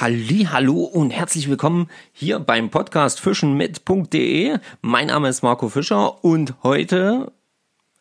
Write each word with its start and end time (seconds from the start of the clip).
Halli, 0.00 0.46
hallo 0.48 0.84
und 0.84 1.10
herzlich 1.10 1.48
willkommen 1.48 1.88
hier 2.12 2.38
beim 2.38 2.70
Podcast 2.70 3.18
fischenmit.de. 3.18 4.58
Mein 4.80 5.08
Name 5.08 5.28
ist 5.28 5.42
Marco 5.42 5.68
Fischer 5.68 6.22
und 6.22 6.54
heute 6.62 7.32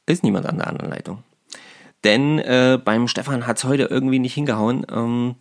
ist 0.05 0.21
niemand 0.21 0.45
an 0.45 0.57
der 0.57 0.67
anderen 0.67 0.91
Leitung. 0.91 1.23
Denn 2.03 2.37
äh, 2.37 2.77
beim 2.83 3.07
Stefan 3.07 3.47
hat 3.47 3.57
es 3.57 3.63
heute 3.63 3.85
irgendwie 3.85 4.19
nicht 4.19 4.35
hingehauen. 4.35 4.85
Ähm, 4.91 5.37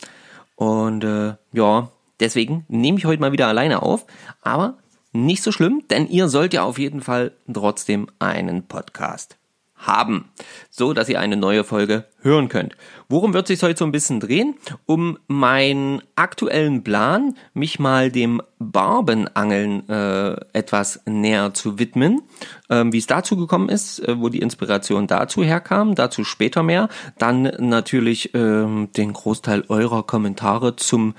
und 0.55 1.05
äh, 1.05 1.35
ja, 1.53 1.91
deswegen 2.21 2.65
nehme 2.69 2.97
ich 2.97 3.05
heute 3.05 3.21
mal 3.21 3.33
wieder 3.33 3.49
alleine 3.49 3.83
auf. 3.83 4.07
Aber 4.41 4.79
nicht 5.13 5.43
so 5.43 5.53
schlimm, 5.53 5.83
denn 5.91 6.09
ihr 6.09 6.29
sollt 6.29 6.55
ja 6.55 6.63
auf 6.63 6.79
jeden 6.79 7.03
Fall 7.03 7.33
trotzdem 7.53 8.09
einen 8.19 8.67
Podcast 8.67 9.37
haben, 9.77 10.31
so 10.71 10.93
dass 10.93 11.09
ihr 11.09 11.21
eine 11.21 11.37
neue 11.37 11.65
Folge 11.65 12.05
hören 12.23 12.49
könnt. 12.49 12.77
Worum 13.09 13.35
wird 13.35 13.47
sich 13.47 13.63
heute 13.63 13.79
so 13.79 13.85
ein 13.85 13.93
bisschen 13.93 14.21
drehen? 14.21 14.55
Um 14.85 15.19
meinen 15.29 16.03
aktuellen 16.17 16.83
Plan, 16.83 17.37
mich 17.55 17.79
mal 17.79 18.11
dem 18.11 18.43
Barbenangeln 18.59 19.89
äh, 19.89 20.37
etwas 20.53 21.01
näher 21.07 21.55
zu 21.55 21.79
widmen, 21.79 22.23
ähm, 22.71 22.93
wie 22.93 22.99
es 22.99 23.07
dazu 23.07 23.37
gekommen 23.37 23.69
ist, 23.69 24.01
äh, 24.01 24.19
wo 24.19 24.29
die 24.29 24.41
Inspiration 24.41 25.07
dazu 25.07 25.45
herkam, 25.45 25.95
dazu 25.95 26.25
später 26.25 26.63
mehr. 26.63 26.89
Dann 27.19 27.43
natürlich 27.59 28.35
ähm, 28.35 28.89
den 28.97 29.13
Großteil 29.13 29.65
eurer 29.69 30.03
Kommentare 30.03 30.77
zum 30.77 31.15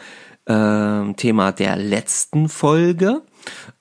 äh, 0.46 1.14
Thema 1.14 1.52
der 1.52 1.78
letzten 1.78 2.50
Folge. 2.50 3.22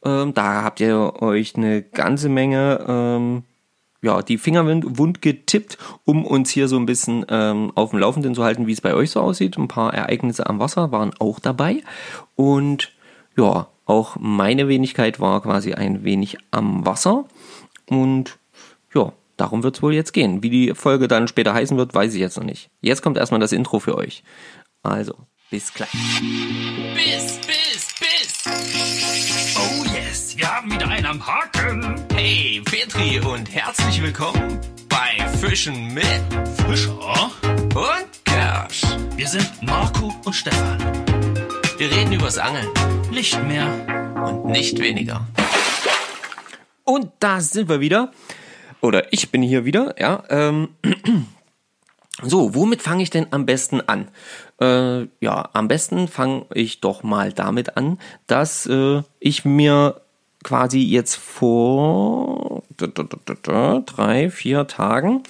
Ähm, 0.05 0.35
da 0.35 0.63
habt 0.63 0.81
ihr 0.81 1.23
euch 1.23 1.57
eine 1.57 1.83
ganze 1.83 2.29
Menge 2.29 2.85
ähm, 2.87 3.43
ja, 4.07 4.23
die 4.23 4.39
Finger 4.39 4.65
wund 4.65 5.21
getippt, 5.21 5.79
um 6.05 6.25
uns 6.25 6.51
hier 6.51 6.69
so 6.69 6.77
ein 6.77 6.87
bisschen 6.87 7.27
ähm, 7.29 7.73
auf 7.75 7.91
dem 7.91 7.99
Laufenden 7.99 8.37
zu 8.37 8.45
halten, 8.45 8.69
wie 8.69 8.73
es 8.73 8.81
bei 8.81 8.95
euch 8.95 9.11
so 9.11 9.21
aussieht. 9.21 9.59
Ein 9.59 9.67
paar 9.67 9.93
Ereignisse 9.93 10.47
am 10.47 10.61
Wasser 10.61 10.93
waren 10.93 11.13
auch 11.19 11.41
dabei. 11.41 11.83
Und 12.37 12.93
ja, 13.37 13.67
auch 13.85 14.17
meine 14.21 14.69
Wenigkeit 14.69 15.19
war 15.19 15.43
quasi 15.43 15.75
ein 15.75 16.05
wenig 16.05 16.39
am 16.53 16.87
Wasser. 16.87 17.25
Und 17.91 18.39
ja, 18.95 19.13
darum 19.37 19.65
wird 19.65 19.75
es 19.75 19.83
wohl 19.83 19.93
jetzt 19.93 20.13
gehen. 20.13 20.41
Wie 20.45 20.51
die 20.51 20.75
Folge 20.75 21.09
dann 21.09 21.27
später 21.27 21.53
heißen 21.53 21.77
wird, 21.77 21.93
weiß 21.93 22.15
ich 22.15 22.21
jetzt 22.21 22.37
noch 22.37 22.45
nicht. 22.45 22.71
Jetzt 22.81 23.03
kommt 23.03 23.17
erstmal 23.19 23.41
das 23.41 23.51
Intro 23.51 23.81
für 23.81 23.97
euch. 23.97 24.23
Also, 24.85 25.15
bis 25.51 25.75
gleich. 25.75 25.91
Bis, 26.95 27.41
bis, 27.45 27.89
bis. 27.99 28.45
Oh 29.57 29.85
yes, 29.93 30.37
wir 30.37 30.49
haben 30.49 30.71
wieder 30.71 30.87
einen 30.87 31.07
am 31.07 31.27
Haken. 31.27 32.06
Und 33.25 33.55
herzlich 33.55 34.03
willkommen 34.03 34.61
bei 34.91 35.27
Fischen 35.39 35.95
mit 35.95 36.05
Fischer 36.69 37.31
und 37.75 38.25
Kersch. 38.25 38.83
Wir 39.17 39.27
sind 39.27 39.51
Marco 39.63 40.13
und 40.25 40.35
Stefan. 40.35 40.79
Wir 41.79 41.91
reden 41.91 42.13
übers 42.13 42.37
Angeln 42.37 42.69
Nicht 43.11 43.43
mehr. 43.45 43.67
und 44.23 44.47
nicht 44.47 44.79
weniger. 44.81 45.27
Und 46.85 47.11
da 47.21 47.41
sind 47.41 47.71
wir 47.71 47.81
wieder. 47.81 48.13
Oder 48.83 49.11
ich 49.13 49.31
bin 49.31 49.41
hier 49.41 49.65
wieder, 49.65 49.95
ja. 49.99 50.23
Ähm, 50.29 50.69
so, 52.23 52.55
womit 52.55 52.83
fange 52.83 53.03
ich 53.03 53.11
denn 53.11 53.29
am 53.31 53.47
besten 53.47 53.81
an? 53.81 54.09
Äh, 54.61 55.09
ja, 55.21 55.49
am 55.55 55.69
besten 55.69 56.07
fange 56.07 56.47
ich 56.53 56.81
doch 56.81 57.03
mal 57.03 57.33
damit 57.33 57.79
an, 57.79 57.99
dass 58.27 58.67
äh, 58.67 59.03
ich 59.21 59.47
mir 59.47 60.03
quasi 60.45 60.81
jetzt 60.81 61.17
vor 61.17 62.46
drei, 62.77 64.31
vier 64.31 64.67
Tagen 64.67 65.23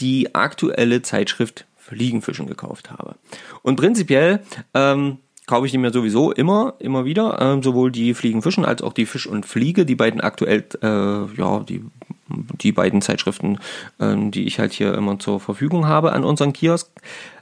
die 0.00 0.34
aktuelle 0.34 1.02
Zeitschrift 1.02 1.66
Fliegenfischen 1.76 2.46
gekauft 2.46 2.90
habe. 2.90 3.16
Und 3.62 3.76
prinzipiell 3.76 4.40
ähm, 4.72 5.18
kaufe 5.46 5.66
ich 5.66 5.72
die 5.72 5.78
mir 5.78 5.92
sowieso 5.92 6.32
immer, 6.32 6.74
immer 6.78 7.04
wieder, 7.04 7.40
ähm, 7.40 7.62
sowohl 7.62 7.90
die 7.90 8.14
Fliegenfischen 8.14 8.64
als 8.64 8.82
auch 8.82 8.92
die 8.92 9.06
Fisch 9.06 9.26
und 9.26 9.44
Fliege, 9.46 9.84
die 9.84 9.96
beiden 9.96 10.20
aktuell, 10.20 10.64
äh, 10.80 10.86
ja, 10.86 11.60
die, 11.60 11.84
die 12.28 12.72
beiden 12.72 13.02
Zeitschriften, 13.02 13.58
ähm, 14.00 14.30
die 14.30 14.44
ich 14.44 14.58
halt 14.58 14.72
hier 14.72 14.94
immer 14.94 15.18
zur 15.18 15.40
Verfügung 15.40 15.86
habe 15.86 16.12
an 16.12 16.24
unseren 16.24 16.52
Kiosk. 16.52 16.90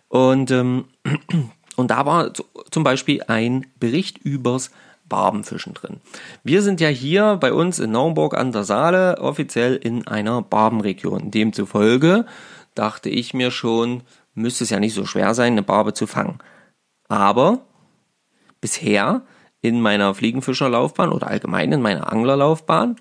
Und, 0.09 0.51
ähm, 0.51 0.87
und 1.77 1.91
da 1.91 2.07
war 2.07 2.33
zum 2.71 2.83
Beispiel 2.83 3.23
ein 3.29 3.67
Bericht 3.79 4.19
übers 4.19 4.71
Barbenfischen 5.11 5.75
drin. 5.75 6.01
Wir 6.43 6.63
sind 6.63 6.81
ja 6.81 6.89
hier 6.89 7.37
bei 7.37 7.53
uns 7.53 7.79
in 7.79 7.91
Naumburg 7.91 8.35
an 8.35 8.53
der 8.53 8.65
Saale 8.65 9.19
offiziell 9.19 9.77
in 9.77 10.07
einer 10.07 10.41
Barbenregion. 10.41 11.31
Demzufolge 11.31 12.25
dachte 12.75 13.11
ich 13.11 13.35
mir 13.35 13.51
schon, 13.51 14.03
müsste 14.33 14.65
es 14.65 14.71
ja 14.71 14.81
nicht 14.81 14.95
so 14.95 15.05
schwer 15.05 15.35
sein, 15.35 15.53
eine 15.53 15.63
Barbe 15.63 15.93
zu 15.93 16.07
fangen. 16.07 16.39
Aber 17.09 17.59
bisher 18.63 19.23
in 19.61 19.83
meiner 19.83 20.15
Fliegenfischerlaufbahn 20.15 21.13
oder 21.13 21.27
allgemein 21.27 21.73
in 21.73 21.83
meiner 21.83 22.11
Anglerlaufbahn 22.11 22.97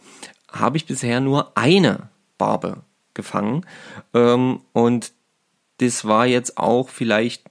habe 0.52 0.76
ich 0.76 0.86
bisher 0.86 1.22
nur 1.22 1.56
eine 1.56 2.10
Barbe 2.38 2.82
gefangen. 3.14 3.66
Ähm, 4.14 4.62
und 4.74 5.14
das 5.78 6.06
war 6.06 6.26
jetzt 6.26 6.58
auch 6.58 6.90
vielleicht 6.90 7.49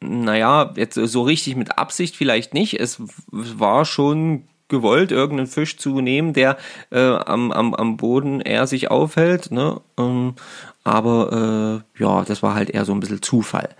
naja, 0.00 0.72
jetzt 0.76 0.94
so 0.94 1.22
richtig 1.22 1.56
mit 1.56 1.78
Absicht 1.78 2.16
vielleicht 2.16 2.54
nicht. 2.54 2.78
Es 2.78 3.00
war 3.30 3.84
schon 3.84 4.44
gewollt, 4.68 5.12
irgendeinen 5.12 5.46
Fisch 5.46 5.76
zu 5.76 6.00
nehmen, 6.00 6.32
der 6.32 6.56
äh, 6.90 7.00
am, 7.00 7.52
am, 7.52 7.74
am 7.74 7.96
Boden 7.96 8.40
eher 8.40 8.66
sich 8.66 8.90
aufhält. 8.90 9.50
Ne? 9.50 9.80
Ähm, 9.98 10.34
aber 10.84 11.82
äh, 11.96 12.02
ja, 12.02 12.24
das 12.24 12.42
war 12.42 12.54
halt 12.54 12.70
eher 12.70 12.84
so 12.84 12.92
ein 12.92 13.00
bisschen 13.00 13.22
Zufall. 13.22 13.70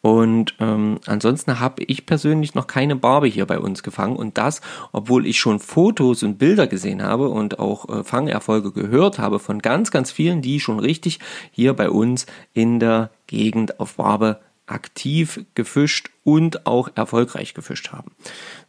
Und 0.00 0.54
ähm, 0.60 1.00
ansonsten 1.06 1.60
habe 1.60 1.82
ich 1.84 2.06
persönlich 2.06 2.54
noch 2.54 2.66
keine 2.66 2.96
Barbe 2.96 3.26
hier 3.26 3.46
bei 3.46 3.58
uns 3.58 3.82
gefangen. 3.82 4.16
Und 4.16 4.38
das, 4.38 4.60
obwohl 4.92 5.26
ich 5.26 5.38
schon 5.38 5.60
Fotos 5.60 6.22
und 6.22 6.38
Bilder 6.38 6.66
gesehen 6.66 7.02
habe 7.02 7.28
und 7.28 7.58
auch 7.58 7.88
äh, 7.88 8.04
Fangerfolge 8.04 8.72
gehört 8.72 9.18
habe 9.18 9.38
von 9.38 9.60
ganz, 9.60 9.90
ganz 9.90 10.10
vielen, 10.10 10.40
die 10.40 10.60
schon 10.60 10.78
richtig 10.78 11.18
hier 11.50 11.74
bei 11.74 11.90
uns 11.90 12.26
in 12.54 12.80
der 12.80 13.10
Gegend 13.26 13.80
auf 13.80 13.96
Barbe 13.96 14.40
aktiv 14.68 15.44
gefischt 15.54 16.10
und 16.24 16.66
auch 16.66 16.90
erfolgreich 16.94 17.54
gefischt 17.54 17.92
haben. 17.92 18.12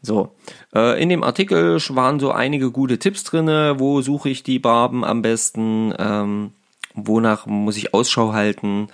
So, 0.01 0.35
äh, 0.73 1.01
in 1.01 1.09
dem 1.09 1.23
Artikel 1.23 1.79
waren 1.89 2.19
so 2.19 2.31
einige 2.31 2.71
gute 2.71 2.99
Tipps 2.99 3.23
drinne. 3.23 3.75
Wo 3.79 4.01
suche 4.01 4.29
ich 4.29 4.43
die 4.43 4.59
Barben 4.59 5.03
am 5.03 5.21
besten? 5.21 5.93
Ähm, 5.97 6.51
wonach 6.93 7.45
muss 7.45 7.77
ich 7.77 7.93
Ausschau 7.93 8.33
halten? 8.33 8.87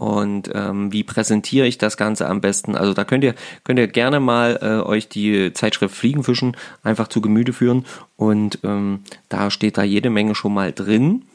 Und 0.00 0.50
ähm, 0.54 0.90
wie 0.94 1.04
präsentiere 1.04 1.66
ich 1.66 1.76
das 1.76 1.98
Ganze 1.98 2.26
am 2.26 2.40
besten? 2.40 2.74
Also 2.74 2.94
da 2.94 3.04
könnt 3.04 3.22
ihr 3.22 3.34
könnt 3.64 3.78
ihr 3.78 3.86
gerne 3.86 4.18
mal 4.18 4.58
äh, 4.62 4.88
euch 4.88 5.10
die 5.10 5.52
Zeitschrift 5.52 5.94
Fliegenfischen 5.94 6.56
einfach 6.82 7.08
zu 7.08 7.20
Gemüte 7.20 7.52
führen 7.52 7.84
und 8.16 8.60
ähm, 8.64 9.00
da 9.28 9.50
steht 9.50 9.76
da 9.76 9.82
jede 9.82 10.08
Menge 10.08 10.34
schon 10.34 10.54
mal 10.54 10.72
drin. 10.72 11.26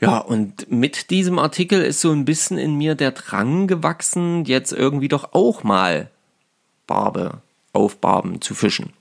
Ja, 0.00 0.18
und 0.18 0.70
mit 0.70 1.10
diesem 1.10 1.38
Artikel 1.38 1.82
ist 1.82 2.00
so 2.00 2.12
ein 2.12 2.24
bisschen 2.24 2.56
in 2.56 2.76
mir 2.76 2.94
der 2.94 3.10
Drang 3.10 3.66
gewachsen, 3.66 4.44
jetzt 4.44 4.72
irgendwie 4.72 5.08
doch 5.08 5.32
auch 5.32 5.64
mal 5.64 6.08
Barbe 6.86 7.38
auf 7.72 7.96
Barben 7.96 8.40
zu 8.40 8.54
fischen. 8.54 8.92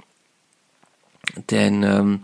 Denn 1.52 1.84
ähm, 1.84 2.20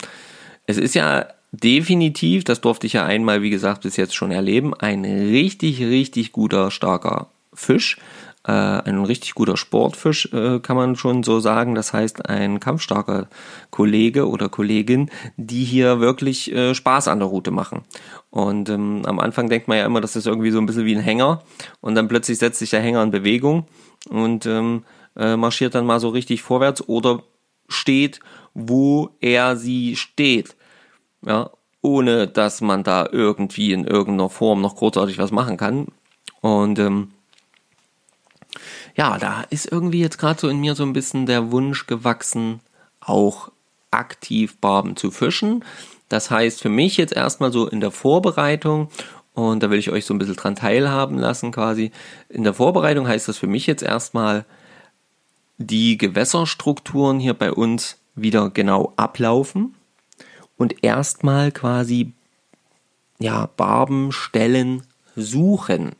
es 0.66 0.78
ist 0.78 0.96
ja 0.96 1.28
definitiv, 1.52 2.44
das 2.44 2.62
durfte 2.62 2.88
ich 2.88 2.94
ja 2.94 3.06
einmal, 3.06 3.42
wie 3.42 3.52
gesagt, 3.52 3.84
bis 3.84 3.96
jetzt 3.96 4.16
schon 4.16 4.32
erleben, 4.32 4.74
ein 4.74 5.06
richtig, 5.06 5.80
richtig 5.82 6.32
guter, 6.32 6.72
starker 6.72 7.28
Fisch. 7.54 7.98
Äh, 8.46 8.52
ein 8.52 9.06
richtig 9.06 9.36
guter 9.36 9.56
Sportfisch, 9.56 10.30
äh, 10.34 10.60
kann 10.60 10.76
man 10.76 10.98
schon 10.98 11.24
so 11.24 11.40
sagen. 11.40 11.76
Das 11.76 11.94
heißt, 11.94 12.28
ein 12.30 12.60
kampfstarker 12.60 13.28
Kollege 13.70 14.28
oder 14.28 14.50
Kollegin, 14.50 15.10
die 15.38 15.64
hier 15.64 16.02
wirklich 16.02 16.52
äh, 16.52 16.76
Spaß 16.76 17.08
an 17.08 17.20
der 17.20 17.30
Route 17.30 17.52
machen. 17.52 17.84
Und 18.30 18.68
ähm, 18.70 19.04
am 19.06 19.20
Anfang 19.20 19.48
denkt 19.48 19.70
man 19.70 19.78
ja 19.78 19.86
immer, 19.86 20.02
das 20.02 20.18
ist 20.18 20.28
irgendwie 20.28 20.52
so 20.52 20.60
ein 20.60 20.66
bisschen 20.66 20.86
wie 20.86 20.96
ein 20.96 21.02
Hänger. 21.02 21.42
Und 21.80 21.96
dann 21.96 22.10
plötzlich 22.10 22.38
setzt 22.38 22.60
sich 22.60 22.72
der 22.72 22.82
Hänger 22.82 23.02
in 23.04 23.12
Bewegung 23.12 23.66
und 24.10 24.46
ähm, 24.46 24.84
äh, 25.16 25.38
marschiert 25.38 25.76
dann 25.76 25.86
mal 25.86 26.02
so 26.02 26.10
richtig 26.10 26.42
vorwärts 26.42 26.88
oder 26.88 27.24
steht, 27.70 28.20
wo 28.54 29.12
er 29.22 29.56
sie 29.56 29.96
steht. 29.96 30.58
Ja, 31.26 31.50
ohne 31.82 32.28
dass 32.28 32.60
man 32.60 32.84
da 32.84 33.08
irgendwie 33.10 33.72
in 33.72 33.86
irgendeiner 33.86 34.30
Form 34.30 34.60
noch 34.60 34.76
großartig 34.76 35.18
was 35.18 35.32
machen 35.32 35.56
kann. 35.56 35.88
Und 36.42 36.78
ähm, 36.80 37.13
ja, 38.96 39.18
da 39.18 39.42
ist 39.50 39.72
irgendwie 39.72 40.00
jetzt 40.00 40.18
gerade 40.18 40.40
so 40.40 40.48
in 40.50 40.60
mir 40.60 40.76
so 40.76 40.84
ein 40.84 40.94
bisschen 40.94 41.26
der 41.26 41.52
Wunsch 41.52 41.88
gewachsen, 41.88 42.60
auch 43.00 43.52
aktiv 43.92 44.58
Barben 44.58 44.96
zu 44.96 45.12
fischen. 45.12 45.64
Das 46.10 46.30
heißt 46.30 46.62
für 46.62 46.70
mich 46.70 46.98
jetzt 46.98 47.14
erstmal 47.14 47.52
so 47.52 47.68
in 47.68 47.80
der 47.80 47.92
Vorbereitung, 47.92 48.90
und 49.34 49.64
da 49.64 49.72
will 49.72 49.80
ich 49.80 49.90
euch 49.90 50.06
so 50.06 50.14
ein 50.14 50.20
bisschen 50.20 50.36
dran 50.36 50.56
teilhaben 50.56 51.18
lassen 51.18 51.52
quasi, 51.52 51.92
in 52.30 52.44
der 52.44 52.54
Vorbereitung 52.54 53.08
heißt 53.08 53.28
das 53.28 53.38
für 53.38 53.48
mich 53.48 53.66
jetzt 53.66 53.84
erstmal, 53.84 54.46
die 55.58 55.98
Gewässerstrukturen 55.98 57.20
hier 57.20 57.34
bei 57.34 57.52
uns 57.52 57.98
wieder 58.16 58.50
genau 58.50 58.94
ablaufen 58.96 59.76
und 60.58 60.84
erstmal 60.84 61.52
quasi 61.52 62.14
ja 63.20 63.50
Barbenstellen 63.56 64.84
suchen 65.16 65.92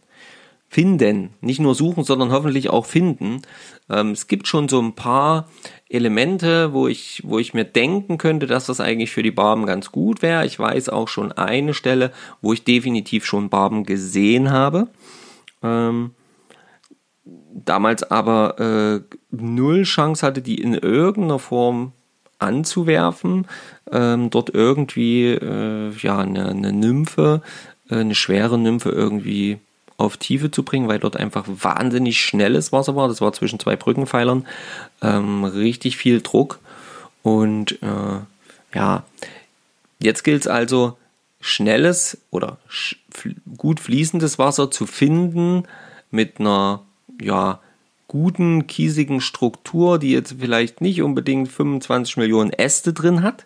finden. 0.74 1.30
Nicht 1.40 1.60
nur 1.60 1.76
suchen, 1.76 2.04
sondern 2.04 2.32
hoffentlich 2.32 2.70
auch 2.70 2.86
finden. 2.86 3.44
Ähm, 3.90 4.12
es 4.12 4.28
gibt 4.28 4.48
schon 4.48 4.68
so 4.68 4.82
ein 4.82 4.94
paar 4.94 5.48
Elemente, 5.88 6.74
wo 6.74 6.88
ich, 6.88 7.22
wo 7.24 7.38
ich 7.38 7.54
mir 7.54 7.64
denken 7.64 8.18
könnte, 8.18 8.48
dass 8.48 8.66
das 8.66 8.80
eigentlich 8.80 9.12
für 9.12 9.22
die 9.22 9.32
Barben 9.32 9.68
ganz 9.68 9.92
gut 9.92 10.24
wäre. 10.24 10.46
Ich 10.48 10.58
weiß 10.58 10.90
auch 10.90 11.08
schon 11.08 11.32
eine 11.32 11.76
Stelle, 11.76 12.12
wo 12.42 12.54
ich 12.54 12.64
definitiv 12.64 13.26
schon 13.26 13.50
Barben 13.50 13.84
gesehen 13.84 14.50
habe. 14.50 14.88
Ähm, 15.62 16.12
damals 17.54 18.10
aber 18.10 18.60
äh, 18.60 19.16
null 19.30 19.84
Chance 19.84 20.26
hatte, 20.26 20.42
die 20.42 20.60
in 20.60 20.74
irgendeiner 20.74 21.40
Form 21.40 21.92
anzuwerfen, 22.40 23.48
ähm, 23.92 24.32
dort 24.32 24.50
irgendwie 24.50 25.28
äh, 25.28 25.92
ja 25.92 26.18
eine, 26.18 26.50
eine 26.50 26.74
Nymphe, 26.74 27.44
äh, 27.90 27.98
eine 27.98 28.16
schwere 28.16 28.58
Nymphe 28.58 28.90
irgendwie 28.90 29.60
auf 29.98 30.18
Tiefe 30.18 30.52
zu 30.52 30.64
bringen, 30.64 30.88
weil 30.88 31.00
dort 31.00 31.18
einfach 31.18 31.46
wahnsinnig 31.48 32.20
schnelles 32.20 32.72
Wasser 32.72 32.96
war. 32.96 33.08
Das 33.08 33.22
war 33.22 33.34
zwischen 33.34 33.60
zwei 33.60 33.76
Brückenpfeilern. 33.76 34.46
Ähm, 35.02 35.44
richtig 35.44 35.98
viel 35.98 36.22
Druck. 36.22 36.60
Und 37.22 37.82
äh, 37.82 38.20
ja, 38.76 39.04
jetzt 40.00 40.24
gilt 40.24 40.42
es 40.42 40.48
also, 40.48 40.98
schnelles 41.40 42.18
oder 42.32 42.58
sch 42.70 42.96
gut 43.58 43.80
fließendes 43.80 44.40
Wasser 44.40 44.72
zu 44.72 44.86
finden 44.88 45.64
mit 46.10 46.40
einer 46.40 46.82
ja, 47.22 47.60
guten, 48.08 48.68
kiesigen 48.68 49.22
Struktur, 49.22 50.00
die 50.00 50.12
jetzt 50.12 50.36
vielleicht 50.40 50.82
nicht 50.82 51.02
unbedingt 51.02 51.52
25 51.52 52.18
Millionen 52.18 52.52
Äste 52.52 52.94
drin 52.94 53.24
hat. 53.24 53.46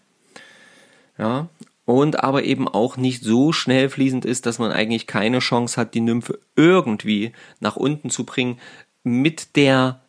Ja, 1.17 1.47
und 1.87 2.21
aber 2.21 2.43
eben 2.43 2.67
auch 2.67 2.97
nicht 2.97 3.23
so 3.23 3.53
schnell 3.53 3.87
fließend 3.89 4.25
ist, 4.25 4.45
dass 4.45 4.59
man 4.59 4.73
eigentlich 4.73 5.07
keine 5.07 5.39
Chance 5.39 5.79
hat, 5.79 5.93
die 5.93 6.01
Nymphe 6.01 6.37
irgendwie 6.57 7.31
nach 7.61 7.77
unten 7.77 8.09
zu 8.09 8.25
bringen 8.25 8.59
mit 9.03 9.55
der 9.55 10.01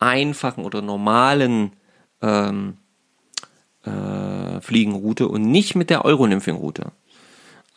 einfachen 0.00 0.64
oder 0.64 0.82
normalen 0.82 1.76
ähm, 2.20 2.78
äh, 3.84 4.60
Fliegenroute 4.60 5.28
und 5.28 5.42
nicht 5.42 5.76
mit 5.76 5.88
der 5.88 6.04
Euronymphing-Route. 6.04 6.90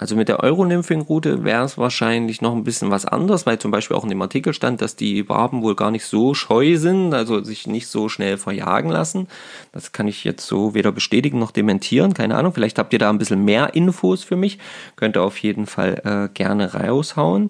Also 0.04 0.18
mit 0.18 0.28
der 0.28 0.44
Euronymphing-Route 0.44 1.46
wäre 1.46 1.64
es 1.64 1.78
wahrscheinlich 1.78 2.42
noch 2.42 2.52
ein 2.54 2.66
bisschen 2.66 2.92
was 2.92 3.06
anderes, 3.06 3.46
weil 3.46 3.58
zum 3.58 3.72
Beispiel 3.72 3.96
auch 3.96 4.04
in 4.04 4.10
dem 4.10 4.22
Artikel 4.22 4.54
stand, 4.54 4.82
dass 4.82 4.98
die 4.98 5.24
Barben 5.24 5.62
wohl 5.62 5.76
gar 5.76 5.92
nicht 5.92 6.04
so 6.04 6.34
scheu 6.34 6.76
sind, 6.76 7.14
also 7.14 7.42
sich 7.42 7.68
nicht 7.68 7.88
so 7.88 8.10
schnell 8.10 8.36
verjagen 8.36 8.92
lassen. 8.92 9.30
Das 9.72 9.94
kann 9.94 10.10
ich 10.10 10.26
jetzt 10.26 10.46
so 10.46 10.74
weder 10.74 10.92
bestätigen 10.92 11.40
noch 11.40 11.52
dementieren, 11.52 12.14
keine 12.14 12.36
Ahnung. 12.36 12.54
Vielleicht 12.54 12.80
habt 12.80 12.92
ihr 12.92 13.00
da 13.00 13.10
ein 13.10 13.18
bisschen 13.18 13.46
mehr 13.46 13.76
Infos 13.76 14.26
für 14.26 14.36
mich. 14.36 14.60
Könnt 14.98 15.16
ihr 15.16 15.24
auf 15.24 15.38
jeden 15.38 15.68
Fall 15.68 16.02
äh, 16.04 16.34
gerne 16.34 16.74
raushauen. 16.74 17.50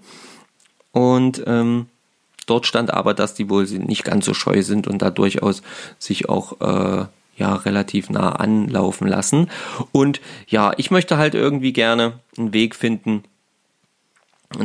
Und 0.92 1.42
ähm, 1.48 1.88
dort 2.46 2.68
stand 2.68 2.94
aber, 2.94 3.16
dass 3.16 3.34
die 3.34 3.50
wohl 3.50 3.66
nicht 3.66 4.04
ganz 4.04 4.26
so 4.26 4.36
scheu 4.36 4.62
sind 4.62 4.86
und 4.86 5.02
da 5.02 5.10
durchaus 5.10 5.64
sich 5.98 6.30
auch 6.30 6.62
äh, 6.62 7.06
ja 7.36 7.56
relativ 7.56 8.10
nah 8.10 8.34
anlaufen 8.34 9.08
lassen. 9.08 9.50
Und 9.92 10.22
ja, 10.48 10.74
ich 10.78 10.92
möchte 10.92 11.18
halt 11.18 11.36
irgendwie 11.36 11.74
gerne 11.74 12.20
einen 12.38 12.54
Weg 12.54 12.76
finden, 12.76 13.24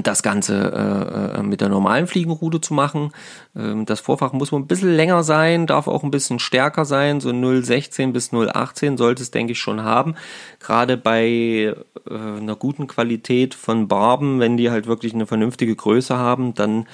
das 0.03 0.23
Ganze 0.23 1.32
äh, 1.35 1.38
äh 1.38 1.43
mit 1.43 1.61
der 1.61 1.69
normalen 1.69 2.06
Fliegenrute 2.06 2.61
zu 2.61 2.75
machen. 2.75 3.12
Ähm, 3.56 3.87
das 3.87 4.00
Vorfach 4.00 4.32
muss 4.32 4.53
ein 4.53 4.67
bisschen 4.67 4.94
länger 4.94 5.23
sein, 5.23 5.67
darf 5.67 5.88
auch 5.88 6.03
ein 6.03 6.11
bisschen 6.11 6.38
stärker 6.38 6.85
sein. 6.85 7.20
So 7.20 7.31
0,16 7.31 8.12
bis 8.12 8.32
0,18 8.32 8.99
sollte 8.99 9.23
es, 9.23 9.31
denke 9.31 9.53
ich, 9.53 9.59
schon 9.59 9.82
haben. 9.82 10.15
Gerade 10.61 10.97
bei 10.97 11.25
äh, 11.25 11.75
einer 12.11 12.56
guten 12.56 12.87
Qualität 12.87 13.55
von 13.55 13.88
Barben, 13.88 14.41
wenn 14.41 14.56
die 14.56 14.70
halt 14.70 14.87
wirklich 14.87 15.15
eine 15.15 15.26
vernünftige 15.26 15.75
Größe 15.75 16.17
haben, 16.17 16.55
dann 16.55 16.87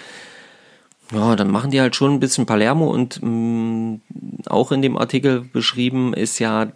ja, 1.13 1.37
dann 1.37 1.51
machen 1.51 1.71
die 1.71 1.81
halt 1.81 1.97
schon 1.97 2.13
ein 2.13 2.21
bisschen 2.21 2.47
Palermo 2.47 2.91
und 2.91 3.23
mh, 3.23 3.29
mm, 3.29 4.01
auch 4.47 4.73
in 4.73 4.83
dem 4.83 4.97
Artikel 4.97 5.41
beschrieben 5.41 6.15
ist 6.15 6.39
ja, 6.39 6.73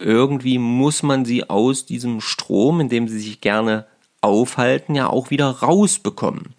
irgendwie 0.00 0.58
muss 0.58 1.02
man 1.02 1.24
sie 1.24 1.48
aus 1.48 1.86
diesem 1.86 2.20
Strom, 2.20 2.80
in 2.80 2.88
dem 2.88 3.08
sie 3.08 3.18
sich 3.18 3.40
gerne 3.40 3.86
aufhalten, 4.20 4.94
ja 4.94 5.08
auch 5.08 5.30
wieder 5.30 5.50
rausbekommen. 5.50 6.54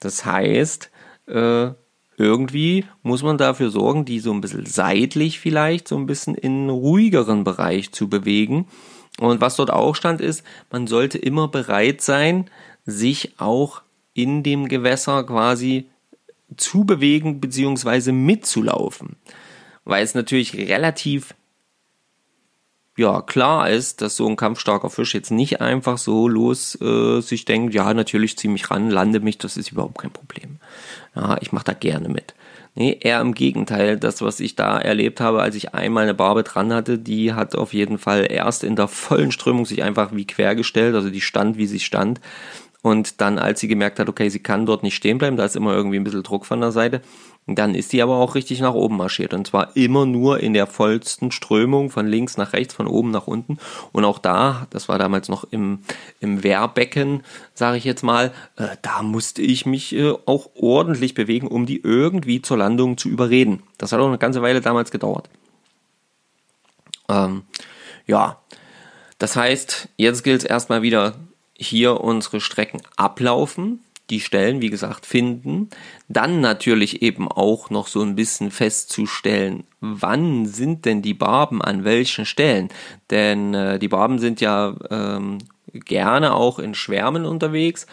Das 0.00 0.24
heißt, 0.24 0.90
äh, 1.28 1.70
irgendwie 2.16 2.84
muss 3.02 3.22
man 3.22 3.38
dafür 3.38 3.70
sorgen, 3.70 4.04
die 4.04 4.20
so 4.20 4.32
ein 4.32 4.40
bisschen 4.40 4.66
seitlich 4.66 5.40
vielleicht 5.40 5.88
so 5.88 5.96
ein 5.96 6.06
bisschen 6.06 6.34
in 6.34 6.68
ruhigeren 6.68 7.44
Bereich 7.44 7.92
zu 7.92 8.08
bewegen. 8.08 8.66
Und 9.18 9.40
was 9.40 9.56
dort 9.56 9.70
auch 9.70 9.94
stand 9.94 10.20
ist, 10.20 10.44
man 10.70 10.86
sollte 10.86 11.18
immer 11.18 11.48
bereit 11.48 12.00
sein, 12.00 12.48
sich 12.84 13.34
auch 13.38 13.82
in 14.14 14.42
dem 14.42 14.68
Gewässer 14.68 15.24
quasi 15.24 15.88
zu 16.56 16.84
bewegen 16.84 17.40
bzw. 17.40 18.12
mitzulaufen. 18.12 19.16
Weil 19.84 20.04
es 20.04 20.14
natürlich 20.14 20.54
relativ 20.54 21.34
ja, 22.96 23.22
klar 23.22 23.70
ist, 23.70 24.02
dass 24.02 24.16
so 24.16 24.28
ein 24.28 24.36
kampfstarker 24.36 24.90
Fisch 24.90 25.14
jetzt 25.14 25.30
nicht 25.30 25.62
einfach 25.62 25.96
so 25.96 26.28
los 26.28 26.78
äh, 26.80 27.20
sich 27.20 27.46
denkt, 27.46 27.72
ja, 27.72 27.92
natürlich 27.94 28.36
zieh 28.36 28.48
mich 28.48 28.70
ran, 28.70 28.90
lande 28.90 29.20
mich, 29.20 29.38
das 29.38 29.56
ist 29.56 29.72
überhaupt 29.72 29.98
kein 29.98 30.10
Problem. 30.10 30.58
Ja, 31.16 31.38
ich 31.40 31.52
mache 31.52 31.64
da 31.64 31.72
gerne 31.72 32.08
mit. 32.08 32.34
Nee, 32.74 32.98
eher 33.00 33.20
im 33.20 33.34
Gegenteil, 33.34 33.98
das, 33.98 34.22
was 34.22 34.40
ich 34.40 34.56
da 34.56 34.78
erlebt 34.78 35.20
habe, 35.20 35.42
als 35.42 35.54
ich 35.54 35.74
einmal 35.74 36.04
eine 36.04 36.14
Barbe 36.14 36.42
dran 36.42 36.72
hatte, 36.72 36.98
die 36.98 37.34
hat 37.34 37.54
auf 37.54 37.74
jeden 37.74 37.98
Fall 37.98 38.26
erst 38.30 38.64
in 38.64 38.76
der 38.76 38.88
vollen 38.88 39.32
Strömung 39.32 39.66
sich 39.66 39.82
einfach 39.82 40.12
wie 40.14 40.26
quergestellt, 40.26 40.94
also 40.94 41.10
die 41.10 41.20
stand, 41.20 41.56
wie 41.56 41.66
sie 41.66 41.80
stand. 41.80 42.20
Und 42.82 43.20
dann, 43.20 43.38
als 43.38 43.60
sie 43.60 43.68
gemerkt 43.68 44.00
hat, 44.00 44.08
okay, 44.08 44.28
sie 44.28 44.40
kann 44.40 44.66
dort 44.66 44.82
nicht 44.82 44.96
stehen 44.96 45.18
bleiben, 45.18 45.36
da 45.36 45.44
ist 45.44 45.54
immer 45.54 45.72
irgendwie 45.72 45.98
ein 45.98 46.04
bisschen 46.04 46.24
Druck 46.24 46.44
von 46.44 46.60
der 46.60 46.72
Seite, 46.72 47.00
dann 47.46 47.76
ist 47.76 47.90
sie 47.90 48.02
aber 48.02 48.16
auch 48.16 48.34
richtig 48.34 48.60
nach 48.60 48.74
oben 48.74 48.96
marschiert. 48.96 49.34
Und 49.34 49.46
zwar 49.46 49.76
immer 49.76 50.04
nur 50.04 50.40
in 50.40 50.52
der 50.52 50.66
vollsten 50.66 51.30
Strömung 51.30 51.90
von 51.90 52.08
links 52.08 52.36
nach 52.36 52.52
rechts, 52.52 52.74
von 52.74 52.88
oben 52.88 53.12
nach 53.12 53.28
unten. 53.28 53.58
Und 53.92 54.04
auch 54.04 54.18
da, 54.18 54.66
das 54.70 54.88
war 54.88 54.98
damals 54.98 55.28
noch 55.28 55.44
im, 55.44 55.80
im 56.18 56.42
Wehrbecken, 56.42 57.22
sage 57.54 57.78
ich 57.78 57.84
jetzt 57.84 58.02
mal, 58.02 58.32
äh, 58.56 58.76
da 58.82 59.02
musste 59.02 59.42
ich 59.42 59.64
mich 59.64 59.94
äh, 59.94 60.12
auch 60.26 60.50
ordentlich 60.56 61.14
bewegen, 61.14 61.46
um 61.46 61.66
die 61.66 61.80
irgendwie 61.82 62.42
zur 62.42 62.58
Landung 62.58 62.98
zu 62.98 63.08
überreden. 63.08 63.62
Das 63.78 63.92
hat 63.92 64.00
auch 64.00 64.08
eine 64.08 64.18
ganze 64.18 64.42
Weile 64.42 64.60
damals 64.60 64.90
gedauert. 64.90 65.28
Ähm, 67.08 67.42
ja, 68.06 68.40
das 69.18 69.36
heißt, 69.36 69.88
jetzt 69.96 70.24
gilt 70.24 70.42
es 70.42 70.44
erstmal 70.44 70.82
wieder 70.82 71.14
hier 71.62 72.00
unsere 72.00 72.40
Strecken 72.40 72.82
ablaufen, 72.96 73.80
die 74.10 74.20
Stellen, 74.20 74.60
wie 74.60 74.70
gesagt, 74.70 75.06
finden, 75.06 75.70
dann 76.08 76.40
natürlich 76.40 77.02
eben 77.02 77.28
auch 77.28 77.70
noch 77.70 77.86
so 77.86 78.02
ein 78.02 78.14
bisschen 78.14 78.50
festzustellen, 78.50 79.64
wann 79.80 80.46
sind 80.46 80.84
denn 80.84 81.02
die 81.02 81.14
Barben 81.14 81.62
an 81.62 81.84
welchen 81.84 82.26
Stellen? 82.26 82.68
Denn 83.10 83.54
äh, 83.54 83.78
die 83.78 83.88
Barben 83.88 84.18
sind 84.18 84.40
ja 84.40 84.76
ähm, 84.90 85.38
gerne 85.72 86.34
auch 86.34 86.58
in 86.58 86.74
Schwärmen 86.74 87.24
unterwegs, 87.24 87.86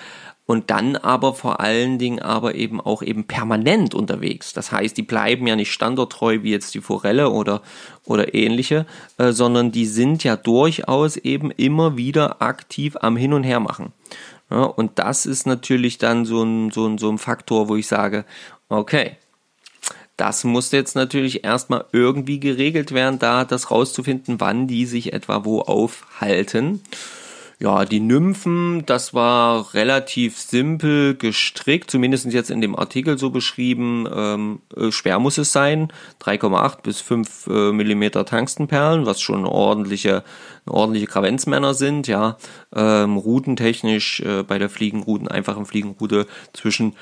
und 0.50 0.72
dann 0.72 0.96
aber 0.96 1.36
vor 1.36 1.60
allen 1.60 2.00
Dingen 2.00 2.18
aber 2.18 2.56
eben 2.56 2.82
auch 2.82 3.04
eben 3.04 3.26
permanent 3.26 3.94
unterwegs. 3.94 4.52
Das 4.52 4.72
heißt, 4.72 4.98
die 4.98 5.04
bleiben 5.04 5.46
ja 5.46 5.56
nicht 5.56 5.72
standorttreu 5.72 6.40
wie 6.42 6.50
jetzt 6.50 6.74
die 6.74 6.82
Forelle 6.82 7.30
oder, 7.30 7.62
oder 8.04 8.34
ähnliche, 8.34 8.88
äh, 9.20 9.32
sondern 9.32 9.72
die 9.72 9.86
sind 9.86 10.24
ja 10.24 10.36
durchaus 10.36 11.18
eben 11.18 11.52
immer 11.52 11.98
wieder 11.98 12.42
aktiv 12.42 12.98
am 13.00 13.16
Hin 13.16 13.34
und 13.34 13.44
Her 13.44 13.60
machen. 13.60 13.94
Ja, 14.50 14.64
und 14.64 14.98
das 14.98 15.28
ist 15.28 15.46
natürlich 15.46 16.00
dann 16.00 16.26
so 16.26 16.42
ein, 16.42 16.72
so, 16.72 16.88
ein, 16.88 16.98
so 16.98 17.12
ein 17.12 17.20
Faktor, 17.20 17.70
wo 17.70 17.76
ich 17.76 17.86
sage, 17.86 18.26
okay, 18.70 19.18
das 20.18 20.46
muss 20.46 20.72
jetzt 20.72 20.96
natürlich 20.96 21.44
erstmal 21.44 21.86
irgendwie 21.92 22.40
geregelt 22.40 22.92
werden, 22.92 23.20
da 23.20 23.46
das 23.46 23.70
rauszufinden, 23.70 24.40
wann 24.40 24.66
die 24.66 24.88
sich 24.88 25.14
etwa 25.14 25.46
wo 25.46 25.62
aufhalten. 25.62 26.82
Ja, 27.62 27.84
die 27.84 28.00
Nymphen, 28.00 28.86
das 28.86 29.14
war 29.14 29.74
relativ 29.74 30.38
simpel 30.38 31.14
gestrickt, 31.18 31.92
zumindest 31.92 32.32
jetzt 32.32 32.52
in 32.52 32.62
dem 32.62 32.74
Artikel 32.74 33.18
so 33.18 33.32
beschrieben. 33.32 34.08
Ähm, 34.16 34.62
äh, 34.78 34.94
schwer 34.94 35.20
muss 35.20 35.38
es 35.38 35.52
sein, 35.52 35.92
3,8 36.22 36.82
bis 36.84 37.02
5 37.02 37.48
äh, 37.48 37.72
Millimeter 37.74 38.24
Tungstenperlen, 38.24 39.06
was 39.06 39.20
schon 39.20 39.46
ordentliche, 39.46 40.24
ordentliche 40.68 41.08
Kravenzmänner 41.08 41.74
sind. 41.74 42.08
Ja, 42.08 42.38
ähm, 42.74 43.18
routentechnisch 43.18 44.22
äh, 44.22 44.44
bei 44.44 44.58
der 44.58 44.70
Fliegenruten, 44.70 45.28
einfachen 45.28 45.66
Fliegenrute 45.66 46.28
zwischen 46.54 46.96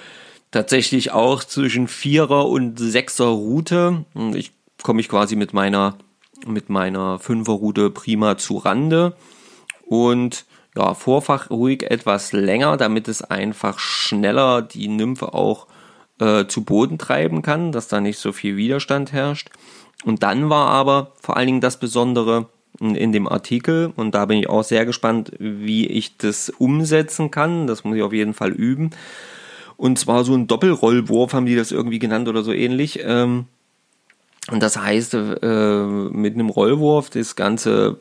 tatsächlich 0.50 1.12
auch 1.12 1.44
zwischen 1.44 1.88
Vierer 1.88 2.48
und 2.48 2.80
Sechser 2.80 3.26
Route. 3.26 4.06
Ich 4.34 4.54
komme 4.82 5.02
ich 5.02 5.10
quasi 5.10 5.36
mit 5.36 5.54
meiner 5.54 6.00
mit 6.48 6.70
meiner 6.70 7.20
Fünferroute 7.20 7.92
prima 7.92 8.38
zu 8.38 8.58
Rande 8.58 9.16
und 9.88 10.46
ja, 10.76 10.94
Vorfach 10.94 11.50
ruhig 11.50 11.90
etwas 11.90 12.34
länger, 12.34 12.78
damit 12.78 13.08
es 13.08 13.24
einfach 13.24 13.80
schneller 13.80 14.62
die 14.62 14.88
Nymphe 14.88 15.34
auch 15.34 15.68
äh, 16.20 16.46
zu 16.46 16.64
Boden 16.64 16.98
treiben 16.98 17.42
kann, 17.42 17.72
dass 17.72 17.88
da 17.88 18.00
nicht 18.00 18.20
so 18.20 18.32
viel 18.32 18.58
Widerstand 18.58 19.12
herrscht. 19.12 19.50
Und 20.04 20.24
dann 20.24 20.50
war 20.50 20.70
aber 20.70 21.14
vor 21.20 21.38
allen 21.38 21.48
Dingen 21.48 21.62
das 21.62 21.80
Besondere 21.80 22.48
in, 22.80 22.96
in 22.96 23.12
dem 23.12 23.28
Artikel, 23.28 23.92
und 23.96 24.14
da 24.14 24.26
bin 24.26 24.38
ich 24.38 24.50
auch 24.50 24.64
sehr 24.64 24.86
gespannt, 24.86 25.32
wie 25.40 25.88
ich 25.88 26.18
das 26.18 26.50
umsetzen 26.50 27.32
kann. 27.32 27.66
Das 27.66 27.84
muss 27.84 27.96
ich 27.96 28.04
auf 28.04 28.14
jeden 28.14 28.36
Fall 28.36 28.52
üben. 28.52 28.92
Und 29.78 29.98
zwar 29.98 30.24
so 30.24 30.34
ein 30.34 30.48
Doppelrollwurf 30.48 31.34
haben 31.34 31.46
die 31.46 31.56
das 31.56 31.72
irgendwie 31.72 32.00
genannt 32.00 32.28
oder 32.28 32.44
so 32.44 32.52
ähnlich. 32.52 33.00
Ähm, 33.04 33.46
und 34.52 34.62
das 34.62 34.78
heißt, 34.78 35.14
äh, 35.14 35.86
mit 35.86 36.36
einem 36.36 36.50
Rollwurf 36.50 37.10
das 37.10 37.36
Ganze, 37.36 37.98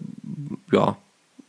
ja, 0.71 0.97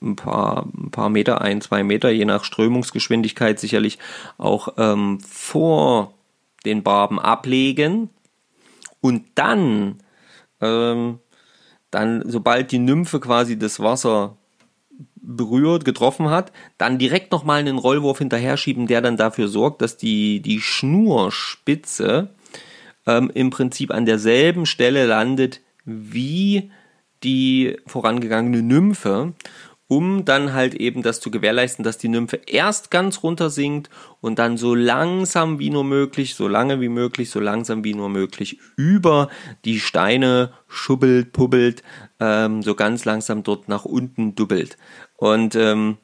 ein 0.01 0.15
paar, 0.15 0.67
ein 0.77 0.91
paar 0.91 1.09
Meter, 1.09 1.41
ein, 1.41 1.61
zwei 1.61 1.83
Meter, 1.83 2.09
je 2.09 2.25
nach 2.25 2.43
Strömungsgeschwindigkeit 2.43 3.59
sicherlich 3.59 3.99
auch 4.37 4.69
ähm, 4.77 5.19
vor 5.21 6.13
den 6.65 6.83
Barben 6.83 7.19
ablegen. 7.19 8.09
Und 9.01 9.25
dann, 9.35 9.97
ähm, 10.61 11.19
dann, 11.91 12.23
sobald 12.25 12.71
die 12.71 12.79
Nymphe 12.79 13.19
quasi 13.19 13.57
das 13.57 13.79
Wasser 13.79 14.37
berührt, 15.15 15.85
getroffen 15.85 16.29
hat, 16.29 16.51
dann 16.77 16.97
direkt 16.97 17.31
nochmal 17.31 17.59
einen 17.59 17.77
Rollwurf 17.77 18.19
hinterher 18.19 18.57
schieben, 18.57 18.87
der 18.87 19.01
dann 19.01 19.17
dafür 19.17 19.47
sorgt, 19.47 19.81
dass 19.81 19.97
die, 19.97 20.41
die 20.41 20.61
Schnurspitze 20.61 22.29
ähm, 23.05 23.29
im 23.33 23.49
Prinzip 23.49 23.91
an 23.91 24.05
derselben 24.05 24.65
Stelle 24.65 25.05
landet 25.05 25.61
wie 25.83 26.71
die 27.23 27.77
vorangegangene 27.87 28.61
Nymphe 28.61 29.33
um 29.87 30.25
dann 30.25 30.53
halt 30.53 30.73
eben 30.73 31.01
das 31.01 31.19
zu 31.19 31.31
gewährleisten, 31.31 31.83
dass 31.83 31.97
die 31.97 32.09
Nymphe 32.09 32.41
erst 32.45 32.91
ganz 32.91 33.23
runter 33.23 33.49
sinkt 33.49 33.89
und 34.19 34.37
dann 34.37 34.57
so 34.57 34.75
langsam 34.75 35.59
wie 35.59 35.69
nur 35.69 35.85
möglich, 35.85 36.35
so 36.35 36.47
lange 36.47 36.81
wie 36.81 36.89
möglich, 36.89 37.29
so 37.29 37.39
langsam 37.39 37.83
wie 37.83 37.93
nur 37.93 38.09
möglich 38.09 38.59
über 38.75 39.29
die 39.63 39.79
Steine 39.79 40.51
schubbelt, 40.67 41.31
pubbelt, 41.31 41.83
ähm, 42.19 42.61
so 42.63 42.75
ganz 42.75 43.05
langsam 43.05 43.43
dort 43.43 43.69
nach 43.69 43.85
unten 43.85 44.35
dubbelt. 44.35 44.77
Und 45.15 45.55
ähm, 45.55 45.97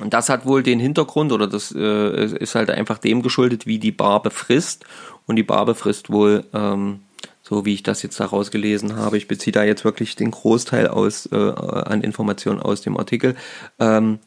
und 0.00 0.14
das 0.14 0.28
hat 0.28 0.46
wohl 0.46 0.62
den 0.62 0.78
Hintergrund 0.78 1.32
oder 1.32 1.48
das 1.48 1.74
äh, 1.76 2.24
ist 2.36 2.54
halt 2.54 2.70
einfach 2.70 2.98
dem 2.98 3.20
geschuldet, 3.22 3.66
wie 3.66 3.80
die 3.80 3.90
Barbe 3.90 4.30
frisst. 4.30 4.84
Und 5.26 5.34
die 5.36 5.42
Barbe 5.42 5.74
frisst 5.74 6.10
wohl 6.10 6.44
ähm, 6.54 7.00
so 7.48 7.64
wie 7.64 7.72
ich 7.72 7.82
das 7.82 8.02
jetzt 8.02 8.20
daraus 8.20 8.50
gelesen 8.50 8.96
habe. 8.96 9.16
Ich 9.16 9.26
beziehe 9.26 9.52
da 9.52 9.64
jetzt 9.64 9.82
wirklich 9.82 10.16
den 10.16 10.30
Großteil 10.30 10.86
aus, 10.86 11.26
äh, 11.32 11.36
an 11.36 12.02
Informationen 12.02 12.60
aus 12.60 12.82
dem 12.82 12.98
Artikel. 12.98 13.36
Ähm, 13.78 14.18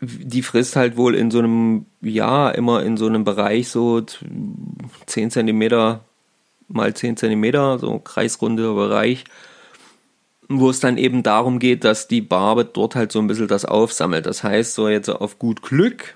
die 0.00 0.42
frisst 0.42 0.76
halt 0.76 0.96
wohl 0.96 1.16
in 1.16 1.32
so 1.32 1.40
einem, 1.40 1.86
ja, 2.00 2.50
immer 2.50 2.84
in 2.84 2.96
so 2.96 3.06
einem 3.06 3.24
Bereich 3.24 3.70
so 3.70 4.02
10 5.06 5.30
cm 5.30 5.98
mal 6.68 6.94
10 6.94 7.16
cm, 7.16 7.78
so 7.78 7.98
kreisrunder 7.98 8.74
Bereich, 8.74 9.24
wo 10.48 10.70
es 10.70 10.78
dann 10.78 10.96
eben 10.96 11.24
darum 11.24 11.58
geht, 11.58 11.82
dass 11.82 12.06
die 12.06 12.20
Barbe 12.20 12.64
dort 12.64 12.94
halt 12.94 13.10
so 13.10 13.18
ein 13.18 13.26
bisschen 13.26 13.48
das 13.48 13.64
aufsammelt. 13.64 14.26
Das 14.26 14.44
heißt, 14.44 14.74
so 14.74 14.88
jetzt 14.88 15.08
auf 15.08 15.40
gut 15.40 15.62
Glück 15.62 16.14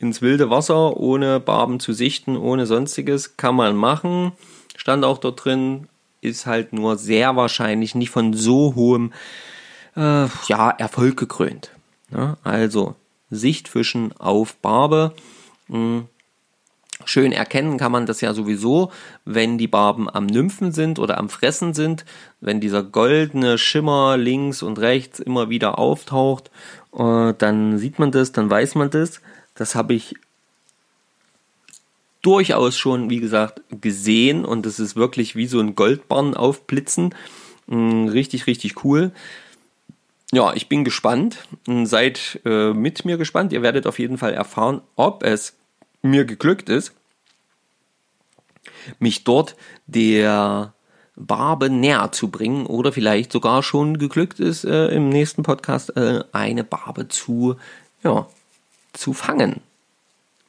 ins 0.00 0.22
wilde 0.22 0.50
Wasser, 0.50 0.96
ohne 0.96 1.38
Barben 1.38 1.78
zu 1.78 1.92
sichten, 1.92 2.36
ohne 2.36 2.66
sonstiges, 2.66 3.36
kann 3.36 3.54
man 3.54 3.76
machen 3.76 4.32
stand 4.78 5.04
auch 5.04 5.18
dort 5.18 5.44
drin, 5.44 5.88
ist 6.20 6.46
halt 6.46 6.72
nur 6.72 6.96
sehr 6.96 7.36
wahrscheinlich 7.36 7.94
nicht 7.94 8.10
von 8.10 8.32
so 8.32 8.74
hohem 8.74 9.12
äh, 9.96 10.26
ja, 10.46 10.70
Erfolg 10.70 11.18
gekrönt. 11.18 11.70
Ja, 12.10 12.38
also 12.42 12.94
Sichtfischen 13.30 14.16
auf 14.18 14.56
Barbe. 14.56 15.12
Mh, 15.66 15.76
hm, 15.76 16.06
schön 17.04 17.32
erkennen 17.32 17.76
kann 17.76 17.92
man 17.92 18.06
das 18.06 18.20
ja 18.20 18.32
sowieso, 18.34 18.90
wenn 19.24 19.58
die 19.58 19.68
Barben 19.68 20.08
am 20.08 20.26
Nymphen 20.26 20.72
sind 20.72 20.98
oder 20.98 21.18
am 21.18 21.28
Fressen 21.28 21.74
sind, 21.74 22.04
wenn 22.40 22.60
dieser 22.60 22.82
goldene 22.82 23.58
Schimmer 23.58 24.16
links 24.16 24.62
und 24.62 24.78
rechts 24.78 25.18
immer 25.18 25.50
wieder 25.50 25.78
auftaucht, 25.78 26.50
äh, 26.96 27.34
dann 27.36 27.78
sieht 27.78 27.98
man 27.98 28.12
das, 28.12 28.32
dann 28.32 28.48
weiß 28.48 28.76
man 28.76 28.90
das. 28.90 29.20
Das 29.54 29.74
habe 29.74 29.94
ich 29.94 30.14
durchaus 32.22 32.76
schon, 32.76 33.10
wie 33.10 33.20
gesagt, 33.20 33.62
gesehen 33.70 34.44
und 34.44 34.66
es 34.66 34.80
ist 34.80 34.96
wirklich 34.96 35.36
wie 35.36 35.46
so 35.46 35.60
ein 35.60 35.74
Goldbarn 35.74 36.34
aufblitzen. 36.34 37.14
Mm, 37.66 38.08
richtig, 38.08 38.46
richtig 38.46 38.84
cool. 38.84 39.12
Ja, 40.32 40.52
ich 40.54 40.68
bin 40.68 40.84
gespannt. 40.84 41.38
Mm, 41.66 41.84
seid 41.84 42.40
äh, 42.44 42.72
mit 42.72 43.04
mir 43.04 43.16
gespannt. 43.16 43.52
Ihr 43.52 43.62
werdet 43.62 43.86
auf 43.86 43.98
jeden 43.98 44.18
Fall 44.18 44.32
erfahren, 44.32 44.80
ob 44.96 45.22
es 45.22 45.54
mir 46.02 46.24
geglückt 46.24 46.68
ist, 46.68 46.92
mich 48.98 49.24
dort 49.24 49.56
der 49.86 50.72
Barbe 51.16 51.68
näher 51.70 52.12
zu 52.12 52.28
bringen 52.28 52.66
oder 52.66 52.92
vielleicht 52.92 53.32
sogar 53.32 53.62
schon 53.62 53.98
geglückt 53.98 54.38
ist, 54.38 54.64
äh, 54.64 54.88
im 54.88 55.08
nächsten 55.08 55.42
Podcast 55.42 55.96
äh, 55.96 56.22
eine 56.32 56.62
Barbe 56.62 57.08
zu, 57.08 57.56
ja, 58.04 58.28
zu 58.92 59.12
fangen. 59.12 59.60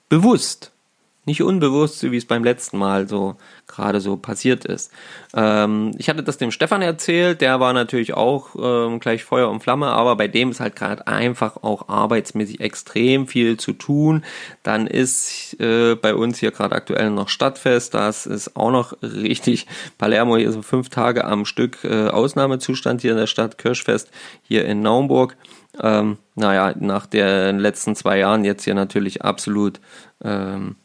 Bewusst 0.09 0.71
nicht 1.29 1.43
unbewusst, 1.43 1.99
so 1.99 2.11
wie 2.11 2.17
es 2.17 2.25
beim 2.25 2.43
letzten 2.43 2.77
Mal 2.79 3.07
so 3.07 3.37
gerade 3.67 4.01
so 4.01 4.17
passiert 4.17 4.65
ist. 4.65 4.91
Ähm, 5.35 5.91
ich 5.97 6.09
hatte 6.09 6.23
das 6.23 6.37
dem 6.37 6.49
Stefan 6.49 6.81
erzählt, 6.81 7.39
der 7.41 7.59
war 7.59 7.71
natürlich 7.71 8.15
auch 8.15 8.55
ähm, 8.59 8.99
gleich 8.99 9.23
Feuer 9.23 9.49
und 9.49 9.61
Flamme, 9.61 9.87
aber 9.87 10.15
bei 10.15 10.27
dem 10.27 10.49
ist 10.49 10.59
halt 10.59 10.75
gerade 10.75 11.05
einfach 11.07 11.57
auch 11.63 11.87
arbeitsmäßig 11.87 12.61
extrem 12.61 13.27
viel 13.27 13.57
zu 13.57 13.73
tun. 13.73 14.25
Dann 14.63 14.87
ist 14.87 15.55
äh, 15.59 15.95
bei 15.95 16.15
uns 16.15 16.39
hier 16.39 16.51
gerade 16.51 16.75
aktuell 16.75 17.11
noch 17.11 17.29
Stadtfest, 17.29 17.93
das 17.93 18.25
ist 18.25 18.55
auch 18.57 18.71
noch 18.71 18.93
richtig. 19.03 19.67
Palermo 19.99 20.35
hier 20.35 20.51
so 20.51 20.63
fünf 20.63 20.89
Tage 20.89 21.25
am 21.25 21.45
Stück 21.45 21.83
äh, 21.83 22.07
Ausnahmezustand 22.07 23.01
hier 23.01 23.11
in 23.11 23.17
der 23.17 23.27
Stadt, 23.27 23.59
Kirschfest 23.59 24.09
hier 24.41 24.65
in 24.65 24.81
Naumburg. 24.81 25.37
Ähm, 25.79 26.17
naja, 26.33 26.73
nach 26.79 27.05
den 27.05 27.59
letzten 27.59 27.95
zwei 27.95 28.17
Jahren 28.17 28.43
jetzt 28.43 28.63
hier 28.63 28.73
natürlich 28.73 29.21
absolut 29.21 29.79
ähm, 30.23 30.75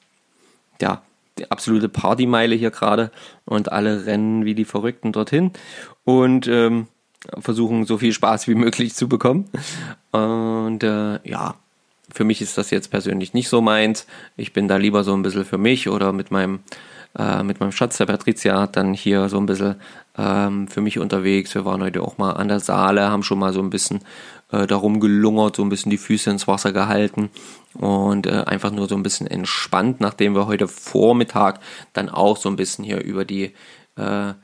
ja, 0.81 1.03
die 1.39 1.51
absolute 1.51 1.89
Partymeile 1.89 2.55
hier 2.55 2.71
gerade 2.71 3.11
und 3.45 3.73
alle 3.73 4.07
rennen 4.07 4.45
wie 4.45 4.55
die 4.55 4.65
Verrückten 4.65 5.13
dorthin 5.13 5.51
und 6.05 6.47
ähm, 6.47 6.87
versuchen 7.39 7.87
so 7.87 7.99
viel 7.99 8.13
Spaß 8.13 8.47
wie 8.49 8.55
möglich 8.55 8.95
zu 8.95 9.09
bekommen. 9.09 9.49
Und 10.13 10.83
äh, 10.83 11.19
ja, 11.29 11.55
für 12.13 12.25
mich 12.25 12.41
ist 12.41 12.59
das 12.59 12.71
jetzt 12.71 12.91
persönlich 12.91 13.35
nicht 13.35 13.49
so 13.49 13.61
meins. 13.61 14.07
Ich 14.37 14.53
bin 14.53 14.69
da 14.69 14.77
lieber 14.77 15.05
so 15.05 15.15
ein 15.15 15.23
bisschen 15.23 15.45
für 15.45 15.59
mich 15.59 15.89
oder 15.89 16.13
mit 16.13 16.31
meinem 16.31 16.61
äh, 17.19 17.43
mit 17.45 17.61
meinem 17.61 17.73
Schatz, 17.73 17.97
der 17.99 18.07
Patricia, 18.07 18.67
dann 18.67 18.93
hier 18.93 19.29
so 19.29 19.39
ein 19.39 19.47
bisschen 19.47 19.77
ähm, 20.19 20.67
für 20.67 20.81
mich 20.81 20.99
unterwegs. 20.99 21.55
Wir 21.55 21.65
waren 21.65 21.83
heute 21.83 22.03
auch 22.03 22.19
mal 22.19 22.33
an 22.33 22.49
der 22.49 22.61
Saale, 22.61 23.09
haben 23.09 23.23
schon 23.23 23.39
mal 23.39 23.53
so 23.53 23.61
ein 23.61 23.71
bisschen 23.71 24.01
äh, 24.53 24.67
darum 24.67 25.01
gelungert, 25.01 25.57
so 25.57 25.63
ein 25.63 25.69
bisschen 25.69 25.91
die 25.91 25.99
Füße 25.99 26.31
ins 26.31 26.47
Wasser 26.47 26.73
gehalten 26.73 27.31
und 27.75 28.27
äh, 28.27 28.45
einfach 28.47 28.71
nur 28.71 28.89
so 28.89 28.95
ein 28.95 29.03
bisschen 29.03 29.27
entspannt, 29.27 30.01
nachdem 30.01 30.35
wir 30.35 30.47
heute 30.47 30.69
Vormittag 30.69 31.61
dann 31.93 32.09
auch 32.09 32.37
so 32.37 32.49
ein 32.49 32.57
bisschen 32.57 32.85
hier 32.85 33.03
über 33.03 33.25
die 33.25 33.55
äh, 33.97 34.35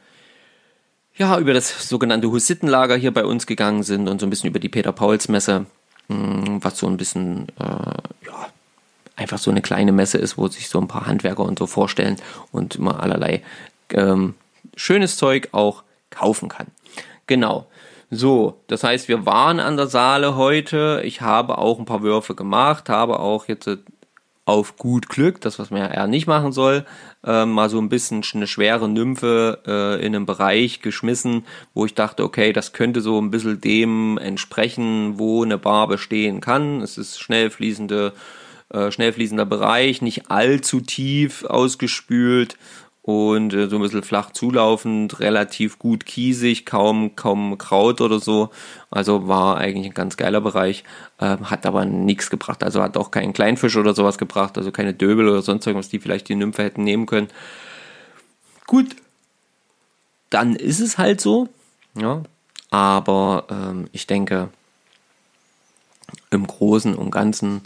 ja, 1.21 1.38
über 1.38 1.52
das 1.52 1.87
sogenannte 1.87 2.30
Hussittenlager 2.30 2.97
hier 2.97 3.12
bei 3.12 3.26
uns 3.26 3.47
gegangen 3.47 3.83
sind 3.83 4.09
und 4.09 4.21
so 4.21 4.26
ein 4.26 4.30
bisschen 4.30 4.49
über 4.49 4.59
die 4.59 4.71
Peter-Pauls-Messe, 4.71 5.66
hm, 6.09 6.64
was 6.64 6.78
so 6.78 6.87
ein 6.87 6.97
bisschen, 6.97 7.49
äh, 7.59 8.26
ja, 8.26 8.49
einfach 9.16 9.37
so 9.37 9.50
eine 9.50 9.61
kleine 9.61 9.92
Messe 9.92 10.16
ist, 10.16 10.38
wo 10.38 10.49
sich 10.49 10.71
so 10.71 10.80
ein 10.80 10.88
paar 10.88 11.07
Handwerker 11.07 11.45
und 11.45 11.59
so 11.59 11.66
vorstellen 11.66 12.16
und 12.52 12.76
immer 12.76 13.02
allerlei 13.02 13.42
ähm, 13.90 14.35
schönes 14.76 15.19
Zeug 15.19 15.49
auch 15.52 15.83
kaufen 16.09 16.49
kann. 16.49 16.69
Genau. 17.26 17.66
So, 18.11 18.64
das 18.67 18.83
heißt, 18.83 19.07
wir 19.07 19.25
waren 19.25 19.61
an 19.61 19.76
der 19.76 19.87
Saale 19.87 20.35
heute. 20.35 21.00
Ich 21.05 21.21
habe 21.21 21.59
auch 21.59 21.79
ein 21.79 21.85
paar 21.85 22.02
Würfe 22.02 22.35
gemacht, 22.35 22.88
habe 22.88 23.21
auch 23.21 23.47
jetzt 23.47 23.69
äh, 23.69 23.76
auf 24.45 24.76
gut 24.76 25.09
Glück, 25.09 25.40
das 25.40 25.61
was 25.61 25.71
man 25.71 25.83
ja 25.83 25.87
eher 25.88 26.09
nicht 26.09 26.26
machen 26.26 26.50
soll, 26.50 26.85
äh, 27.25 27.47
mal 27.47 27.71
so 27.71 27.79
ein 27.79 27.88
bisschen 27.88 28.25
eine 28.35 28.49
schwere 28.49 28.88
Nymphe 28.88 29.61
äh, 29.64 30.05
in 30.05 30.17
einem 30.17 30.26
Bereich 30.26 30.81
geschmissen, 30.83 31.47
wo 31.73 31.87
ich 31.87 31.95
dachte, 31.95 32.25
okay, 32.25 32.52
das 32.52 32.73
könnte 32.73 33.00
so 33.00 33.21
ein 33.21 33.31
bisschen 33.31 33.61
dem 33.61 34.19
entsprechen, 34.19 35.21
wo 35.21 35.45
eine 35.45 35.57
Barbe 35.57 35.97
stehen 35.97 36.40
kann. 36.40 36.83
Es 36.83 36.99
ist 36.99 37.21
schnell 37.21 37.49
fließende, 37.49 38.12
äh, 38.71 38.90
schnell 38.90 39.12
fließender 39.12 39.47
Bereich, 39.47 40.02
nicht 40.02 40.33
allzu 40.33 40.81
tief 40.81 41.45
ausgespült 41.45 42.57
und 43.02 43.54
äh, 43.54 43.69
so 43.69 43.76
ein 43.76 43.83
bisschen 43.83 44.02
flach 44.02 44.30
zulaufend, 44.33 45.21
relativ 45.21 45.78
gut 45.78 46.04
kiesig, 46.04 46.66
kaum, 46.66 47.16
kaum 47.16 47.57
Kraut 47.57 48.00
oder 48.00 48.21
so. 48.21 48.50
Also 48.90 49.26
war 49.26 49.57
eigentlich 49.57 49.87
ein 49.87 49.95
ganz 49.95 50.16
geiler 50.16 50.40
Bereich, 50.40 50.85
äh, 51.19 51.38
hat 51.38 51.64
aber 51.66 51.85
nichts 51.85 52.30
gebracht. 52.30 52.62
Also 52.62 52.83
hat 52.83 52.97
auch 52.97 53.11
keinen 53.11 53.33
Kleinfisch 53.33 53.76
oder 53.76 53.95
sowas 53.95 54.19
gebracht, 54.19 54.59
also 54.59 54.71
keine 54.71 54.95
Döbel 54.95 55.28
oder 55.28 55.42
sonst 55.42 55.66
irgendwas, 55.66 55.88
die 55.88 55.99
vielleicht 55.99 56.28
die 56.28 56.35
Nymphe 56.37 56.62
hätten 56.62 56.85
nehmen 56.85 57.07
können. 57.07 57.28
Gut, 58.66 58.97
dann 60.28 60.54
ist 60.54 60.80
es 60.80 60.99
halt 60.99 61.21
so, 61.21 61.49
ja. 61.95 62.23
Aber 62.71 63.47
ähm, 63.50 63.88
ich 63.90 64.07
denke, 64.07 64.50
im 66.30 66.47
Großen 66.47 66.95
und 66.95 67.11
Ganzen 67.11 67.62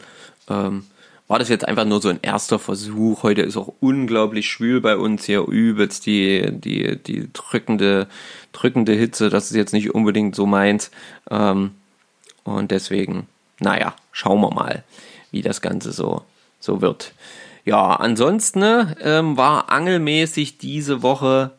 ähm, 0.48 0.86
war 1.26 1.38
das 1.38 1.48
jetzt 1.48 1.66
einfach 1.66 1.84
nur 1.84 2.02
so 2.02 2.08
ein 2.08 2.20
erster 2.22 2.58
Versuch. 2.58 3.22
Heute 3.22 3.42
ist 3.42 3.56
auch 3.56 3.72
unglaublich 3.80 4.48
schwül 4.48 4.80
bei 4.80 4.96
uns 4.96 5.24
hier 5.24 5.46
übelst 5.46 6.06
die, 6.06 6.50
die, 6.52 6.96
die 7.02 7.32
drückende, 7.32 8.08
drückende 8.52 8.92
Hitze. 8.92 9.30
Das 9.30 9.50
ist 9.50 9.56
jetzt 9.56 9.72
nicht 9.72 9.94
unbedingt 9.94 10.34
so 10.36 10.44
meins. 10.46 10.90
Ähm, 11.30 11.72
und 12.44 12.70
deswegen, 12.70 13.26
naja, 13.58 13.94
schauen 14.12 14.40
wir 14.40 14.50
mal, 14.50 14.84
wie 15.30 15.40
das 15.40 15.62
Ganze 15.62 15.92
so, 15.92 16.22
so 16.60 16.82
wird. 16.82 17.12
Ja, 17.64 17.94
ansonsten 17.96 18.58
ne, 18.58 18.94
ähm, 19.00 19.38
war 19.38 19.70
angelmäßig 19.70 20.58
diese 20.58 21.02
Woche 21.02 21.52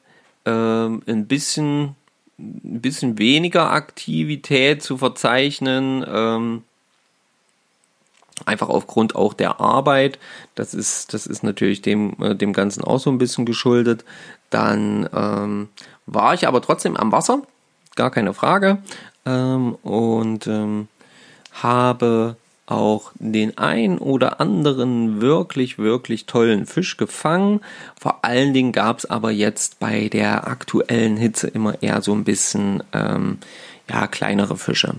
ähm, 0.45 1.01
ein 1.07 1.25
bisschen 1.25 1.95
ein 2.38 2.81
bisschen 2.81 3.17
weniger 3.17 3.72
Aktivität 3.72 4.84
zu 4.84 4.98
verzeichnen. 4.98 6.05
Ähm, 6.07 6.63
einfach 8.45 8.69
aufgrund 8.69 9.15
auch 9.15 9.33
der 9.33 9.59
Arbeit. 9.59 10.19
Das 10.55 10.73
ist, 10.73 11.13
das 11.13 11.27
ist 11.27 11.43
natürlich 11.43 11.81
dem, 11.81 12.15
äh, 12.21 12.35
dem 12.35 12.53
Ganzen 12.53 12.83
auch 12.83 12.99
so 12.99 13.09
ein 13.09 13.17
bisschen 13.17 13.45
geschuldet. 13.45 14.05
Dann 14.49 15.09
ähm, 15.13 15.69
war 16.05 16.33
ich 16.33 16.47
aber 16.47 16.61
trotzdem 16.61 16.95
am 16.97 17.11
Wasser, 17.11 17.41
gar 17.95 18.11
keine 18.11 18.33
Frage. 18.33 18.79
Ähm, 19.25 19.75
und 19.83 20.47
ähm, 20.47 20.87
habe 21.53 22.37
auch 22.67 23.11
den 23.15 23.57
ein 23.57 23.99
oder 23.99 24.39
anderen 24.41 25.21
wirklich, 25.21 25.77
wirklich 25.77 26.25
tollen 26.25 26.65
Fisch 26.65 26.97
gefangen. 26.97 27.61
Vor 27.99 28.25
allen 28.25 28.53
Dingen 28.53 28.71
gab 28.71 28.99
es 28.99 29.05
aber 29.05 29.31
jetzt 29.31 29.79
bei 29.79 30.09
der 30.09 30.47
aktuellen 30.47 31.17
Hitze 31.17 31.47
immer 31.47 31.81
eher 31.83 32.01
so 32.01 32.13
ein 32.13 32.23
bisschen 32.23 32.83
ähm, 32.91 33.37
ja, 33.89 34.07
kleinere 34.07 34.57
Fische. 34.57 34.95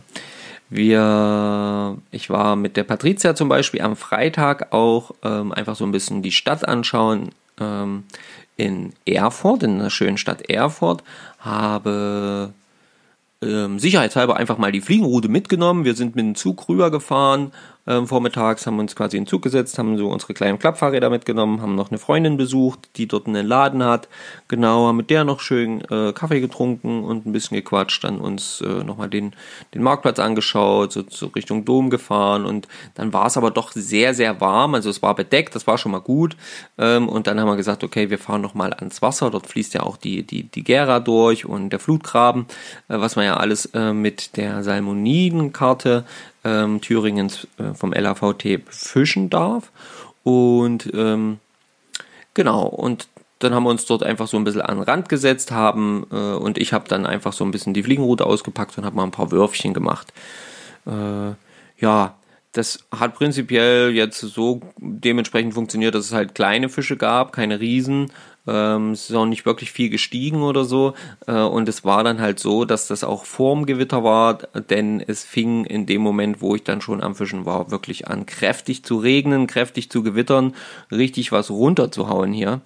Wir, 0.68 1.96
ich 2.10 2.28
war 2.28 2.56
mit 2.56 2.76
der 2.76 2.84
Patricia 2.84 3.34
zum 3.34 3.48
Beispiel 3.48 3.82
am 3.82 3.96
Freitag 3.96 4.72
auch 4.72 5.12
ähm, 5.22 5.52
einfach 5.52 5.76
so 5.76 5.84
ein 5.84 5.92
bisschen 5.92 6.22
die 6.22 6.32
Stadt 6.32 6.66
anschauen 6.66 7.30
ähm, 7.60 8.04
in 8.56 8.92
Erfurt, 9.04 9.62
in 9.62 9.78
der 9.78 9.90
schönen 9.90 10.16
Stadt 10.16 10.48
Erfurt, 10.50 11.04
habe 11.38 12.52
ähm, 13.42 13.78
sicherheitshalber 13.78 14.36
einfach 14.36 14.58
mal 14.58 14.72
die 14.72 14.80
Fliegenroute 14.80 15.28
mitgenommen. 15.28 15.84
Wir 15.84 15.94
sind 15.94 16.16
mit 16.16 16.24
dem 16.24 16.34
Zug 16.34 16.68
rübergefahren 16.68 17.52
ähm, 17.86 18.06
vormittags, 18.06 18.66
haben 18.66 18.78
uns 18.78 18.96
quasi 18.96 19.16
in 19.16 19.24
den 19.24 19.28
Zug 19.28 19.42
gesetzt, 19.42 19.78
haben 19.78 19.96
so 19.96 20.08
unsere 20.08 20.34
kleinen 20.34 20.58
Klappfahrräder 20.58 21.10
mitgenommen, 21.10 21.62
haben 21.62 21.74
noch 21.74 21.90
eine 21.90 21.98
Freundin 21.98 22.36
besucht, 22.36 22.88
die 22.96 23.06
dort 23.06 23.26
einen 23.26 23.46
Laden 23.46 23.84
hat. 23.84 24.08
Genau, 24.48 24.86
haben 24.86 24.96
mit 24.96 25.10
der 25.10 25.24
noch 25.24 25.40
schön 25.40 25.80
äh, 25.90 26.12
Kaffee 26.12 26.40
getrunken 26.40 27.04
und 27.04 27.26
ein 27.26 27.32
bisschen 27.32 27.56
gequatscht, 27.56 28.04
dann 28.04 28.18
uns 28.18 28.60
äh, 28.60 28.84
nochmal 28.84 29.08
den, 29.08 29.34
den 29.74 29.82
Marktplatz 29.82 30.18
angeschaut, 30.18 30.92
so, 30.92 31.04
so 31.08 31.26
Richtung 31.28 31.64
Dom 31.64 31.90
gefahren 31.90 32.44
und 32.44 32.68
dann 32.94 33.12
war 33.12 33.26
es 33.26 33.36
aber 33.36 33.50
doch 33.50 33.72
sehr, 33.72 34.14
sehr 34.14 34.40
warm, 34.40 34.74
also 34.74 34.90
es 34.90 35.02
war 35.02 35.14
bedeckt, 35.14 35.54
das 35.54 35.66
war 35.66 35.78
schon 35.78 35.92
mal 35.92 36.00
gut. 36.00 36.36
Ähm, 36.78 37.08
und 37.08 37.26
dann 37.26 37.40
haben 37.40 37.48
wir 37.48 37.56
gesagt, 37.56 37.84
okay, 37.84 38.10
wir 38.10 38.18
fahren 38.18 38.40
nochmal 38.40 38.72
ans 38.72 39.02
Wasser, 39.02 39.30
dort 39.30 39.46
fließt 39.46 39.74
ja 39.74 39.82
auch 39.82 39.96
die, 39.96 40.22
die, 40.22 40.44
die 40.44 40.64
Gera 40.64 41.00
durch 41.00 41.46
und 41.46 41.70
der 41.70 41.78
Flutgraben, 41.78 42.46
äh, 42.88 42.98
was 42.98 43.16
man 43.16 43.24
ja 43.24 43.36
alles 43.36 43.66
äh, 43.66 43.92
mit 43.92 44.36
der 44.36 44.62
Salmonidenkarte 44.62 46.04
ähm, 46.46 46.80
Thüringens 46.80 47.48
äh, 47.58 47.74
vom 47.74 47.92
LAVT 47.92 48.60
fischen 48.68 49.28
darf. 49.30 49.72
Und 50.22 50.90
ähm, 50.94 51.38
genau, 52.34 52.66
und 52.66 53.08
dann 53.40 53.54
haben 53.54 53.64
wir 53.64 53.70
uns 53.70 53.84
dort 53.84 54.02
einfach 54.02 54.28
so 54.28 54.36
ein 54.36 54.44
bisschen 54.44 54.62
an 54.62 54.78
den 54.78 54.84
Rand 54.84 55.08
gesetzt 55.08 55.50
haben 55.50 56.06
äh, 56.10 56.16
und 56.16 56.56
ich 56.56 56.72
habe 56.72 56.88
dann 56.88 57.04
einfach 57.04 57.32
so 57.32 57.44
ein 57.44 57.50
bisschen 57.50 57.74
die 57.74 57.82
Fliegenroute 57.82 58.24
ausgepackt 58.24 58.78
und 58.78 58.84
habe 58.84 58.96
mal 58.96 59.04
ein 59.04 59.10
paar 59.10 59.30
Würfchen 59.30 59.74
gemacht. 59.74 60.12
Äh, 60.86 61.34
ja, 61.78 62.14
das 62.56 62.86
hat 62.90 63.14
prinzipiell 63.14 63.90
jetzt 63.90 64.18
so 64.18 64.62
dementsprechend 64.78 65.52
funktioniert, 65.52 65.94
dass 65.94 66.06
es 66.06 66.12
halt 66.12 66.34
kleine 66.34 66.70
Fische 66.70 66.96
gab, 66.96 67.32
keine 67.32 67.60
Riesen. 67.60 68.10
Ähm, 68.46 68.92
es 68.92 69.10
ist 69.10 69.16
auch 69.16 69.26
nicht 69.26 69.44
wirklich 69.44 69.72
viel 69.72 69.90
gestiegen 69.90 70.42
oder 70.42 70.64
so. 70.64 70.94
Äh, 71.26 71.32
und 71.32 71.68
es 71.68 71.84
war 71.84 72.02
dann 72.02 72.20
halt 72.20 72.38
so, 72.38 72.64
dass 72.64 72.86
das 72.86 73.04
auch 73.04 73.26
vorm 73.26 73.66
Gewitter 73.66 74.04
war, 74.04 74.38
denn 74.70 75.04
es 75.06 75.22
fing 75.22 75.66
in 75.66 75.84
dem 75.84 76.00
Moment, 76.00 76.40
wo 76.40 76.54
ich 76.54 76.64
dann 76.64 76.80
schon 76.80 77.02
am 77.02 77.14
Fischen 77.14 77.44
war, 77.44 77.70
wirklich 77.70 78.08
an, 78.08 78.24
kräftig 78.24 78.84
zu 78.84 78.96
regnen, 78.96 79.46
kräftig 79.46 79.90
zu 79.90 80.02
gewittern, 80.02 80.54
richtig 80.90 81.32
was 81.32 81.50
runterzuhauen 81.50 82.32
hier. 82.32 82.62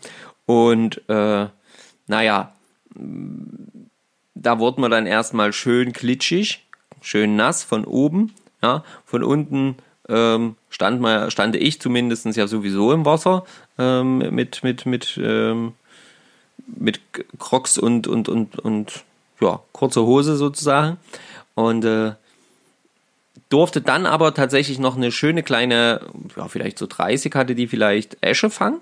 Und 0.46 1.02
äh, 1.08 1.46
naja, 2.06 2.52
da 4.34 4.58
wurde 4.58 4.80
man 4.80 4.90
dann 4.90 5.06
erstmal 5.06 5.52
schön 5.52 5.92
klitschig, 5.92 6.66
schön 7.00 7.34
nass 7.34 7.64
von 7.64 7.84
oben. 7.84 8.34
Ja, 8.62 8.84
von 9.06 9.24
unten 9.24 9.76
ähm, 10.08 10.56
stand, 10.68 11.00
mal, 11.00 11.30
stand 11.30 11.56
ich 11.56 11.80
zumindest 11.80 12.26
ja 12.36 12.46
sowieso 12.46 12.92
im 12.92 13.04
Wasser 13.06 13.44
ähm, 13.78 14.18
mit, 14.34 14.62
mit, 14.62 14.84
mit, 14.86 15.18
ähm, 15.22 15.72
mit 16.66 17.00
Crocs 17.38 17.78
und, 17.78 18.06
und, 18.06 18.28
und, 18.28 18.58
und 18.58 19.04
ja, 19.40 19.60
kurze 19.72 20.02
Hose 20.02 20.36
sozusagen. 20.36 20.98
Und 21.54 21.84
äh, 21.84 22.12
durfte 23.48 23.80
dann 23.80 24.06
aber 24.06 24.34
tatsächlich 24.34 24.78
noch 24.78 24.96
eine 24.96 25.12
schöne 25.12 25.42
kleine, 25.42 26.00
ja, 26.36 26.48
vielleicht 26.48 26.78
so 26.78 26.86
30 26.86 27.34
hatte 27.34 27.54
die 27.54 27.66
vielleicht 27.66 28.16
Esche 28.20 28.50
fangen. 28.50 28.80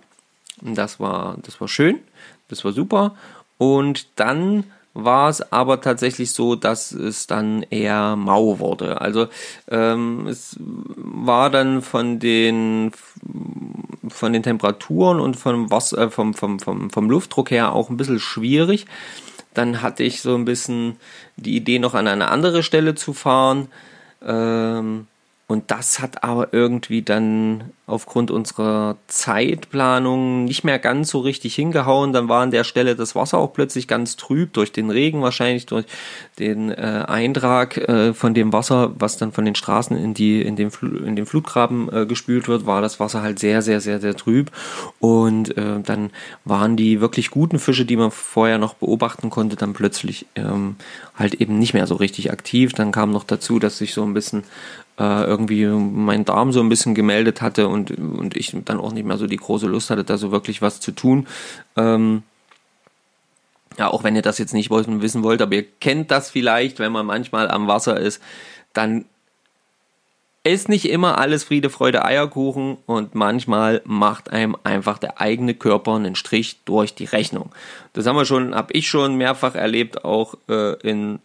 Das 0.61 0.99
war, 0.99 1.37
das 1.43 1.61
war 1.61 1.69
schön, 1.69 2.01
das 2.49 2.65
war 2.65 2.73
super. 2.73 3.17
Und 3.59 4.07
dann 4.17 4.65
war 5.05 5.29
es 5.29 5.53
aber 5.53 5.81
tatsächlich 5.81 6.33
so, 6.33 6.55
dass 6.55 6.93
es 6.93 7.27
dann 7.27 7.63
eher 7.71 8.17
mau 8.17 8.59
wurde. 8.59 9.01
Also 9.01 9.29
ähm, 9.71 10.27
es 10.27 10.57
war 10.61 11.51
dann 11.51 11.83
von 11.83 12.19
den 12.19 12.93
von 14.09 14.33
den 14.33 14.43
Temperaturen 14.43 15.21
und 15.21 15.37
vom, 15.37 15.71
Wasser, 15.71 15.99
äh, 15.99 16.11
vom, 16.11 16.35
vom, 16.35 16.59
vom, 16.61 16.91
vom 16.91 17.11
Luftdruck 17.11 17.51
her 17.51 17.73
auch 17.73 17.91
ein 17.91 17.97
bisschen 17.97 18.21
schwierig. 18.21 18.87
Dann 19.55 19.83
hatte 19.83 20.03
ich 20.03 20.21
so 20.21 20.35
ein 20.35 20.45
bisschen 20.45 20.97
die 21.37 21.57
Idee, 21.57 21.79
noch 21.79 21.95
an 21.95 22.07
eine 22.07 22.29
andere 22.29 22.63
Stelle 22.63 22.95
zu 22.95 23.13
fahren. 23.13 23.69
Ähm, 24.25 25.07
und 25.51 25.71
das 25.71 25.99
hat 25.99 26.25
aber 26.25 26.53
irgendwie 26.53 27.01
dann 27.01 27.73
aufgrund 27.87 28.31
unserer 28.31 28.99
Zeitplanung 29.07 30.45
nicht 30.45 30.63
mehr 30.63 30.79
ganz 30.79 31.09
so 31.09 31.21
richtig 31.21 31.55
hingehauen. 31.55 32.13
Dann 32.13 32.29
war 32.29 32.43
an 32.43 32.51
der 32.51 32.65
Stelle 32.65 32.95
das 32.95 33.15
Wasser 33.15 33.39
auch 33.39 33.55
plötzlich 33.55 33.89
ganz 33.89 34.17
trüb 34.17 34.53
durch 34.53 34.73
den 34.73 34.91
Regen, 34.91 35.23
wahrscheinlich 35.23 35.65
durch 35.65 35.87
den 36.39 36.71
äh, 36.71 37.05
Eintrag 37.09 37.79
äh, 37.79 38.13
von 38.13 38.35
dem 38.35 38.53
Wasser, 38.53 38.93
was 38.99 39.17
dann 39.17 39.33
von 39.33 39.47
den 39.47 39.55
Straßen 39.55 39.97
in 39.97 40.13
die 40.13 40.43
in 40.43 40.55
den, 40.55 40.71
Fl 40.71 41.03
in 41.03 41.17
den 41.17 41.25
Flutgraben 41.25 41.91
äh, 41.91 42.05
gespült 42.05 42.47
wird, 42.47 42.67
war 42.67 42.83
das 42.83 43.01
Wasser 43.01 43.23
halt 43.23 43.39
sehr 43.39 43.63
sehr 43.63 43.81
sehr 43.81 44.01
sehr 44.01 44.17
trüb. 44.17 44.51
Und 45.01 45.57
äh, 45.57 45.81
dann 45.83 46.11
waren 46.45 46.77
die 46.77 47.01
wirklich 47.01 47.31
guten 47.31 47.59
Fische, 47.59 47.87
die 47.87 47.97
man 47.97 48.11
vorher 48.11 48.59
noch 48.59 48.75
beobachten 48.75 49.31
konnte, 49.31 49.57
dann 49.57 49.73
plötzlich 49.73 50.27
ähm, 50.35 50.77
halt 51.17 51.37
eben 51.37 51.59
nicht 51.59 51.73
mehr 51.73 51.87
so 51.87 51.95
richtig 51.95 52.31
aktiv. 52.31 52.75
Dann 52.75 52.93
kam 52.93 53.13
noch 53.13 53.25
dazu, 53.25 53.59
dass 53.59 53.79
sich 53.79 53.95
so 53.95 54.03
ein 54.03 54.13
bisschen 54.13 54.45
äh, 54.99 55.25
irgendwie 55.25 55.67
mein 55.67 56.25
Darm 56.25 56.53
so 56.53 56.61
ein 56.61 56.69
bisschen 56.69 56.95
gemeldet 56.95 57.41
hatte 57.41 57.69
und, 57.69 57.91
und 57.93 58.37
ich 58.37 58.57
dann 58.65 58.81
auch 58.81 58.93
nicht 58.93 59.07
mehr 59.07 59.19
so 59.19 59.27
die 59.27 59.37
große 59.37 59.67
Lust 59.67 59.91
hatte, 59.91 60.05
da 60.05 60.19
so 60.19 60.31
wirklich 60.31 60.61
was 60.61 60.81
zu 60.81 60.93
tun. 60.93 61.27
Ähm, 61.77 62.23
ja, 63.79 63.89
auch 63.89 64.03
wenn 64.03 64.17
ihr 64.17 64.23
das 64.23 64.39
jetzt 64.39 64.55
nicht 64.55 64.71
wissen 64.71 65.23
wollt, 65.23 65.41
aber 65.41 65.55
ihr 65.55 65.67
kennt 65.81 66.11
das 66.11 66.31
vielleicht, 66.31 66.81
wenn 66.81 66.91
man 66.91 67.07
manchmal 67.07 67.49
am 67.49 67.69
Wasser 67.69 67.99
ist, 67.99 68.21
dann 68.73 69.05
ist 70.43 70.69
nicht 70.69 70.89
immer 70.89 71.19
alles 71.19 71.45
Friede, 71.45 71.69
Freude, 71.71 72.05
Eierkuchen 72.05 72.79
und 72.87 73.15
manchmal 73.15 73.83
macht 73.85 74.31
einem 74.31 74.57
einfach 74.65 74.99
der 74.99 75.21
eigene 75.21 75.55
Körper 75.55 75.95
einen 75.95 76.15
Strich 76.15 76.61
durch 76.65 76.95
die 76.95 77.05
Rechnung. 77.05 77.51
Das 77.93 78.07
haben 78.07 78.17
wir 78.17 78.25
schon, 78.25 78.55
habe 78.55 78.73
ich 78.73 78.89
schon 78.89 79.17
mehrfach 79.17 79.55
erlebt, 79.55 80.05
auch 80.05 80.35
äh, 80.49 80.75
in 80.81 81.21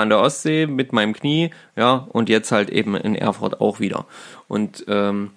an 0.00 0.08
der 0.08 0.20
Ostsee 0.20 0.66
mit 0.66 0.92
meinem 0.92 1.12
Knie, 1.12 1.50
ja, 1.76 2.06
und 2.10 2.28
jetzt 2.28 2.52
halt 2.52 2.70
eben 2.70 2.96
in 2.96 3.14
Erfurt 3.14 3.60
auch 3.60 3.80
wieder. 3.80 4.06
Und 4.48 4.84
ähm, 4.88 5.30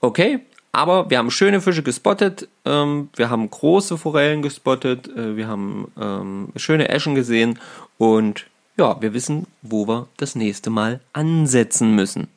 okay, 0.00 0.40
aber 0.72 1.10
wir 1.10 1.18
haben 1.18 1.30
schöne 1.30 1.60
Fische 1.60 1.82
gespottet, 1.82 2.48
ähm, 2.64 3.08
wir 3.16 3.28
haben 3.28 3.50
große 3.50 3.98
Forellen 3.98 4.42
gespottet, 4.42 5.08
äh, 5.08 5.36
wir 5.36 5.48
haben 5.48 5.90
ähm, 6.00 6.48
schöne 6.56 6.88
Eschen 6.88 7.14
gesehen 7.14 7.58
und 7.98 8.46
ja, 8.76 9.00
wir 9.02 9.12
wissen, 9.12 9.46
wo 9.62 9.86
wir 9.88 10.08
das 10.16 10.34
nächste 10.34 10.70
Mal 10.70 11.00
ansetzen 11.12 11.94
müssen. 11.94 12.28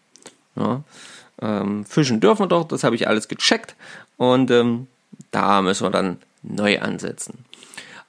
Ja, 0.55 0.83
ähm, 1.41 1.85
Fischen 1.85 2.19
dürfen 2.19 2.43
wir 2.43 2.47
doch, 2.47 2.67
das 2.67 2.83
habe 2.83 2.95
ich 2.95 3.07
alles 3.07 3.27
gecheckt 3.27 3.75
und 4.17 4.49
ähm, 4.49 4.87
da 5.31 5.61
müssen 5.61 5.85
wir 5.85 5.91
dann 5.91 6.17
neu 6.41 6.79
ansetzen. 6.79 7.45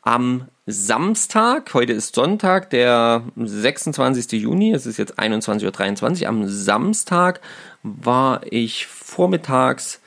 Am 0.03 0.49
Samstag, 0.67 1.75
heute 1.75 1.93
ist 1.93 2.15
Sonntag, 2.15 2.71
der 2.71 3.23
26. 3.37 4.41
Juni, 4.41 4.73
es 4.73 4.87
ist 4.87 4.97
jetzt 4.97 5.19
21.23 5.19 6.23
Uhr, 6.23 6.29
am 6.29 6.49
Samstag 6.49 7.43
war 7.83 8.41
ich 8.51 8.87
vormittags 8.87 10.01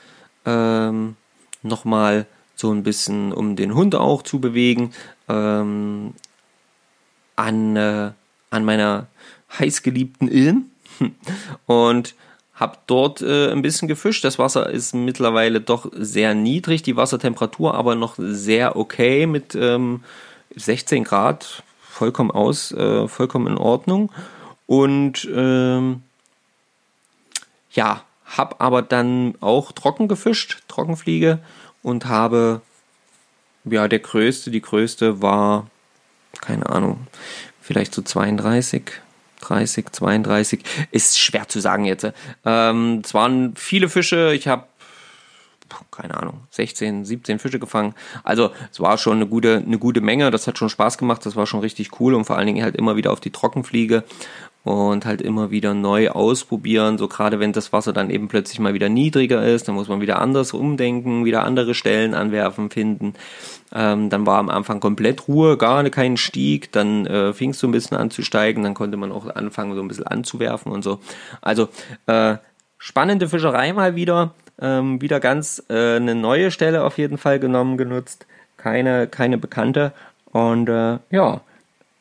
ähm, 0.44 1.14
nochmal 1.62 2.26
so 2.56 2.72
ein 2.72 2.82
bisschen, 2.82 3.32
um 3.32 3.54
den 3.54 3.72
Hund 3.72 3.94
auch 3.94 4.22
zu 4.22 4.40
bewegen, 4.40 4.92
ähm, 5.28 6.14
an, 7.36 7.76
äh, 7.76 8.10
an 8.50 8.64
meiner 8.64 9.06
heißgeliebten 9.60 10.26
Ilm 10.26 10.64
und 11.66 12.16
habe 12.54 12.78
dort 12.88 13.22
äh, 13.22 13.52
ein 13.52 13.62
bisschen 13.62 13.86
gefischt. 13.86 14.24
Das 14.24 14.40
Wasser 14.40 14.68
ist 14.70 14.92
mittlerweile 14.92 15.60
doch 15.60 15.88
sehr 15.92 16.34
niedrig, 16.34 16.82
die 16.82 16.96
Wassertemperatur 16.96 17.74
aber 17.74 17.94
noch 17.94 18.16
sehr 18.18 18.74
okay 18.74 19.28
mit 19.28 19.54
ähm, 19.54 20.00
16 20.54 21.04
Grad, 21.04 21.62
vollkommen 21.80 22.30
aus, 22.30 22.72
äh, 22.72 23.08
vollkommen 23.08 23.46
in 23.46 23.58
Ordnung. 23.58 24.12
Und 24.66 25.28
ähm, 25.34 26.02
ja, 27.72 28.02
habe 28.24 28.60
aber 28.60 28.82
dann 28.82 29.34
auch 29.40 29.72
trocken 29.72 30.08
gefischt, 30.08 30.62
Trockenfliege 30.68 31.38
und 31.82 32.06
habe, 32.06 32.60
ja, 33.64 33.88
der 33.88 33.98
größte, 34.00 34.50
die 34.50 34.60
größte 34.60 35.22
war, 35.22 35.68
keine 36.40 36.68
Ahnung, 36.68 37.06
vielleicht 37.60 37.94
so 37.94 38.02
32, 38.02 38.82
30, 39.40 39.92
32, 39.92 40.60
ist 40.90 41.18
schwer 41.18 41.48
zu 41.48 41.60
sagen 41.60 41.84
jetzt. 41.84 42.06
Ähm, 42.44 43.02
es 43.04 43.14
waren 43.14 43.54
viele 43.56 43.88
Fische, 43.88 44.34
ich 44.34 44.48
habe 44.48 44.64
keine 45.90 46.16
Ahnung, 46.16 46.42
16, 46.50 47.04
17 47.04 47.38
Fische 47.38 47.58
gefangen. 47.58 47.94
Also 48.24 48.50
es 48.70 48.80
war 48.80 48.98
schon 48.98 49.16
eine 49.16 49.26
gute, 49.26 49.62
eine 49.64 49.78
gute 49.78 50.00
Menge, 50.00 50.30
das 50.30 50.46
hat 50.46 50.58
schon 50.58 50.68
Spaß 50.68 50.98
gemacht, 50.98 51.24
das 51.26 51.36
war 51.36 51.46
schon 51.46 51.60
richtig 51.60 52.00
cool 52.00 52.14
und 52.14 52.24
vor 52.24 52.36
allen 52.36 52.46
Dingen 52.46 52.62
halt 52.62 52.76
immer 52.76 52.96
wieder 52.96 53.12
auf 53.12 53.20
die 53.20 53.30
Trockenfliege 53.30 54.04
und 54.64 55.06
halt 55.06 55.22
immer 55.22 55.50
wieder 55.50 55.72
neu 55.72 56.10
ausprobieren. 56.10 56.98
So 56.98 57.08
gerade 57.08 57.40
wenn 57.40 57.52
das 57.52 57.72
Wasser 57.72 57.92
dann 57.92 58.10
eben 58.10 58.28
plötzlich 58.28 58.58
mal 58.60 58.74
wieder 58.74 58.88
niedriger 58.88 59.44
ist, 59.44 59.66
dann 59.66 59.74
muss 59.74 59.88
man 59.88 60.00
wieder 60.00 60.20
anders 60.20 60.52
umdenken, 60.52 61.24
wieder 61.24 61.44
andere 61.44 61.74
Stellen 61.74 62.12
anwerfen, 62.12 62.70
finden. 62.70 63.14
Ähm, 63.72 64.10
dann 64.10 64.26
war 64.26 64.38
am 64.38 64.50
Anfang 64.50 64.80
komplett 64.80 65.28
Ruhe, 65.28 65.56
gar 65.56 65.88
kein 65.90 66.16
Stieg. 66.16 66.70
Dann 66.72 67.06
äh, 67.06 67.32
fing 67.32 67.50
es 67.50 67.58
so 67.58 67.66
ein 67.66 67.72
bisschen 67.72 67.96
an 67.96 68.10
zu 68.10 68.22
steigen. 68.22 68.62
Dann 68.62 68.74
konnte 68.74 68.96
man 68.98 69.12
auch 69.12 69.34
anfangen, 69.34 69.74
so 69.74 69.80
ein 69.80 69.88
bisschen 69.88 70.06
anzuwerfen 70.06 70.70
und 70.70 70.82
so. 70.82 71.00
Also 71.40 71.68
äh, 72.06 72.36
spannende 72.78 73.28
Fischerei 73.28 73.72
mal 73.72 73.96
wieder. 73.96 74.34
Ähm, 74.60 75.00
wieder 75.00 75.20
ganz 75.20 75.62
äh, 75.68 75.96
eine 75.96 76.14
neue 76.14 76.50
Stelle 76.50 76.84
auf 76.84 76.98
jeden 76.98 77.18
Fall 77.18 77.38
genommen, 77.38 77.76
genutzt. 77.76 78.26
Keine, 78.56 79.06
keine 79.06 79.38
bekannte. 79.38 79.92
Und 80.32 80.68
äh, 80.68 80.98
ja, 81.10 81.40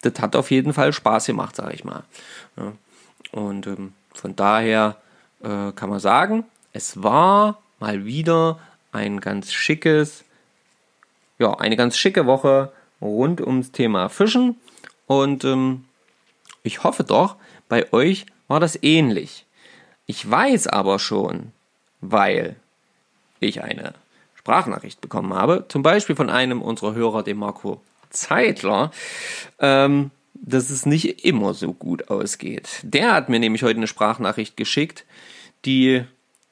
das 0.01 0.13
hat 0.19 0.35
auf 0.35 0.51
jeden 0.51 0.73
Fall 0.73 0.93
Spaß 0.93 1.25
gemacht, 1.25 1.55
sag 1.55 1.73
ich 1.73 1.83
mal. 1.83 2.03
Ja. 2.57 2.73
Und 3.31 3.67
ähm, 3.67 3.93
von 4.13 4.35
daher 4.35 4.97
äh, 5.43 5.71
kann 5.73 5.89
man 5.89 5.99
sagen, 5.99 6.45
es 6.73 7.03
war 7.03 7.61
mal 7.79 8.05
wieder 8.05 8.59
ein 8.91 9.19
ganz 9.19 9.51
schickes, 9.51 10.23
ja, 11.39 11.53
eine 11.53 11.75
ganz 11.75 11.97
schicke 11.97 12.25
Woche 12.25 12.71
rund 13.01 13.41
ums 13.41 13.71
Thema 13.71 14.09
Fischen. 14.09 14.55
Und 15.05 15.43
ähm, 15.43 15.85
ich 16.63 16.83
hoffe 16.83 17.03
doch, 17.03 17.35
bei 17.69 17.91
euch 17.93 18.25
war 18.47 18.59
das 18.59 18.81
ähnlich. 18.81 19.45
Ich 20.05 20.29
weiß 20.29 20.67
aber 20.67 20.99
schon, 20.99 21.51
weil 22.01 22.55
ich 23.39 23.63
eine 23.63 23.93
Sprachnachricht 24.35 25.01
bekommen 25.01 25.33
habe, 25.33 25.65
zum 25.67 25.83
Beispiel 25.83 26.15
von 26.15 26.29
einem 26.29 26.61
unserer 26.61 26.95
Hörer, 26.95 27.23
dem 27.23 27.37
Marco 27.37 27.81
Zeitler, 28.09 28.91
ähm, 29.59 30.11
dass 30.33 30.69
es 30.69 30.85
nicht 30.85 31.25
immer 31.25 31.53
so 31.53 31.73
gut 31.73 32.09
ausgeht. 32.09 32.79
Der 32.83 33.13
hat 33.13 33.29
mir 33.29 33.39
nämlich 33.39 33.63
heute 33.63 33.77
eine 33.77 33.87
Sprachnachricht 33.87 34.55
geschickt, 34.55 35.05
die, 35.65 36.03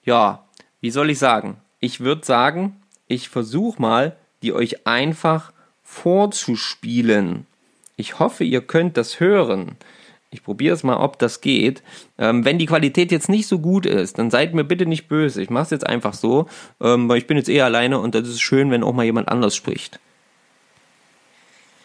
ja, 0.03 0.43
wie 0.81 0.91
soll 0.91 1.09
ich 1.09 1.19
sagen? 1.19 1.57
Ich 1.79 1.99
würde 1.99 2.25
sagen, 2.25 2.75
ich 3.07 3.29
versuche 3.29 3.81
mal, 3.81 4.15
die 4.41 4.53
euch 4.53 4.85
einfach 4.87 5.51
vorzuspielen. 5.83 7.45
Ich 7.95 8.19
hoffe, 8.19 8.43
ihr 8.43 8.61
könnt 8.61 8.97
das 8.97 9.19
hören. 9.19 9.77
Ich 10.35 10.43
probiere 10.43 10.75
es 10.75 10.83
mal, 10.83 10.97
ob 10.97 11.17
das 11.17 11.39
geht. 11.39 11.81
Ähm, 12.17 12.43
wenn 12.43 12.59
die 12.59 12.65
Qualität 12.65 13.09
jetzt 13.09 13.29
nicht 13.29 13.47
so 13.47 13.59
gut 13.59 13.85
ist, 13.85 14.19
dann 14.19 14.29
seid 14.29 14.53
mir 14.53 14.65
bitte 14.65 14.85
nicht 14.85 15.07
böse. 15.07 15.41
Ich 15.41 15.49
mache 15.49 15.63
es 15.63 15.69
jetzt 15.69 15.87
einfach 15.87 16.13
so, 16.13 16.49
ähm, 16.81 17.07
weil 17.07 17.19
ich 17.19 17.25
bin 17.25 17.37
jetzt 17.37 17.47
eh 17.47 17.61
alleine 17.61 17.99
und 17.99 18.15
das 18.15 18.27
ist 18.27 18.41
schön, 18.41 18.69
wenn 18.69 18.83
auch 18.83 18.91
mal 18.91 19.05
jemand 19.05 19.29
anders 19.29 19.55
spricht. 19.55 19.97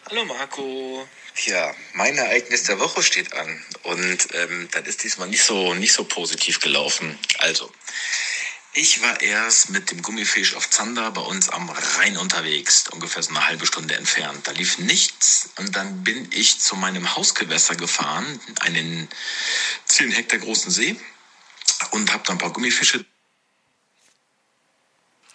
Hallo 0.09 0.25
Marco. 0.25 1.07
Ja, 1.45 1.73
mein 1.93 2.17
Ereignis 2.17 2.63
der 2.63 2.77
Woche 2.81 3.01
steht 3.01 3.33
an 3.33 3.47
und 3.83 4.27
ähm, 4.33 4.67
das 4.73 4.85
ist 4.85 5.03
diesmal 5.05 5.29
nicht 5.29 5.43
so 5.43 5.73
nicht 5.73 5.93
so 5.93 6.03
positiv 6.03 6.59
gelaufen. 6.59 7.17
Also, 7.39 7.71
ich 8.73 9.01
war 9.01 9.21
erst 9.21 9.69
mit 9.69 9.91
dem 9.91 10.01
Gummifisch 10.01 10.55
auf 10.55 10.69
Zander 10.69 11.11
bei 11.11 11.21
uns 11.21 11.49
am 11.49 11.69
Rhein 11.69 12.17
unterwegs, 12.17 12.87
ungefähr 12.89 13.21
so 13.21 13.31
eine 13.31 13.45
halbe 13.45 13.65
Stunde 13.65 13.95
entfernt. 13.95 14.47
Da 14.47 14.51
lief 14.51 14.77
nichts 14.77 15.49
und 15.57 15.75
dann 15.75 16.03
bin 16.03 16.31
ich 16.31 16.59
zu 16.59 16.75
meinem 16.77 17.15
Hausgewässer 17.15 17.75
gefahren, 17.75 18.39
einen 18.61 19.09
10 19.85 20.11
Hektar 20.11 20.39
großen 20.39 20.71
See 20.71 20.95
und 21.91 22.13
habe 22.13 22.23
da 22.25 22.31
ein 22.33 22.37
paar 22.37 22.53
Gummifische 22.53 23.05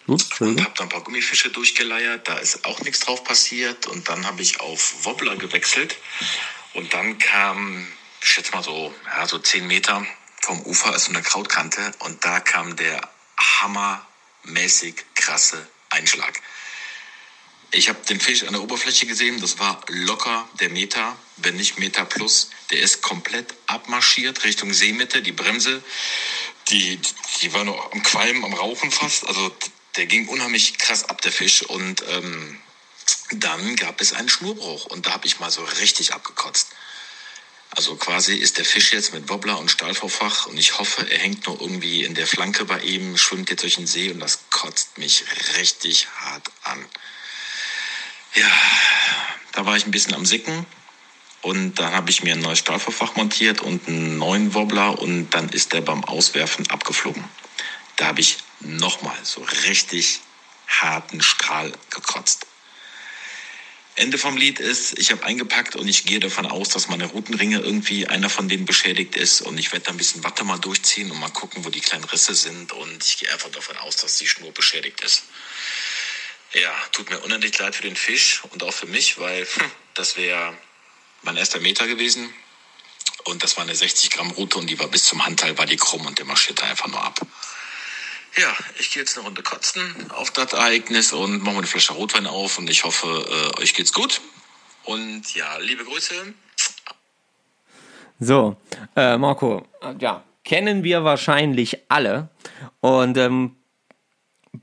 und 0.07 0.63
habe 0.63 0.73
da 0.75 0.83
ein 0.83 0.89
paar 0.89 1.03
Gummifische 1.03 1.49
durchgeleiert. 1.49 2.27
Da 2.27 2.37
ist 2.39 2.65
auch 2.65 2.79
nichts 2.81 3.01
drauf 3.01 3.23
passiert 3.23 3.85
und 3.85 4.09
dann 4.09 4.25
habe 4.25 4.41
ich 4.41 4.61
auf 4.61 5.05
Wobbler 5.05 5.35
gewechselt 5.35 5.95
und 6.73 6.91
dann 6.93 7.19
kam, 7.19 7.87
ich 8.21 8.29
schätze 8.29 8.51
mal 8.53 8.63
so, 8.63 8.95
ja, 9.05 9.27
so 9.27 9.37
10 9.37 9.67
Meter 9.67 10.07
vom 10.41 10.61
Ufer 10.61 10.95
ist 10.95 11.05
so 11.05 11.11
eine 11.11 11.21
Krautkante 11.21 11.91
und 11.99 12.23
da 12.25 12.39
kam 12.39 12.75
der 12.77 13.01
hammermäßig 13.39 14.95
krasse 15.15 15.67
Einschlag. 15.89 16.41
Ich 17.71 17.89
habe 17.89 17.99
den 18.05 18.19
Fisch 18.21 18.43
an 18.43 18.53
der 18.53 18.61
Oberfläche 18.61 19.05
gesehen, 19.05 19.41
das 19.41 19.59
war 19.59 19.81
locker 19.87 20.47
der 20.59 20.69
Meter, 20.69 21.17
wenn 21.37 21.57
nicht 21.57 21.79
Meter 21.79 22.05
plus. 22.05 22.49
Der 22.71 22.79
ist 22.79 23.01
komplett 23.01 23.53
abmarschiert 23.67 24.43
Richtung 24.45 24.73
Seemitte. 24.73 25.21
Die 25.21 25.33
Bremse, 25.33 25.83
die, 26.69 26.99
die 27.41 27.53
war 27.53 27.65
noch 27.65 27.91
am 27.91 28.03
Qualmen, 28.03 28.45
am 28.45 28.53
Rauchen 28.53 28.89
fast. 28.89 29.27
Also 29.27 29.55
der 29.97 30.05
ging 30.05 30.27
unheimlich 30.27 30.77
krass 30.77 31.03
ab, 31.03 31.21
der 31.21 31.31
Fisch. 31.31 31.61
Und 31.63 32.03
ähm, 32.07 32.57
dann 33.31 33.75
gab 33.75 33.99
es 33.99 34.13
einen 34.13 34.29
Schnurbruch 34.29 34.85
und 34.85 35.05
da 35.05 35.11
habe 35.11 35.27
ich 35.27 35.39
mal 35.39 35.51
so 35.51 35.63
richtig 35.63 36.13
abgekotzt. 36.13 36.69
Also 37.71 37.95
quasi 37.95 38.35
ist 38.35 38.57
der 38.57 38.65
Fisch 38.65 38.93
jetzt 38.93 39.13
mit 39.13 39.29
Wobbler 39.29 39.59
und 39.59 39.69
Stahlvorfach 39.69 40.47
und 40.47 40.57
ich 40.57 40.79
hoffe, 40.79 41.09
er 41.09 41.19
hängt 41.19 41.45
nur 41.45 41.59
irgendwie 41.61 42.03
in 42.03 42.15
der 42.15 42.25
Flanke 42.25 42.65
bei 42.65 42.79
ihm, 42.79 43.17
schwimmt 43.17 43.49
jetzt 43.49 43.63
durch 43.63 43.75
den 43.75 43.87
See 43.87 44.11
und 44.11 44.19
das 44.19 44.39
kotzt 44.49 44.97
mich 44.97 45.25
richtig 45.57 46.07
hart 46.19 46.49
an. 46.63 46.83
Ja, 48.33 48.51
da 49.51 49.65
war 49.65 49.77
ich 49.77 49.85
ein 49.85 49.91
bisschen 49.91 50.15
am 50.15 50.25
Sicken 50.25 50.65
und 51.41 51.75
dann 51.75 51.93
habe 51.93 52.09
ich 52.09 52.23
mir 52.23 52.33
ein 52.33 52.39
neues 52.39 52.59
Stahlvorfach 52.59 53.15
montiert 53.15 53.61
und 53.61 53.87
einen 53.87 54.17
neuen 54.17 54.53
Wobbler 54.53 54.99
und 54.99 55.29
dann 55.31 55.49
ist 55.49 55.73
der 55.73 55.81
beim 55.81 56.03
Auswerfen 56.03 56.69
abgeflogen. 56.69 57.23
Da 57.97 58.07
habe 58.07 58.21
ich 58.21 58.37
nochmal 58.59 59.17
so 59.23 59.41
richtig 59.67 60.21
harten 60.67 61.21
Strahl 61.21 61.71
gekotzt. 61.89 62.47
Ende 63.97 64.19
vom 64.19 64.37
Lied 64.37 64.59
ist, 64.59 64.97
ich 64.99 65.11
habe 65.11 65.23
eingepackt 65.25 65.75
und 65.75 65.87
ich 65.87 66.05
gehe 66.05 66.19
davon 66.19 66.45
aus, 66.45 66.69
dass 66.69 66.87
meine 66.87 67.05
Routenringe 67.05 67.59
irgendwie 67.59 68.05
einer 68.05 68.29
von 68.29 68.47
denen 68.47 68.65
beschädigt 68.65 69.15
ist 69.15 69.41
und 69.41 69.57
ich 69.57 69.71
werde 69.71 69.85
da 69.85 69.91
ein 69.91 69.97
bisschen 69.97 70.23
Watte 70.23 70.43
mal 70.43 70.59
durchziehen 70.59 71.09
und 71.09 71.19
mal 71.19 71.31
gucken, 71.31 71.65
wo 71.65 71.69
die 71.71 71.81
kleinen 71.81 72.03
Risse 72.03 72.35
sind 72.35 72.71
und 72.73 73.03
ich 73.03 73.17
gehe 73.17 73.33
einfach 73.33 73.49
davon 73.49 73.75
aus, 73.77 73.95
dass 73.95 74.19
die 74.19 74.27
Schnur 74.27 74.51
beschädigt 74.51 75.01
ist. 75.01 75.23
Ja, 76.53 76.71
tut 76.91 77.09
mir 77.09 77.19
unendlich 77.21 77.57
leid 77.57 77.75
für 77.75 77.81
den 77.81 77.95
Fisch 77.95 78.43
und 78.51 78.61
auch 78.61 78.73
für 78.73 78.85
mich, 78.85 79.17
weil 79.17 79.45
hm, 79.45 79.71
das 79.95 80.15
wäre 80.15 80.55
mein 81.23 81.35
erster 81.35 81.59
Meter 81.59 81.87
gewesen 81.87 82.31
und 83.23 83.41
das 83.41 83.57
war 83.57 83.63
eine 83.63 83.75
60 83.75 84.11
Gramm 84.11 84.29
Route 84.29 84.59
und 84.59 84.67
die 84.67 84.77
war 84.77 84.89
bis 84.89 85.05
zum 85.05 85.25
Handteil 85.25 85.57
war 85.57 85.65
die 85.65 85.75
krumm 85.75 86.05
und 86.05 86.19
der 86.19 86.25
marschierte 86.25 86.63
einfach 86.65 86.87
nur 86.87 87.03
ab. 87.03 87.19
Ja, 88.35 88.55
ich 88.79 88.91
gehe 88.91 89.01
jetzt 89.01 89.17
eine 89.17 89.25
Runde 89.25 89.41
kotzen 89.41 90.11
auf 90.11 90.31
das 90.31 90.53
Ereignis 90.53 91.11
und 91.11 91.43
mache 91.43 91.57
eine 91.57 91.67
Flasche 91.67 91.93
Rotwein 91.93 92.27
auf 92.27 92.57
und 92.57 92.69
ich 92.69 92.83
hoffe, 92.83 93.25
äh, 93.57 93.61
euch 93.61 93.73
geht's 93.73 93.93
gut. 93.93 94.21
Und 94.83 95.33
ja, 95.35 95.57
liebe 95.57 95.83
Grüße. 95.83 96.33
So, 98.19 98.57
äh, 98.95 99.17
Marco, 99.17 99.67
ja, 99.99 100.23
kennen 100.43 100.83
wir 100.83 101.03
wahrscheinlich 101.03 101.77
alle. 101.89 102.29
Und 102.79 103.17
ähm, 103.17 103.56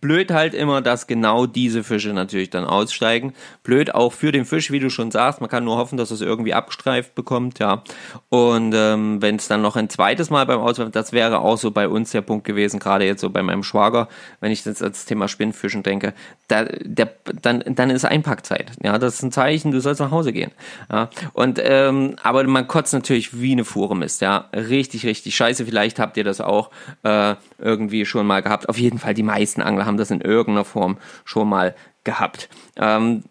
blöd 0.00 0.30
halt 0.30 0.54
immer, 0.54 0.80
dass 0.83 1.07
genau 1.07 1.46
diese 1.46 1.85
Fische 1.85 2.12
natürlich 2.12 2.50
dann 2.50 2.64
aussteigen. 2.64 3.33
Blöd 3.62 3.94
auch 3.94 4.12
für 4.12 4.33
den 4.33 4.44
Fisch, 4.44 4.70
wie 4.70 4.80
du 4.80 4.90
schon 4.90 5.11
sagst. 5.11 5.40
Man 5.40 5.50
kann 5.50 5.64
nur 5.64 5.76
hoffen, 5.76 5.96
dass 5.96 6.11
es 6.11 6.20
irgendwie 6.20 6.54
abgestreift 6.54 7.14
bekommt, 7.14 7.59
ja. 7.59 7.83
Und 8.28 8.74
ähm, 8.74 9.22
wenn 9.22 9.37
es 9.37 9.48
dann 9.48 9.62
noch 9.62 9.76
ein 9.76 9.88
zweites 9.88 10.30
Mal 10.30 10.46
beim 10.46 10.61
Auswerfen, 10.61 10.92
das 10.92 11.12
wäre 11.12 11.40
auch 11.40 11.59
so 11.59 11.70
bei 11.70 11.88
uns 11.88 12.11
der 12.11 12.22
Punkt 12.22 12.44
gewesen, 12.44 12.80
gerade 12.80 13.04
jetzt 13.04 13.20
so 13.20 13.30
bei 13.30 13.42
meinem 13.42 13.62
Schwager, 13.62 14.09
wenn 14.40 14.52
ich 14.52 14.64
jetzt 14.64 14.83
als 14.83 15.04
Thema 15.04 15.28
Spinnfischen 15.28 15.83
denke, 15.83 16.14
da, 16.48 16.64
der, 16.64 17.11
dann, 17.42 17.62
dann 17.66 17.90
ist 17.90 18.04
Einpackzeit. 18.04 18.72
Ja, 18.83 18.98
das 18.98 19.14
ist 19.14 19.22
ein 19.22 19.33
Zeichen, 19.33 19.72
du 19.72 19.80
sollst 19.80 20.00
nach 20.00 20.11
Hause 20.11 20.33
gehen. 20.33 20.50
Ja. 20.90 21.09
Und 21.33 21.61
ähm, 21.62 22.16
aber 22.22 22.44
man 22.44 22.68
kotzt 22.68 22.92
natürlich 22.92 23.40
wie 23.40 23.52
eine 23.52 23.64
Fuhre 23.64 23.96
Mist, 23.96 24.20
ja. 24.20 24.48
Richtig, 24.52 25.07
richtig 25.07 25.35
scheiße. 25.35 25.64
Vielleicht 25.64 25.98
habt 25.98 26.16
ihr 26.16 26.24
das 26.24 26.40
auch 26.40 26.70
äh, 27.02 27.35
irgendwie 27.59 28.04
schon 28.07 28.26
mal 28.26 28.42
gehabt. 28.42 28.68
Auf 28.68 28.78
jeden 28.78 28.98
Fall 28.98 29.14
die 29.14 29.22
meisten 29.22 29.62
Angler 29.62 29.84
haben 29.85 29.97
das 29.97 30.11
in 30.11 30.20
irgendeiner 30.20 30.64
Form 30.64 30.99
schon 31.25 31.49
mal 31.49 31.75
gehabt. 32.05 32.49
Ähm, 32.77 33.25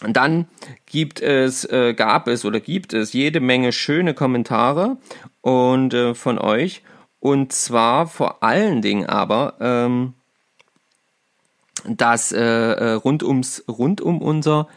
dann 0.00 0.46
gibt 0.86 1.20
es, 1.20 1.64
äh, 1.64 1.92
gab 1.94 2.28
es 2.28 2.44
oder 2.44 2.60
gibt 2.60 2.92
es 2.92 3.12
jede 3.12 3.40
Menge 3.40 3.72
schöne 3.72 4.14
Kommentare 4.14 4.96
und 5.40 5.92
äh, 5.92 6.14
von 6.14 6.38
euch. 6.38 6.82
Und 7.20 7.52
zwar 7.52 8.06
vor 8.06 8.42
allen 8.42 8.80
Dingen 8.80 9.06
aber, 9.06 9.54
ähm, 9.60 10.14
dass 11.84 12.32
äh, 12.32 12.38
äh 12.40 12.92
rund 12.92 13.22
ums 13.22 13.64
rund 13.68 14.00
um 14.00 14.20
unser 14.22 14.68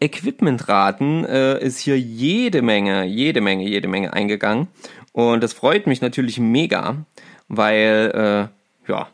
Equipmentraten 0.00 1.24
äh, 1.24 1.58
ist 1.60 1.78
hier 1.78 1.98
jede 1.98 2.60
Menge, 2.60 3.04
jede 3.04 3.40
Menge, 3.40 3.64
jede 3.64 3.88
Menge 3.88 4.12
eingegangen. 4.12 4.68
Und 5.12 5.42
das 5.42 5.52
freut 5.52 5.86
mich 5.86 6.00
natürlich 6.02 6.38
mega. 6.38 7.06
weil, 7.48 8.50
äh, 8.88 8.90
ja, 8.90 9.08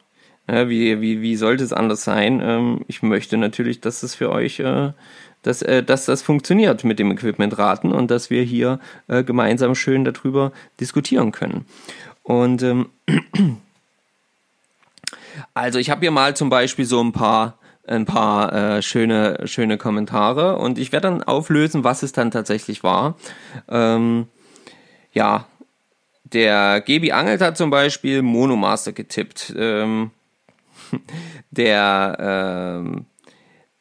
äh, 0.47 0.69
wie, 0.69 1.01
wie, 1.01 1.23
wie 1.23 1.37
sollte 1.37 1.65
es 1.65 1.73
anders 1.73 2.05
sein? 2.05 2.41
Ähm, 2.43 2.81
ich 2.89 3.03
möchte 3.03 3.37
natürlich, 3.37 3.81
dass 3.81 4.03
es 4.03 4.15
für 4.15 4.31
euch, 4.31 4.61
äh, 4.61 4.93
dass, 5.43 5.63
äh, 5.63 5.83
dass 5.83 6.07
das 6.07 6.23
funktioniert 6.23 6.85
mit 6.85 6.99
dem 6.99 7.11
Equipmentraten 7.11 7.93
und 7.93 8.11
dass 8.11 8.31
wir 8.31 8.43
hier 8.43 8.81
äh, 9.09 9.25
gemeinsam 9.25 9.75
schön 9.75 10.05
darüber 10.05 10.53
diskutieren 10.81 11.33
können. 11.33 11.67
Und 12.23 12.63
ähm, 12.63 12.89
also 15.55 15.79
ich 15.79 15.91
habe 15.91 16.01
hier 16.01 16.11
mal 16.11 16.35
zum 16.37 16.51
Beispiel 16.51 16.85
so 16.85 17.03
ein 17.03 17.13
paar 17.13 17.59
ein 17.85 18.05
paar 18.05 18.53
äh, 18.53 18.83
schöne, 18.83 19.41
schöne 19.47 19.77
Kommentare 19.77 20.57
und 20.57 20.79
ich 20.79 20.93
werde 20.93 21.09
dann 21.09 21.25
auflösen, 21.25 21.83
was 21.83 22.05
es 22.05 22.13
dann 22.13 22.31
tatsächlich 22.31 22.85
war. 22.85 23.17
Ähm, 23.69 24.29
ja, 25.13 25.47
der 26.25 26.81
Gebi 26.81 27.11
Angelt 27.11 27.41
hat 27.41 27.57
zum 27.57 27.71
Beispiel 27.71 28.23
Monomaster 28.23 28.93
getippt. 28.93 29.53
Ähm, 29.57 30.13
der, 31.51 32.17
ähm, 32.21 33.07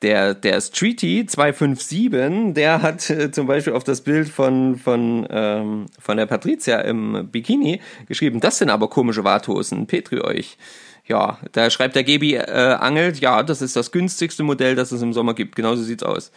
der, 0.01 0.33
der 0.33 0.61
Streety 0.61 1.25
257, 1.25 2.53
der 2.53 2.81
hat 2.81 3.09
äh, 3.09 3.31
zum 3.31 3.47
Beispiel 3.47 3.73
auf 3.73 3.83
das 3.83 4.01
Bild 4.01 4.29
von, 4.29 4.75
von, 4.77 5.27
ähm, 5.29 5.85
von 5.99 6.17
der 6.17 6.25
Patricia 6.25 6.79
im 6.79 7.29
Bikini 7.31 7.81
geschrieben, 8.07 8.39
das 8.39 8.57
sind 8.57 8.69
aber 8.69 8.89
komische 8.89 9.23
Warthosen, 9.23 9.87
Petri 9.87 10.21
euch. 10.21 10.57
Ja, 11.05 11.39
da 11.51 11.69
schreibt 11.69 11.95
der 11.95 12.03
Gebi 12.03 12.35
äh, 12.35 12.77
Angelt, 12.79 13.19
ja, 13.19 13.43
das 13.43 13.61
ist 13.61 13.75
das 13.75 13.91
günstigste 13.91 14.43
Modell, 14.43 14.75
das 14.75 14.91
es 14.91 15.01
im 15.01 15.13
Sommer 15.13 15.33
gibt. 15.33 15.55
Genauso 15.55 15.83
sieht's 15.83 16.03
aus. 16.03 16.31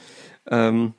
Ähm, 0.51 0.95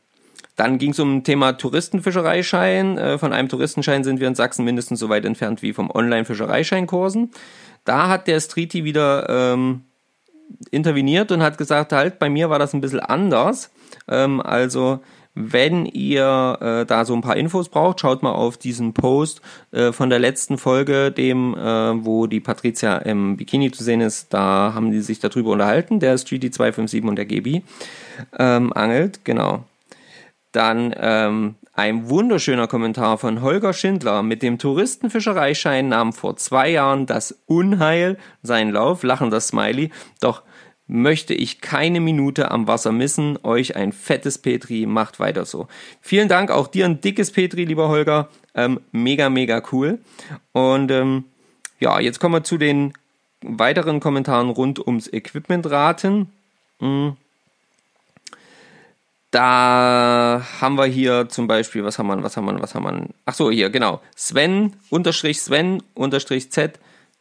dann 0.56 0.78
ging 0.78 0.92
es 0.92 1.00
um 1.00 1.24
Thema 1.24 1.54
Touristenfischereischein. 1.54 2.98
Äh, 2.98 3.18
von 3.18 3.34
einem 3.34 3.50
Touristenschein 3.50 4.04
sind 4.04 4.20
wir 4.20 4.28
in 4.28 4.36
Sachsen 4.36 4.64
mindestens 4.64 5.00
so 5.00 5.10
weit 5.10 5.26
entfernt 5.26 5.62
wie 5.62 5.74
vom 5.74 5.92
Online-Fischereischeinkursen. 5.92 7.32
Da 7.86 8.10
hat 8.10 8.28
der 8.28 8.40
Streety 8.40 8.84
wieder 8.84 9.30
ähm, 9.30 9.82
interveniert 10.72 11.32
und 11.32 11.42
hat 11.42 11.58
gesagt, 11.58 11.92
halt, 11.94 12.20
bei 12.20 12.30
mir 12.30 12.50
war 12.50 12.60
das 12.60 12.74
ein 12.74 12.82
bisschen 12.82 13.00
anders. 13.00 13.72
Ähm, 14.08 14.42
also 14.42 15.00
wenn 15.36 15.86
ihr 15.86 16.58
äh, 16.62 16.86
da 16.86 17.04
so 17.04 17.14
ein 17.14 17.22
paar 17.22 17.36
Infos 17.36 17.68
braucht, 17.68 18.00
schaut 18.00 18.24
mal 18.24 18.32
auf 18.32 18.58
diesen 18.58 18.94
Post 18.94 19.42
äh, 19.72 19.92
von 19.92 20.10
der 20.10 20.20
letzten 20.20 20.58
Folge, 20.58 21.12
dem, 21.12 21.54
äh, 21.56 22.06
wo 22.06 22.26
die 22.26 22.40
Patricia 22.40 22.98
im 23.00 23.36
Bikini 23.36 23.70
zu 23.72 23.84
sehen 23.84 24.00
ist. 24.00 24.34
Da 24.34 24.72
haben 24.74 24.92
die 24.92 25.02
sich 25.02 25.20
darüber 25.20 25.52
unterhalten, 25.52 26.00
der 26.00 26.18
Streety 26.18 26.52
257 26.52 27.04
und 27.04 27.18
der 27.18 27.26
Gebi 27.26 27.64
ähm, 28.40 28.72
angelt, 28.72 29.26
genau. 29.26 29.66
Dann 30.54 30.96
ähm, 30.98 31.56
ein 31.76 32.10
wunderschöner 32.10 32.68
Kommentar 32.68 33.18
von 33.18 33.42
Holger 33.42 33.74
Schindler. 33.74 34.24
Mit 34.24 34.42
dem 34.42 34.58
Touristenfischereischein 34.58 35.90
nahm 35.90 36.14
vor 36.14 36.38
zwei 36.38 36.70
Jahren 36.70 37.06
das 37.06 37.44
Unheil 37.48 38.18
seinen 38.42 38.72
Lauf, 38.72 39.04
lachender 39.04 39.42
Smiley. 39.42 39.92
Doch 40.22 40.44
möchte 40.88 41.34
ich 41.34 41.60
keine 41.60 42.00
Minute 42.00 42.50
am 42.50 42.68
Wasser 42.68 42.94
missen. 42.94 43.38
Euch 43.44 43.76
ein 43.76 43.92
fettes 43.92 44.38
Petri, 44.38 44.86
macht 44.86 45.20
weiter 45.20 45.44
so. 45.44 45.68
Vielen 46.00 46.30
Dank, 46.30 46.50
auch 46.50 46.68
dir 46.68 46.86
ein 46.86 47.02
dickes 47.02 47.32
Petri, 47.32 47.66
lieber 47.66 47.90
Holger. 47.90 48.30
Ähm, 48.54 48.80
mega, 48.94 49.30
mega 49.30 49.62
cool. 49.74 50.00
Und 50.54 50.92
ähm, 50.92 51.26
ja, 51.80 52.00
jetzt 52.00 52.20
kommen 52.20 52.36
wir 52.36 52.44
zu 52.44 52.58
den 52.58 52.94
weiteren 53.42 54.00
Kommentaren 54.00 54.50
rund 54.50 54.80
ums 54.80 55.12
Equipmentraten. 55.12 56.30
Mhm. 56.80 57.18
Da 59.36 60.48
haben 60.62 60.78
wir 60.78 60.86
hier 60.86 61.28
zum 61.28 61.46
Beispiel, 61.46 61.84
was 61.84 62.00
haben 62.00 62.08
wir, 62.08 62.24
was 62.24 62.38
haben 62.38 62.46
wir, 62.46 62.58
was 62.62 62.74
haben 62.74 62.86
wir? 62.86 63.10
Ach 63.26 63.34
so, 63.34 63.52
hier, 63.52 63.70
genau. 63.70 64.00
Sven, 64.16 64.78
unterstrich 64.90 65.42
Sven, 65.42 65.84
unterstrich 65.94 66.50
Z, 66.54 66.80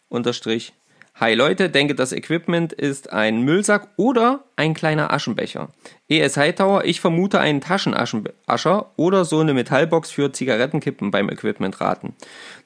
unterstrich 0.09 0.73
Hi 1.21 1.33
Leute, 1.35 1.71
denke 1.71 1.95
das 1.95 2.11
Equipment 2.11 2.73
ist 2.73 3.13
ein 3.13 3.43
Müllsack 3.43 3.87
oder 3.97 4.43
ein 4.57 4.75
kleiner 4.75 5.13
Aschenbecher. 5.13 5.69
ES 6.09 6.37
Hightower, 6.37 6.85
ich 6.87 7.01
vermute 7.01 7.39
einen 7.39 7.61
Taschenascher 7.61 8.91
oder 8.97 9.25
so 9.25 9.39
eine 9.39 9.55
Metallbox 9.55 10.11
für 10.11 10.33
Zigarettenkippen 10.33 11.13
beim 11.13 11.31
Equipment 11.31 11.81
raten. 11.81 12.17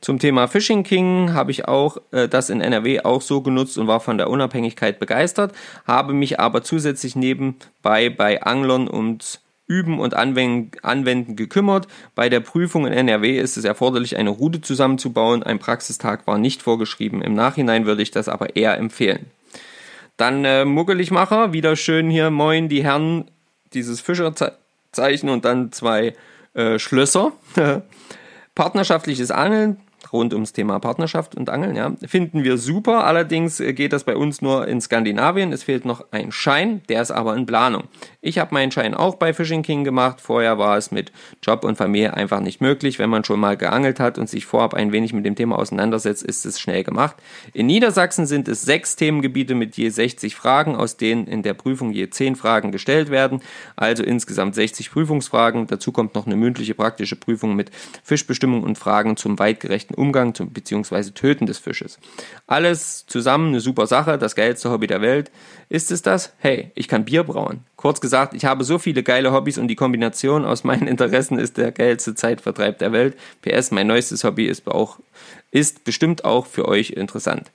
Zum 0.01 0.19
Thema 0.19 0.49
Fishing 0.49 0.83
King 0.83 1.35
habe 1.35 1.51
ich 1.51 1.69
auch 1.69 1.99
äh, 2.11 2.27
das 2.27 2.49
in 2.49 2.63
NRW 2.63 3.01
auch 3.01 3.21
so 3.21 3.43
genutzt 3.43 3.77
und 3.77 3.87
war 3.87 4.01
von 4.01 4.17
der 4.17 4.31
Unabhängigkeit 4.31 4.99
begeistert, 4.99 5.53
habe 5.87 6.15
mich 6.15 6.41
aber 6.41 6.63
zusätzlich 6.63 7.17
nebenbei 7.17 8.09
bei 8.09 8.43
Anglern 8.43 8.89
und 8.89 9.41
Üben 9.69 10.01
und 10.01 10.15
Anwenden 10.15 11.37
gekümmert. 11.37 11.87
Bei 12.15 12.29
der 12.29 12.41
Prüfung 12.41 12.87
in 12.87 12.93
NRW 12.93 13.39
ist 13.39 13.57
es 13.57 13.65
erforderlich, 13.65 14.17
eine 14.17 14.31
Route 14.31 14.63
zusammenzubauen. 14.63 15.43
Ein 15.43 15.59
Praxistag 15.59 16.27
war 16.27 16.39
nicht 16.39 16.63
vorgeschrieben. 16.63 17.23
Im 17.23 17.35
Nachhinein 17.35 17.87
würde 17.87 18.03
ich 18.03 18.11
das 18.11 18.29
aber 18.29 18.57
eher 18.57 18.77
empfehlen. 18.79 19.27
Dann 20.17 20.45
äh, 20.45 20.65
Muggeligmacher, 20.65 21.53
wieder 21.53 21.77
schön 21.77 22.11
hier, 22.11 22.31
moin, 22.31 22.69
die 22.69 22.83
Herren, 22.83 23.31
dieses 23.75 24.01
Fischerzeichen 24.01 25.29
und 25.29 25.45
dann 25.45 25.71
zwei 25.71 26.15
äh, 26.55 26.79
Schlösser. 26.79 27.33
Partnerschaftliches 28.55 29.31
Angeln, 29.31 29.77
rund 30.13 30.33
ums 30.35 30.53
Thema 30.53 30.79
Partnerschaft 30.79 31.35
und 31.35 31.51
Angeln, 31.51 31.77
ja, 31.77 31.93
finden 32.07 32.45
wir 32.45 32.59
super. 32.59 33.05
Allerdings 33.05 33.59
geht 33.59 33.93
das 33.93 34.05
bei 34.05 34.17
uns 34.17 34.43
nur 34.43 34.67
in 34.67 34.81
Skandinavien. 34.81 35.53
Es 35.53 35.63
fehlt 35.63 35.85
noch 35.85 36.05
ein 36.11 36.33
Schein, 36.33 36.83
der 36.89 37.03
ist 37.03 37.11
aber 37.11 37.37
in 37.37 37.47
Planung. 37.47 37.85
Ich 38.21 38.39
habe 38.39 38.55
meinen 38.55 38.71
Schein 38.71 38.95
auch 38.95 39.15
bei 39.15 39.33
Fishing 39.33 39.63
King 39.63 39.85
gemacht. 39.85 40.21
Vorher 40.21 40.59
war 40.59 40.77
es 40.77 40.91
mit 40.91 41.13
Job 41.43 41.65
und 41.65 41.77
Familie 41.77 42.15
einfach 42.15 42.41
nicht 42.41 42.61
möglich. 42.61 42.99
Wenn 42.99 43.11
man 43.11 43.25
schon 43.25 43.41
mal 43.41 43.57
geangelt 43.57 44.01
hat 44.01 44.19
und 44.19 44.29
sich 44.29 44.47
vorab 44.47 44.75
ein 44.75 44.93
wenig 44.93 45.13
mit 45.13 45.25
dem 45.25 45.37
Thema 45.37 45.59
auseinandersetzt, 45.59 46.23
ist 46.23 46.45
es 46.45 46.61
schnell 46.61 46.85
gemacht. 46.85 47.17
In 47.53 47.67
Niedersachsen 47.67 48.27
sind 48.27 48.49
es 48.49 48.63
sechs 48.63 48.97
Themengebiete 48.97 49.55
mit 49.55 49.77
je 49.77 49.89
60 49.89 50.35
Fragen, 50.35 50.77
aus 50.77 50.97
denen 50.97 51.27
in 51.27 51.43
der 51.43 51.55
Prüfung 51.55 51.93
je 51.93 52.11
10 52.11 52.37
Fragen 52.37 52.73
gestellt 52.73 53.11
werden. 53.11 53.41
Also 53.77 54.03
insgesamt 54.03 54.55
60 54.55 54.91
Prüfungsfragen. 54.91 55.67
Dazu 55.67 55.93
kommt 55.93 56.15
noch 56.15 56.27
eine 56.27 56.37
mündliche 56.37 56.75
praktische 56.75 57.17
Prüfung 57.17 57.55
mit 57.55 57.71
Fischbestimmung 58.03 58.63
und 58.63 58.79
Fragen 58.79 59.17
zum 59.17 59.39
weitgerechten 59.39 59.95
Umgang 59.99 60.33
bzw. 60.33 61.11
Töten 61.11 61.47
des 61.47 61.59
Fisches. 61.59 61.99
Alles 62.47 63.07
zusammen 63.07 63.49
eine 63.49 63.61
super 63.61 63.87
Sache, 63.87 64.19
das 64.19 64.35
geilste 64.35 64.71
Hobby 64.71 64.87
der 64.87 65.01
Welt. 65.01 65.31
Ist 65.69 65.91
es 65.91 66.03
das? 66.03 66.33
Hey, 66.39 66.71
ich 66.75 66.89
kann 66.89 67.05
Bier 67.05 67.25
brauen. 67.25 67.61
Kurz 67.77 68.01
gesagt, 68.01 68.35
ich 68.35 68.45
habe 68.45 68.65
so 68.65 68.79
viele 68.79 69.03
geile 69.03 69.33
Hobbys 69.33 69.59
und 69.59 69.69
die 69.69 69.77
Kombination 69.77 70.45
aus 70.45 70.65
meinen 70.65 70.87
Interessen 70.89 71.39
ist 71.39 71.59
der 71.59 71.73
geilste 71.73 72.15
Zeitvertreib 72.15 72.79
der 72.79 72.93
Welt. 72.93 73.17
PS, 73.43 73.71
mein 73.71 73.87
neuestes 73.87 74.25
Hobby 74.25 74.47
ist 74.47 74.67
auch, 74.69 74.99
ist 75.51 75.85
bestimmt 75.85 76.25
auch 76.25 76.47
für 76.47 76.67
euch 76.67 76.91
interessant. 76.91 77.51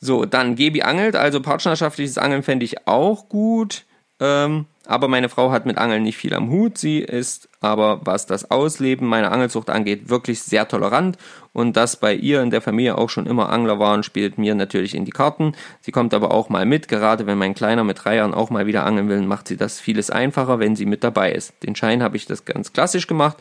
So, 0.00 0.24
dann 0.24 0.56
Gebi 0.56 0.82
angelt, 0.82 1.16
also 1.16 1.40
partnerschaftliches 1.40 2.18
Angeln 2.18 2.42
fände 2.42 2.64
ich 2.64 2.86
auch 2.86 3.28
gut. 3.28 3.84
Ähm, 4.20 4.66
aber 4.86 5.08
meine 5.08 5.28
Frau 5.28 5.50
hat 5.50 5.66
mit 5.66 5.78
Angeln 5.78 6.04
nicht 6.04 6.16
viel 6.16 6.34
am 6.34 6.50
Hut. 6.50 6.78
Sie 6.78 7.00
ist 7.00 7.48
aber, 7.60 8.00
was 8.04 8.26
das 8.26 8.50
Ausleben 8.50 9.08
meiner 9.08 9.32
Angelzucht 9.32 9.68
angeht, 9.68 10.08
wirklich 10.08 10.42
sehr 10.42 10.68
tolerant. 10.68 11.18
Und 11.52 11.76
dass 11.76 11.96
bei 11.96 12.14
ihr 12.14 12.42
in 12.42 12.50
der 12.50 12.60
Familie 12.60 12.96
auch 12.96 13.10
schon 13.10 13.26
immer 13.26 13.48
Angler 13.48 13.78
waren, 13.78 14.02
spielt 14.02 14.38
mir 14.38 14.54
natürlich 14.54 14.94
in 14.94 15.04
die 15.04 15.10
Karten. 15.10 15.54
Sie 15.80 15.90
kommt 15.90 16.14
aber 16.14 16.30
auch 16.30 16.48
mal 16.48 16.66
mit. 16.66 16.86
Gerade 16.88 17.26
wenn 17.26 17.38
mein 17.38 17.54
Kleiner 17.54 17.82
mit 17.82 18.04
drei 18.04 18.16
Jahren 18.16 18.34
auch 18.34 18.50
mal 18.50 18.66
wieder 18.66 18.84
angeln 18.86 19.08
will, 19.08 19.22
macht 19.22 19.48
sie 19.48 19.56
das 19.56 19.80
vieles 19.80 20.10
einfacher, 20.10 20.58
wenn 20.58 20.76
sie 20.76 20.86
mit 20.86 21.02
dabei 21.02 21.32
ist. 21.32 21.54
Den 21.62 21.74
Schein 21.74 22.02
habe 22.02 22.16
ich 22.16 22.26
das 22.26 22.44
ganz 22.44 22.72
klassisch 22.72 23.06
gemacht. 23.06 23.38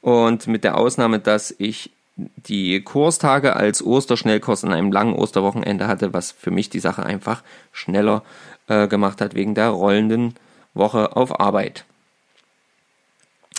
Und 0.00 0.46
mit 0.46 0.64
der 0.64 0.78
Ausnahme, 0.78 1.18
dass 1.18 1.54
ich 1.58 1.90
die 2.16 2.80
Kurstage 2.80 3.54
als 3.54 3.84
Osterschnellkurs 3.84 4.64
an 4.64 4.72
einem 4.72 4.90
langen 4.90 5.14
Osterwochenende 5.14 5.86
hatte, 5.86 6.12
was 6.14 6.32
für 6.32 6.50
mich 6.50 6.70
die 6.70 6.80
Sache 6.80 7.04
einfach 7.04 7.42
schneller 7.72 8.24
äh, 8.66 8.88
gemacht 8.88 9.20
hat 9.20 9.34
wegen 9.34 9.54
der 9.54 9.68
rollenden 9.68 10.34
Woche 10.74 11.16
auf 11.16 11.40
Arbeit. 11.40 11.84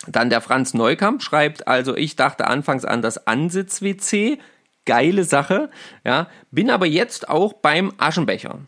Dann 0.06 0.30
der 0.30 0.40
Franz 0.40 0.74
Neukamp 0.74 1.22
schreibt, 1.22 1.68
also 1.68 1.96
ich 1.96 2.16
dachte 2.16 2.46
anfangs 2.46 2.84
an 2.84 3.02
das 3.02 3.26
Ansitz-WC, 3.26 4.38
geile 4.86 5.24
Sache, 5.24 5.70
ja, 6.04 6.28
bin 6.50 6.70
aber 6.70 6.86
jetzt 6.86 7.28
auch 7.28 7.52
beim 7.52 7.92
Aschenbecher. 7.98 8.60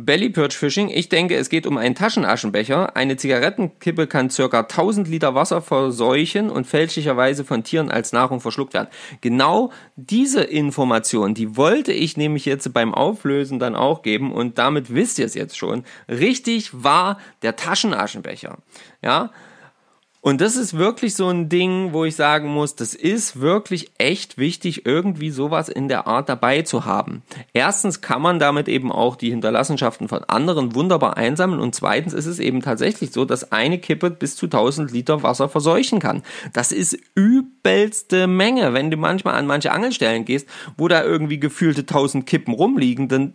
Belly 0.00 0.30
Perch 0.30 0.56
Fishing, 0.56 0.90
ich 0.90 1.08
denke, 1.08 1.34
es 1.34 1.48
geht 1.48 1.66
um 1.66 1.76
einen 1.76 1.96
Taschenaschenbecher. 1.96 2.94
Eine 2.94 3.16
Zigarettenkippe 3.16 4.06
kann 4.06 4.28
ca. 4.28 4.60
1000 4.60 5.08
Liter 5.08 5.34
Wasser 5.34 5.60
verseuchen 5.60 6.50
und 6.50 6.68
fälschlicherweise 6.68 7.44
von 7.44 7.64
Tieren 7.64 7.90
als 7.90 8.12
Nahrung 8.12 8.40
verschluckt 8.40 8.74
werden. 8.74 8.86
Genau 9.22 9.72
diese 9.96 10.44
Information, 10.44 11.34
die 11.34 11.56
wollte 11.56 11.92
ich 11.92 12.16
nämlich 12.16 12.44
jetzt 12.44 12.72
beim 12.72 12.94
Auflösen 12.94 13.58
dann 13.58 13.74
auch 13.74 14.02
geben 14.02 14.32
und 14.32 14.56
damit 14.58 14.94
wisst 14.94 15.18
ihr 15.18 15.26
es 15.26 15.34
jetzt 15.34 15.58
schon. 15.58 15.82
Richtig 16.08 16.70
war 16.72 17.18
der 17.42 17.56
Taschenaschenbecher. 17.56 18.58
Ja, 19.02 19.32
Und 20.20 20.40
das 20.40 20.56
ist 20.56 20.76
wirklich 20.76 21.14
so 21.14 21.28
ein 21.28 21.48
Ding, 21.48 21.92
wo 21.92 22.04
ich 22.04 22.16
sagen 22.16 22.48
muss, 22.48 22.74
das 22.74 22.94
ist 22.94 23.40
wirklich 23.40 23.92
echt 23.98 24.36
wichtig, 24.36 24.84
irgendwie 24.84 25.30
sowas 25.30 25.68
in 25.68 25.88
der 25.88 26.06
Art 26.06 26.28
dabei 26.28 26.62
zu 26.62 26.84
haben. 26.84 27.22
Erstens 27.52 28.00
kann 28.00 28.20
man 28.20 28.38
damit 28.38 28.68
eben 28.68 28.90
auch 28.90 29.14
die 29.14 29.30
Hinterlassenschaften 29.30 30.08
von 30.08 30.24
anderen 30.24 30.74
wunderbar 30.74 31.16
einsammeln 31.16 31.60
und 31.60 31.74
zweitens 31.74 32.14
ist 32.14 32.26
es 32.26 32.40
eben 32.40 32.62
tatsächlich 32.62 33.12
so, 33.12 33.24
dass 33.24 33.52
eine 33.52 33.78
Kippe 33.78 34.10
bis 34.10 34.34
zu 34.34 34.46
1000 34.46 34.90
Liter 34.90 35.22
Wasser 35.22 35.48
verseuchen 35.48 36.00
kann. 36.00 36.22
Das 36.52 36.72
ist 36.72 36.98
übelste 37.14 38.26
Menge. 38.26 38.74
Wenn 38.74 38.90
du 38.90 38.96
manchmal 38.96 39.34
an 39.34 39.46
manche 39.46 39.72
Angelstellen 39.72 40.24
gehst, 40.24 40.48
wo 40.76 40.88
da 40.88 41.04
irgendwie 41.04 41.38
gefühlte 41.38 41.82
1000 41.82 42.26
Kippen 42.26 42.54
rumliegen, 42.54 43.08
dann 43.08 43.34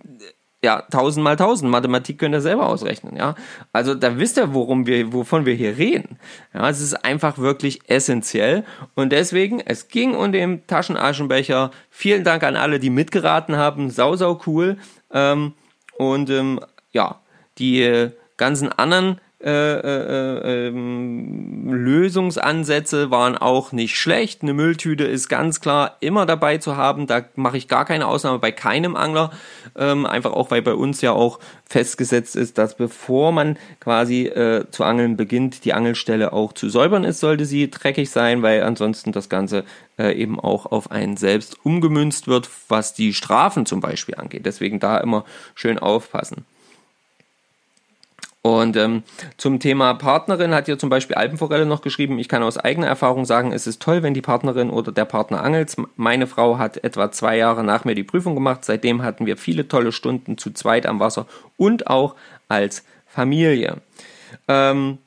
ja, 0.64 0.80
1000 0.80 1.24
mal 1.24 1.32
1000. 1.32 1.70
Mathematik 1.70 2.18
könnt 2.18 2.34
ihr 2.34 2.42
selber 2.42 2.68
ausrechnen, 2.68 3.18
ja. 3.18 3.36
Also 3.74 3.94
da 3.94 4.18
wisst 4.18 4.38
ihr, 4.38 4.54
worum 4.54 4.88
wir, 4.88 5.12
wovon 5.12 5.46
wir 5.46 5.54
hier 5.54 5.78
reden. 5.78 6.18
Ja, 6.54 6.70
es 6.70 6.80
ist 6.80 7.04
einfach 7.06 7.38
wirklich 7.38 7.82
essentiell. 7.90 8.64
Und 8.96 9.12
deswegen, 9.12 9.60
es 9.60 9.90
ging 9.90 10.16
um 10.16 10.32
den 10.32 10.66
Taschenaschenbecher. 10.66 11.72
Vielen 11.90 12.24
Dank 12.24 12.44
an 12.44 12.56
alle, 12.56 12.80
die 12.80 12.90
mitgeraten 12.90 13.58
haben. 13.58 13.90
Sau, 13.90 14.16
sau 14.16 14.40
cool. 14.48 14.78
Ähm, 15.12 15.54
und 15.98 16.30
ähm, 16.30 16.62
ja, 16.94 17.20
die 17.58 17.82
äh, 17.82 18.12
ganzen 18.38 18.72
anderen 18.72 19.20
äh, 19.44 19.50
äh, 19.50 20.68
ähm, 20.68 21.72
Lösungsansätze 21.74 23.12
waren 23.12 23.38
auch 23.38 23.74
nicht 23.74 23.98
schlecht. 23.98 24.42
Eine 24.42 24.54
Mülltüte 24.54 25.04
ist 25.04 25.28
ganz 25.28 25.60
klar 25.60 25.98
immer 26.00 26.26
dabei 26.26 26.60
zu 26.60 26.78
haben. 26.78 27.08
Da 27.08 27.24
mache 27.36 27.58
ich 27.58 27.68
gar 27.68 27.84
keine 27.84 28.08
Ausnahme 28.08 28.40
bei 28.40 28.52
keinem 28.52 28.96
Angler. 28.96 29.32
Ähm, 29.78 30.06
einfach 30.06 30.32
auch, 30.32 30.50
weil 30.50 30.62
bei 30.62 30.74
uns 30.74 31.02
ja 31.02 31.12
auch 31.12 31.40
festgesetzt 31.66 32.38
ist, 32.38 32.58
dass 32.58 32.78
bevor 32.78 33.34
man 33.34 33.58
quasi 33.82 34.28
äh, 34.28 34.66
zu 34.72 34.86
angeln 34.86 35.18
beginnt, 35.18 35.66
die 35.66 35.74
Angelstelle 35.74 36.32
auch 36.32 36.54
zu 36.54 36.70
säubern 36.70 37.04
ist, 37.04 37.20
sollte 37.20 37.46
sie 37.46 37.70
dreckig 37.70 38.10
sein, 38.12 38.44
weil 38.44 38.64
ansonsten 38.64 39.12
das 39.12 39.28
Ganze 39.28 39.66
äh, 39.98 40.14
eben 40.14 40.40
auch 40.40 40.68
auf 40.68 40.90
einen 40.90 41.18
selbst 41.18 41.66
umgemünzt 41.66 42.28
wird, 42.28 42.50
was 42.70 42.94
die 42.94 43.14
Strafen 43.14 43.66
zum 43.66 43.82
Beispiel 43.82 44.16
angeht. 44.16 44.46
Deswegen 44.46 44.80
da 44.80 45.00
immer 45.00 45.26
schön 45.54 45.80
aufpassen. 45.80 46.46
Und 48.46 48.76
ähm, 48.76 49.04
zum 49.38 49.62
Thema 49.62 49.94
Partnerin 49.94 50.54
hat 50.54 50.66
hier 50.66 50.78
zum 50.78 50.90
Beispiel 50.90 51.16
Alpenforelle 51.16 51.66
noch 51.66 51.82
geschrieben, 51.82 52.20
ich 52.20 52.28
kann 52.28 52.44
aus 52.44 52.58
eigener 52.58 52.88
Erfahrung 52.88 53.24
sagen, 53.24 53.54
es 53.54 53.68
ist 53.68 53.82
toll, 53.82 54.04
wenn 54.04 54.14
die 54.14 54.22
Partnerin 54.22 54.70
oder 54.70 54.92
der 54.92 55.06
Partner 55.06 55.42
angelt. 55.42 55.74
Meine 55.96 56.28
Frau 56.28 56.58
hat 56.58 56.84
etwa 56.84 57.10
zwei 57.10 57.38
Jahre 57.38 57.64
nach 57.64 57.86
mir 57.86 57.96
die 57.96 58.04
Prüfung 58.04 58.36
gemacht. 58.36 58.66
Seitdem 58.66 59.02
hatten 59.02 59.26
wir 59.26 59.38
viele 59.38 59.70
tolle 59.70 59.94
Stunden 59.94 60.38
zu 60.38 60.52
zweit 60.52 60.86
am 60.86 61.00
Wasser 61.00 61.26
und 61.56 61.88
auch 61.88 62.16
als 62.50 62.84
Familie. 63.08 63.78
Ähm, 64.50 64.98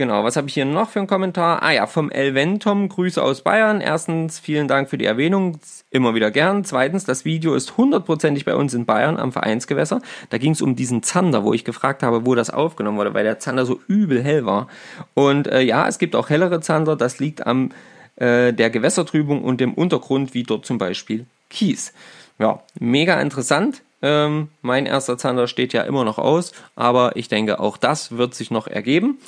Genau, 0.00 0.24
was 0.24 0.36
habe 0.36 0.48
ich 0.48 0.54
hier 0.54 0.64
noch 0.64 0.88
für 0.88 1.00
einen 1.00 1.08
Kommentar? 1.08 1.62
Ah 1.62 1.72
ja, 1.72 1.86
vom 1.86 2.10
Elventom, 2.10 2.88
Grüße 2.88 3.22
aus 3.22 3.42
Bayern. 3.42 3.82
Erstens, 3.82 4.38
vielen 4.38 4.66
Dank 4.66 4.88
für 4.88 4.96
die 4.96 5.04
Erwähnung, 5.04 5.58
immer 5.90 6.14
wieder 6.14 6.30
gern. 6.30 6.64
Zweitens, 6.64 7.04
das 7.04 7.26
Video 7.26 7.54
ist 7.54 7.76
hundertprozentig 7.76 8.46
bei 8.46 8.54
uns 8.54 8.72
in 8.72 8.86
Bayern 8.86 9.18
am 9.18 9.30
Vereinsgewässer. 9.30 10.00
Da 10.30 10.38
ging 10.38 10.52
es 10.52 10.62
um 10.62 10.74
diesen 10.74 11.02
Zander, 11.02 11.44
wo 11.44 11.52
ich 11.52 11.66
gefragt 11.66 12.02
habe, 12.02 12.24
wo 12.24 12.34
das 12.34 12.48
aufgenommen 12.48 12.96
wurde, 12.96 13.12
weil 13.12 13.24
der 13.24 13.40
Zander 13.40 13.66
so 13.66 13.78
übel 13.88 14.22
hell 14.24 14.46
war. 14.46 14.68
Und 15.12 15.48
äh, 15.48 15.60
ja, 15.60 15.86
es 15.86 15.98
gibt 15.98 16.16
auch 16.16 16.30
hellere 16.30 16.62
Zander, 16.62 16.96
das 16.96 17.18
liegt 17.18 17.46
am 17.46 17.68
äh, 18.16 18.54
der 18.54 18.70
Gewässertrübung 18.70 19.44
und 19.44 19.60
dem 19.60 19.74
Untergrund, 19.74 20.32
wie 20.32 20.44
dort 20.44 20.64
zum 20.64 20.78
Beispiel 20.78 21.26
Kies. 21.50 21.92
Ja, 22.38 22.62
mega 22.78 23.20
interessant. 23.20 23.82
Ähm, 24.02 24.48
mein 24.62 24.86
erster 24.86 25.18
Zander 25.18 25.46
steht 25.46 25.72
ja 25.72 25.82
immer 25.82 26.04
noch 26.04 26.18
aus, 26.18 26.52
aber 26.74 27.16
ich 27.16 27.28
denke, 27.28 27.60
auch 27.60 27.76
das 27.76 28.16
wird 28.16 28.34
sich 28.34 28.50
noch 28.50 28.66
ergeben. 28.66 29.18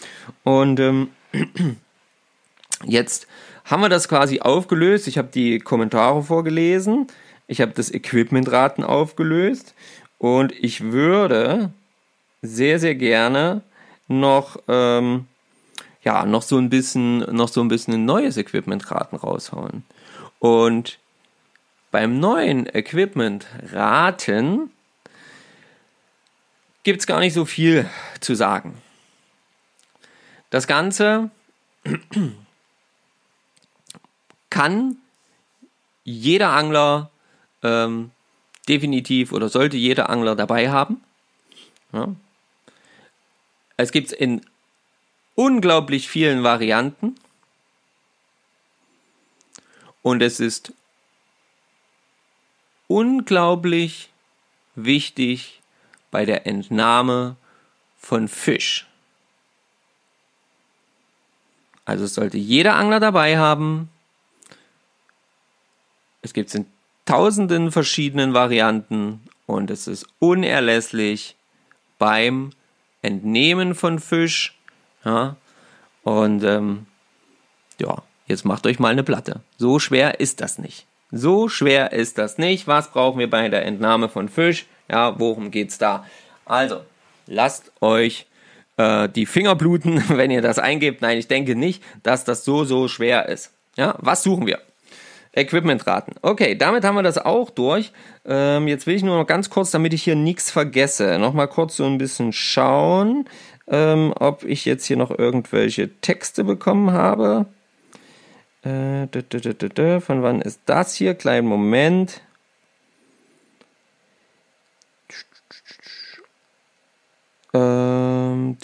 Und 0.44 0.80
ähm, 0.80 1.08
jetzt 2.84 3.26
haben 3.64 3.82
wir 3.82 3.88
das 3.88 4.08
quasi 4.08 4.40
aufgelöst. 4.40 5.08
Ich 5.08 5.18
habe 5.18 5.28
die 5.32 5.58
Kommentare 5.58 6.22
vorgelesen. 6.22 7.06
Ich 7.46 7.60
habe 7.60 7.72
das 7.72 7.90
Equipmentraten 7.90 8.84
aufgelöst. 8.84 9.74
Und 10.18 10.52
ich 10.52 10.92
würde 10.92 11.70
sehr, 12.40 12.78
sehr 12.78 12.94
gerne 12.94 13.62
noch, 14.08 14.56
ähm, 14.68 15.26
ja, 16.02 16.24
noch 16.26 16.42
so 16.42 16.58
ein 16.58 16.70
bisschen, 16.70 17.18
noch 17.34 17.48
so 17.48 17.60
ein 17.60 17.68
bisschen 17.68 17.94
ein 17.94 18.04
neues 18.04 18.36
Equipmentraten 18.36 19.18
raushauen. 19.18 19.84
Und 20.38 20.98
beim 21.92 22.18
neuen 22.18 22.66
Equipment 22.66 23.46
raten 23.70 24.72
gibt 26.82 27.00
es 27.00 27.06
gar 27.06 27.20
nicht 27.20 27.34
so 27.34 27.44
viel 27.44 27.88
zu 28.20 28.34
sagen. 28.34 28.82
Das 30.50 30.66
Ganze 30.66 31.30
kann 34.50 34.96
jeder 36.02 36.48
Angler 36.50 37.10
ähm, 37.62 38.10
definitiv 38.68 39.32
oder 39.32 39.48
sollte 39.48 39.76
jeder 39.76 40.10
Angler 40.10 40.34
dabei 40.34 40.70
haben. 40.70 41.02
Ja. 41.92 42.08
Es 43.76 43.92
gibt 43.92 44.08
es 44.08 44.12
in 44.12 44.44
unglaublich 45.34 46.08
vielen 46.08 46.42
Varianten 46.42 47.16
und 50.02 50.22
es 50.22 50.40
ist 50.40 50.72
unglaublich 52.92 54.10
wichtig 54.74 55.62
bei 56.10 56.26
der 56.26 56.46
Entnahme 56.46 57.36
von 57.98 58.28
Fisch. 58.28 58.86
Also 61.86 62.04
es 62.04 62.14
sollte 62.14 62.36
jeder 62.36 62.74
Angler 62.74 63.00
dabei 63.00 63.38
haben. 63.38 63.88
Es 66.20 66.34
gibt 66.34 66.50
es 66.50 66.54
in 66.54 66.66
tausenden 67.06 67.72
verschiedenen 67.72 68.34
Varianten 68.34 69.22
und 69.46 69.70
es 69.70 69.86
ist 69.86 70.06
unerlässlich 70.18 71.34
beim 71.98 72.50
Entnehmen 73.00 73.74
von 73.74 74.00
Fisch. 74.00 74.54
Ja, 75.02 75.36
und 76.02 76.44
ähm, 76.44 76.86
ja, 77.80 78.02
jetzt 78.26 78.44
macht 78.44 78.66
euch 78.66 78.78
mal 78.78 78.92
eine 78.92 79.02
Platte. 79.02 79.40
So 79.56 79.78
schwer 79.78 80.20
ist 80.20 80.42
das 80.42 80.58
nicht. 80.58 80.86
So 81.12 81.50
schwer 81.50 81.92
ist 81.92 82.16
das 82.16 82.38
nicht. 82.38 82.66
Was 82.66 82.90
brauchen 82.90 83.18
wir 83.18 83.28
bei 83.28 83.50
der 83.50 83.66
Entnahme 83.66 84.08
von 84.08 84.30
Fisch? 84.30 84.66
Ja, 84.90 85.20
worum 85.20 85.50
geht's 85.50 85.76
da? 85.76 86.06
Also, 86.46 86.80
lasst 87.26 87.70
euch 87.82 88.26
äh, 88.78 89.10
die 89.10 89.26
Finger 89.26 89.54
bluten, 89.54 90.02
wenn 90.08 90.30
ihr 90.30 90.40
das 90.40 90.58
eingebt. 90.58 91.02
Nein, 91.02 91.18
ich 91.18 91.28
denke 91.28 91.54
nicht, 91.54 91.82
dass 92.02 92.24
das 92.24 92.44
so, 92.44 92.64
so 92.64 92.88
schwer 92.88 93.28
ist. 93.28 93.52
Ja, 93.76 93.94
was 93.98 94.22
suchen 94.22 94.46
wir? 94.46 94.58
Equipmentraten. 95.34 96.14
Okay, 96.22 96.54
damit 96.54 96.84
haben 96.84 96.94
wir 96.94 97.02
das 97.02 97.18
auch 97.18 97.50
durch. 97.50 97.92
Ähm, 98.24 98.66
jetzt 98.68 98.86
will 98.86 98.94
ich 98.94 99.02
nur 99.02 99.16
noch 99.16 99.26
ganz 99.26 99.50
kurz, 99.50 99.70
damit 99.70 99.92
ich 99.92 100.02
hier 100.02 100.14
nichts 100.14 100.50
vergesse, 100.50 101.18
nochmal 101.18 101.48
kurz 101.48 101.76
so 101.76 101.84
ein 101.84 101.98
bisschen 101.98 102.32
schauen, 102.32 103.26
ähm, 103.66 104.12
ob 104.18 104.44
ich 104.44 104.64
jetzt 104.64 104.86
hier 104.86 104.96
noch 104.96 105.10
irgendwelche 105.10 105.88
Texte 106.00 106.44
bekommen 106.44 106.92
habe. 106.92 107.46
Äh, 108.64 110.00
von 110.00 110.22
wann 110.22 110.40
ist 110.40 110.60
das 110.66 110.94
hier? 110.94 111.14
Kleinen 111.14 111.48
Moment. 111.48 112.20
Ähm, 117.54 118.56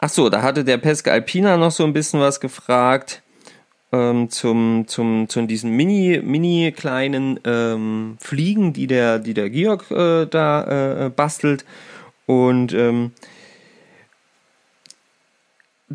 Ach 0.00 0.08
so, 0.10 0.28
da 0.28 0.42
hatte 0.42 0.64
der 0.64 0.76
Pesca 0.78 1.10
Alpina 1.10 1.56
noch 1.56 1.70
so 1.70 1.84
ein 1.84 1.92
bisschen 1.92 2.20
was 2.20 2.40
gefragt 2.40 3.22
ähm, 3.92 4.30
zum, 4.30 4.84
zum, 4.86 5.28
zu 5.28 5.46
diesen 5.46 5.72
mini, 5.72 6.20
mini 6.22 6.72
kleinen 6.76 7.40
ähm, 7.44 8.16
Fliegen, 8.20 8.72
die 8.72 8.86
der, 8.86 9.18
die 9.18 9.34
der 9.34 9.50
Georg 9.50 9.90
äh, 9.90 10.26
da 10.26 11.06
äh, 11.06 11.10
bastelt. 11.10 11.64
Und 12.26 12.72
ähm, 12.74 13.12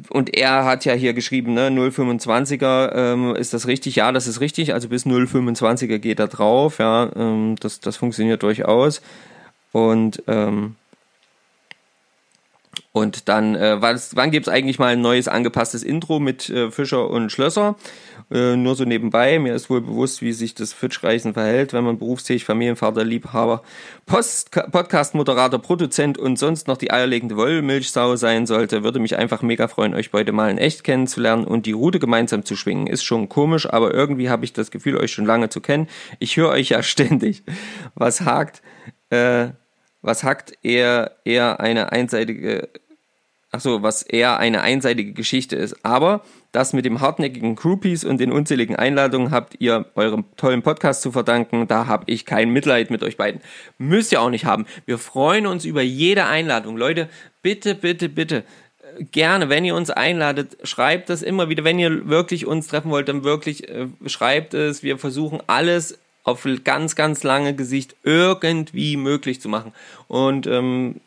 und 0.09 0.35
er 0.37 0.63
hat 0.65 0.85
ja 0.85 0.93
hier 0.93 1.13
geschrieben, 1.13 1.53
ne, 1.53 1.69
0,25er, 1.69 2.95
ähm, 2.95 3.35
ist 3.35 3.53
das 3.53 3.67
richtig? 3.67 3.95
Ja, 3.97 4.11
das 4.11 4.27
ist 4.27 4.39
richtig. 4.39 4.73
Also 4.73 4.87
bis 4.87 5.05
0,25er 5.05 5.97
geht 5.99 6.19
er 6.19 6.27
drauf. 6.27 6.79
Ja, 6.79 7.11
ähm, 7.15 7.55
das, 7.59 7.81
das 7.81 7.97
funktioniert 7.97 8.41
durchaus. 8.41 9.01
Und 9.73 10.23
ähm, 10.27 10.75
und 12.93 13.29
dann, 13.29 13.55
äh, 13.55 13.81
was, 13.81 14.15
wann 14.17 14.31
gibt's 14.31 14.49
eigentlich 14.49 14.77
mal 14.77 14.93
ein 14.93 15.01
neues 15.01 15.29
angepasstes 15.29 15.81
Intro 15.81 16.19
mit 16.19 16.49
äh, 16.49 16.71
Fischer 16.71 17.09
und 17.09 17.31
Schlösser? 17.31 17.77
Äh, 18.29 18.57
nur 18.57 18.75
so 18.75 18.83
nebenbei. 18.83 19.39
Mir 19.39 19.55
ist 19.55 19.69
wohl 19.69 19.81
bewusst, 19.81 20.21
wie 20.21 20.33
sich 20.33 20.55
das 20.55 20.73
Fischreichen 20.73 21.33
verhält, 21.33 21.71
wenn 21.71 21.85
man 21.85 21.99
berufstätig, 21.99 22.43
Familienvater, 22.43 23.05
Liebhaber, 23.05 23.61
Podcast-Moderator, 24.05 25.59
Produzent 25.59 26.17
und 26.17 26.37
sonst 26.37 26.67
noch 26.67 26.77
die 26.77 26.91
eierlegende 26.91 27.37
Wollmilchsau 27.37 28.17
sein 28.17 28.45
sollte. 28.45 28.83
Würde 28.83 28.99
mich 28.99 29.17
einfach 29.17 29.41
mega 29.41 29.69
freuen, 29.69 29.93
euch 29.93 30.11
beide 30.11 30.33
mal 30.33 30.51
in 30.51 30.57
echt 30.57 30.83
kennenzulernen 30.83 31.45
und 31.45 31.65
die 31.65 31.71
Route 31.71 31.99
gemeinsam 31.99 32.43
zu 32.43 32.57
schwingen. 32.57 32.87
Ist 32.87 33.03
schon 33.03 33.29
komisch, 33.29 33.69
aber 33.69 33.93
irgendwie 33.93 34.29
habe 34.29 34.43
ich 34.43 34.51
das 34.51 34.69
Gefühl, 34.69 34.97
euch 34.97 35.13
schon 35.13 35.25
lange 35.25 35.47
zu 35.47 35.61
kennen. 35.61 35.87
Ich 36.19 36.35
höre 36.35 36.49
euch 36.49 36.69
ja 36.69 36.83
ständig. 36.83 37.43
Was 37.95 38.21
hakt? 38.21 38.61
Äh, 39.09 39.49
was 40.01 40.23
hackt 40.23 40.53
eher, 40.63 41.17
eher 41.25 41.59
eine 41.59 41.91
einseitige 41.91 42.69
ach 43.51 43.59
so, 43.59 43.83
was 43.83 44.01
eher 44.01 44.39
eine 44.39 44.61
einseitige 44.61 45.13
Geschichte 45.13 45.55
ist. 45.55 45.85
Aber 45.85 46.21
das 46.51 46.73
mit 46.73 46.85
dem 46.85 47.01
hartnäckigen 47.01 47.55
Groupies 47.55 48.03
und 48.03 48.19
den 48.19 48.31
unzähligen 48.31 48.75
Einladungen 48.75 49.31
habt 49.31 49.55
ihr 49.59 49.85
eurem 49.95 50.25
tollen 50.37 50.61
Podcast 50.61 51.01
zu 51.01 51.11
verdanken. 51.11 51.67
Da 51.67 51.85
habe 51.85 52.05
ich 52.07 52.25
kein 52.25 52.49
Mitleid 52.49 52.89
mit 52.89 53.03
euch 53.03 53.17
beiden. 53.17 53.41
Müsst 53.77 54.11
ihr 54.11 54.21
auch 54.21 54.29
nicht 54.29 54.45
haben. 54.45 54.65
Wir 54.85 54.97
freuen 54.97 55.45
uns 55.45 55.65
über 55.65 55.81
jede 55.81 56.25
Einladung. 56.25 56.77
Leute, 56.77 57.09
bitte, 57.41 57.75
bitte, 57.75 58.09
bitte 58.09 58.43
äh, 58.97 59.03
gerne, 59.03 59.49
wenn 59.49 59.65
ihr 59.65 59.75
uns 59.75 59.89
einladet, 59.89 60.57
schreibt 60.63 61.09
das 61.09 61.21
immer 61.21 61.49
wieder. 61.49 61.63
Wenn 61.65 61.79
ihr 61.79 62.07
wirklich 62.07 62.45
uns 62.45 62.67
treffen 62.67 62.89
wollt, 62.89 63.09
dann 63.09 63.23
wirklich 63.23 63.67
äh, 63.67 63.87
schreibt 64.05 64.53
es. 64.53 64.81
Wir 64.81 64.97
versuchen 64.97 65.41
alles 65.47 65.99
auf 66.23 66.47
ganz, 66.63 66.95
ganz 66.95 67.23
lange 67.23 67.55
Gesicht 67.55 67.95
irgendwie 68.03 68.97
möglich 68.97 69.41
zu 69.41 69.49
machen. 69.49 69.73
Und 70.07 70.47
ähm, 70.47 71.01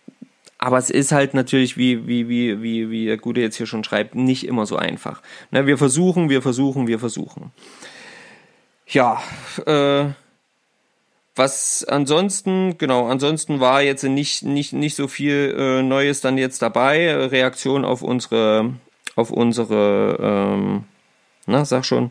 aber 0.59 0.79
es 0.79 0.89
ist 0.89 1.13
halt 1.13 1.35
natürlich, 1.35 1.77
wie, 1.77 2.07
wie, 2.07 2.29
wie, 2.29 2.63
wie, 2.63 2.91
wie 2.91 3.05
der 3.05 3.19
Gute 3.19 3.43
jetzt 3.43 3.57
hier 3.57 3.67
schon 3.67 3.85
schreibt, 3.85 4.15
nicht 4.15 4.47
immer 4.47 4.65
so 4.65 4.77
einfach. 4.77 5.21
Ne, 5.51 5.67
wir 5.67 5.77
versuchen, 5.77 6.31
wir 6.31 6.41
versuchen, 6.41 6.87
wir 6.87 6.99
versuchen. 6.99 7.53
Ja, 8.87 9.23
äh, 9.67 10.07
was 11.37 11.85
ansonsten, 11.85 12.79
genau, 12.79 13.09
ansonsten 13.09 13.61
war 13.61 13.83
jetzt 13.83 14.05
nicht, 14.05 14.45
nicht, 14.45 14.73
nicht 14.73 14.95
so 14.95 15.09
viel 15.09 15.55
äh, 15.55 15.83
Neues 15.83 16.21
dann 16.21 16.39
jetzt 16.39 16.63
dabei. 16.63 17.15
Reaktion 17.27 17.85
auf 17.85 18.03
unsere, 18.03 18.73
auf 19.17 19.31
unsere, 19.31 20.17
ähm, 20.21 20.85
na, 21.47 21.65
sag 21.65 21.85
schon, 21.85 22.11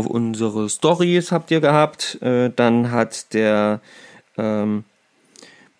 auf 0.00 0.06
unsere 0.06 0.68
Stories 0.70 1.30
habt 1.30 1.50
ihr 1.50 1.60
gehabt. 1.60 2.18
Äh, 2.22 2.50
dann 2.54 2.90
hat 2.90 3.34
der, 3.34 3.80
ähm, 4.38 4.84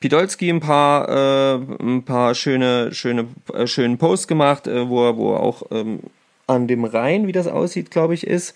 Pidolski 0.01 0.51
ein 0.51 0.61
paar, 0.61 1.09
äh, 1.09 1.55
ein 1.83 2.05
paar 2.05 2.35
schöne, 2.35 2.93
schöne, 2.93 3.29
äh, 3.53 3.67
schönen 3.67 3.99
Posts 3.99 4.29
gemacht, 4.29 4.67
äh, 4.67 4.89
wo 4.89 5.07
er, 5.07 5.17
wo 5.17 5.35
auch 5.35 5.63
ähm, 5.71 6.01
an 6.47 6.67
dem 6.67 6.85
Rhein, 6.85 7.27
wie 7.27 7.33
das 7.33 7.47
aussieht, 7.47 7.91
glaube 7.91 8.15
ich, 8.15 8.27
ist. 8.27 8.55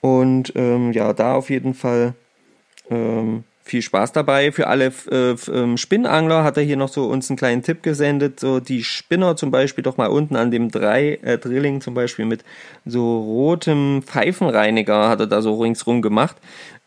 Und 0.00 0.52
ähm, 0.54 0.92
ja, 0.92 1.12
da 1.12 1.34
auf 1.34 1.50
jeden 1.50 1.74
Fall 1.74 2.14
ähm, 2.90 3.44
viel 3.66 3.82
Spaß 3.82 4.12
dabei. 4.12 4.52
Für 4.52 4.68
alle 4.68 4.92
äh, 5.10 5.34
ähm, 5.52 5.76
Spinnangler 5.76 6.44
hat 6.44 6.56
er 6.56 6.62
hier 6.62 6.76
noch 6.76 6.88
so 6.88 7.06
uns 7.06 7.28
einen 7.28 7.36
kleinen 7.36 7.62
Tipp 7.62 7.82
gesendet. 7.82 8.38
So 8.38 8.60
die 8.60 8.84
Spinner 8.84 9.34
zum 9.36 9.50
Beispiel 9.50 9.82
doch 9.82 9.96
mal 9.96 10.06
unten 10.06 10.36
an 10.36 10.52
dem 10.52 10.70
drei 10.70 11.18
äh, 11.22 11.36
Drilling 11.36 11.80
zum 11.80 11.92
Beispiel 11.92 12.26
mit 12.26 12.44
so 12.84 13.18
rotem 13.18 14.02
Pfeifenreiniger 14.04 15.08
hat 15.08 15.18
er 15.18 15.26
da 15.26 15.42
so 15.42 15.60
ringsrum 15.60 16.00
gemacht. 16.00 16.36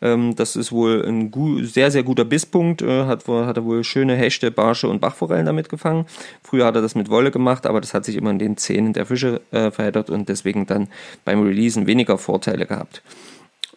Ähm, 0.00 0.34
das 0.36 0.56
ist 0.56 0.72
wohl 0.72 1.04
ein 1.06 1.30
sehr, 1.66 1.90
sehr 1.90 2.02
guter 2.02 2.24
Bisspunkt. 2.24 2.80
Äh, 2.80 3.04
hat, 3.04 3.28
hat 3.28 3.58
er 3.58 3.64
wohl 3.66 3.84
schöne 3.84 4.16
Hechte, 4.16 4.50
Barsche 4.50 4.88
und 4.88 5.00
Bachforellen 5.00 5.44
damit 5.44 5.68
gefangen. 5.68 6.06
Früher 6.42 6.64
hat 6.64 6.76
er 6.76 6.82
das 6.82 6.94
mit 6.94 7.10
Wolle 7.10 7.30
gemacht, 7.30 7.66
aber 7.66 7.82
das 7.82 7.92
hat 7.92 8.06
sich 8.06 8.16
immer 8.16 8.30
in 8.30 8.38
den 8.38 8.56
Zähnen 8.56 8.94
der 8.94 9.04
Fische 9.04 9.42
äh, 9.50 9.70
verheddert 9.70 10.08
und 10.08 10.30
deswegen 10.30 10.64
dann 10.64 10.88
beim 11.26 11.42
Releasen 11.42 11.86
weniger 11.86 12.16
Vorteile 12.16 12.64
gehabt. 12.64 13.02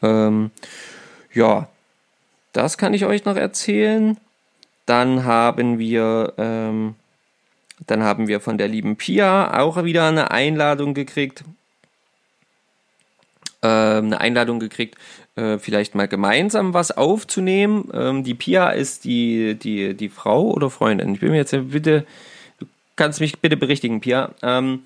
Ähm, 0.01 0.51
ja, 1.34 1.68
das 2.54 2.78
kann 2.78 2.93
ich 2.93 3.06
euch 3.06 3.26
noch 3.26 3.36
erzählen. 3.36 4.18
Dann 4.86 5.26
haben 5.26 5.80
wir, 5.80 6.34
ähm, 6.38 6.95
dann 7.88 8.04
haben 8.04 8.28
wir 8.28 8.39
von 8.39 8.58
der 8.58 8.68
lieben 8.68 8.95
Pia 8.95 9.60
auch 9.60 9.84
wieder 9.84 10.08
eine 10.08 10.32
Einladung 10.32 10.93
gekriegt. 10.93 11.43
Ähm, 13.62 14.06
eine 14.06 14.20
Einladung 14.20 14.60
gekriegt, 14.60 14.97
äh, 15.36 15.58
vielleicht 15.58 15.95
mal 15.95 16.08
gemeinsam 16.08 16.74
was 16.74 16.91
aufzunehmen. 16.91 17.89
Ähm, 17.93 18.24
die 18.24 18.34
Pia 18.34 18.72
ist 18.72 19.06
die, 19.06 19.56
die, 19.56 19.93
die 19.93 20.10
Frau 20.10 20.51
oder 20.51 20.70
Freundin. 20.70 21.14
Ich 21.14 21.22
bin 21.22 21.32
mir 21.32 21.38
jetzt 21.38 21.56
bitte, 21.72 22.06
du 22.60 22.66
kannst 22.97 23.22
mich 23.22 23.39
bitte 23.39 23.56
berichtigen, 23.56 24.01
Pia. 24.01 24.32
Ähm, 24.41 24.84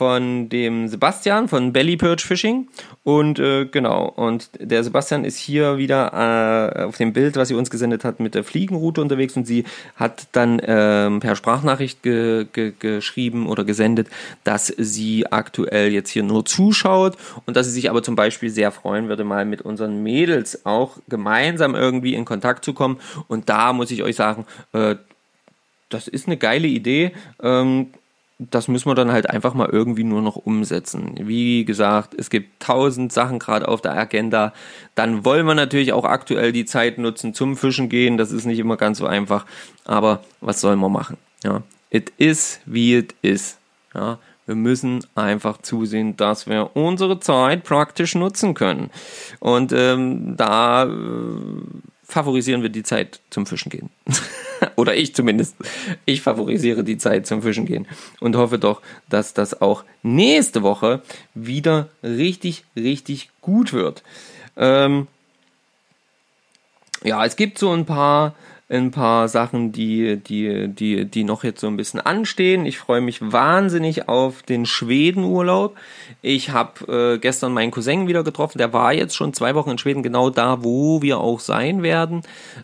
von 0.00 0.48
dem 0.48 0.88
Sebastian 0.88 1.46
von 1.46 1.74
Belly 1.74 1.98
Perch 1.98 2.22
Fishing. 2.22 2.68
Und 3.04 3.38
äh, 3.38 3.66
genau, 3.66 4.06
und 4.08 4.48
der 4.58 4.82
Sebastian 4.82 5.26
ist 5.26 5.36
hier 5.36 5.76
wieder 5.76 6.72
äh, 6.74 6.84
auf 6.84 6.96
dem 6.96 7.12
Bild, 7.12 7.36
was 7.36 7.48
sie 7.48 7.54
uns 7.54 7.68
gesendet 7.68 8.02
hat, 8.02 8.18
mit 8.18 8.34
der 8.34 8.42
Fliegenroute 8.42 9.02
unterwegs 9.02 9.36
und 9.36 9.46
sie 9.46 9.64
hat 9.96 10.28
dann 10.32 10.58
äh, 10.58 11.10
per 11.20 11.36
Sprachnachricht 11.36 12.02
ge 12.02 12.46
ge 12.50 12.72
geschrieben 12.78 13.46
oder 13.46 13.64
gesendet, 13.64 14.08
dass 14.42 14.68
sie 14.68 15.30
aktuell 15.30 15.92
jetzt 15.92 16.08
hier 16.08 16.22
nur 16.22 16.46
zuschaut 16.46 17.18
und 17.44 17.58
dass 17.58 17.66
sie 17.66 17.72
sich 17.72 17.90
aber 17.90 18.02
zum 18.02 18.16
Beispiel 18.16 18.48
sehr 18.48 18.70
freuen 18.70 19.10
würde, 19.10 19.24
mal 19.24 19.44
mit 19.44 19.60
unseren 19.60 20.02
Mädels 20.02 20.64
auch 20.64 20.96
gemeinsam 21.10 21.74
irgendwie 21.74 22.14
in 22.14 22.24
Kontakt 22.24 22.64
zu 22.64 22.72
kommen. 22.72 22.96
Und 23.28 23.50
da 23.50 23.74
muss 23.74 23.90
ich 23.90 24.02
euch 24.02 24.16
sagen, 24.16 24.46
äh, 24.72 24.94
das 25.90 26.08
ist 26.08 26.26
eine 26.26 26.38
geile 26.38 26.68
Idee. 26.68 27.12
Ähm, 27.42 27.88
das 28.50 28.68
müssen 28.68 28.88
wir 28.88 28.94
dann 28.94 29.12
halt 29.12 29.28
einfach 29.28 29.52
mal 29.52 29.68
irgendwie 29.68 30.04
nur 30.04 30.22
noch 30.22 30.36
umsetzen. 30.36 31.14
Wie 31.20 31.66
gesagt, 31.66 32.14
es 32.14 32.30
gibt 32.30 32.62
tausend 32.62 33.12
Sachen 33.12 33.38
gerade 33.38 33.68
auf 33.68 33.82
der 33.82 33.92
Agenda. 33.92 34.54
Dann 34.94 35.26
wollen 35.26 35.46
wir 35.46 35.54
natürlich 35.54 35.92
auch 35.92 36.04
aktuell 36.04 36.52
die 36.52 36.64
Zeit 36.64 36.96
nutzen 36.96 37.34
zum 37.34 37.56
Fischen 37.56 37.90
gehen. 37.90 38.16
Das 38.16 38.32
ist 38.32 38.46
nicht 38.46 38.58
immer 38.58 38.78
ganz 38.78 38.98
so 38.98 39.06
einfach. 39.06 39.44
Aber 39.84 40.24
was 40.40 40.62
sollen 40.62 40.78
wir 40.78 40.88
machen? 40.88 41.18
Ja, 41.44 41.62
it 41.90 42.12
is 42.16 42.60
wie 42.64 42.96
it 42.96 43.14
is. 43.20 43.58
Ja, 43.94 44.18
wir 44.46 44.54
müssen 44.54 45.04
einfach 45.14 45.58
zusehen, 45.58 46.16
dass 46.16 46.46
wir 46.46 46.70
unsere 46.74 47.20
Zeit 47.20 47.64
praktisch 47.64 48.14
nutzen 48.14 48.54
können. 48.54 48.90
Und 49.38 49.72
ähm, 49.72 50.36
da 50.36 50.84
äh, 50.84 50.88
favorisieren 52.10 52.62
wir 52.62 52.68
die 52.68 52.82
Zeit 52.82 53.20
zum 53.30 53.46
Fischen 53.46 53.70
gehen. 53.70 53.90
Oder 54.76 54.94
ich 54.94 55.14
zumindest. 55.14 55.56
Ich 56.04 56.20
favorisiere 56.20 56.84
die 56.84 56.98
Zeit 56.98 57.26
zum 57.26 57.42
Fischen 57.42 57.66
gehen 57.66 57.86
und 58.20 58.36
hoffe 58.36 58.58
doch, 58.58 58.82
dass 59.08 59.32
das 59.32 59.60
auch 59.62 59.84
nächste 60.02 60.62
Woche 60.62 61.02
wieder 61.34 61.88
richtig, 62.02 62.64
richtig 62.76 63.30
gut 63.40 63.72
wird. 63.72 64.02
Ähm 64.56 65.06
ja, 67.02 67.24
es 67.24 67.36
gibt 67.36 67.58
so 67.58 67.72
ein 67.72 67.86
paar 67.86 68.34
ein 68.70 68.92
paar 68.92 69.28
Sachen, 69.28 69.72
die, 69.72 70.16
die, 70.16 70.68
die, 70.68 71.04
die 71.04 71.24
noch 71.24 71.42
jetzt 71.42 71.60
so 71.60 71.66
ein 71.66 71.76
bisschen 71.76 72.00
anstehen. 72.00 72.66
Ich 72.66 72.78
freue 72.78 73.00
mich 73.00 73.20
wahnsinnig 73.20 74.08
auf 74.08 74.42
den 74.42 74.64
Schwedenurlaub. 74.64 75.76
Ich 76.22 76.50
habe 76.50 77.14
äh, 77.14 77.18
gestern 77.18 77.52
meinen 77.52 77.72
Cousin 77.72 78.06
wieder 78.06 78.22
getroffen, 78.22 78.58
der 78.58 78.72
war 78.72 78.92
jetzt 78.92 79.16
schon 79.16 79.34
zwei 79.34 79.54
Wochen 79.56 79.70
in 79.70 79.78
Schweden, 79.78 80.02
genau 80.02 80.30
da, 80.30 80.62
wo 80.62 81.02
wir 81.02 81.18
auch 81.18 81.40
sein 81.40 81.82
werden. 81.82 82.22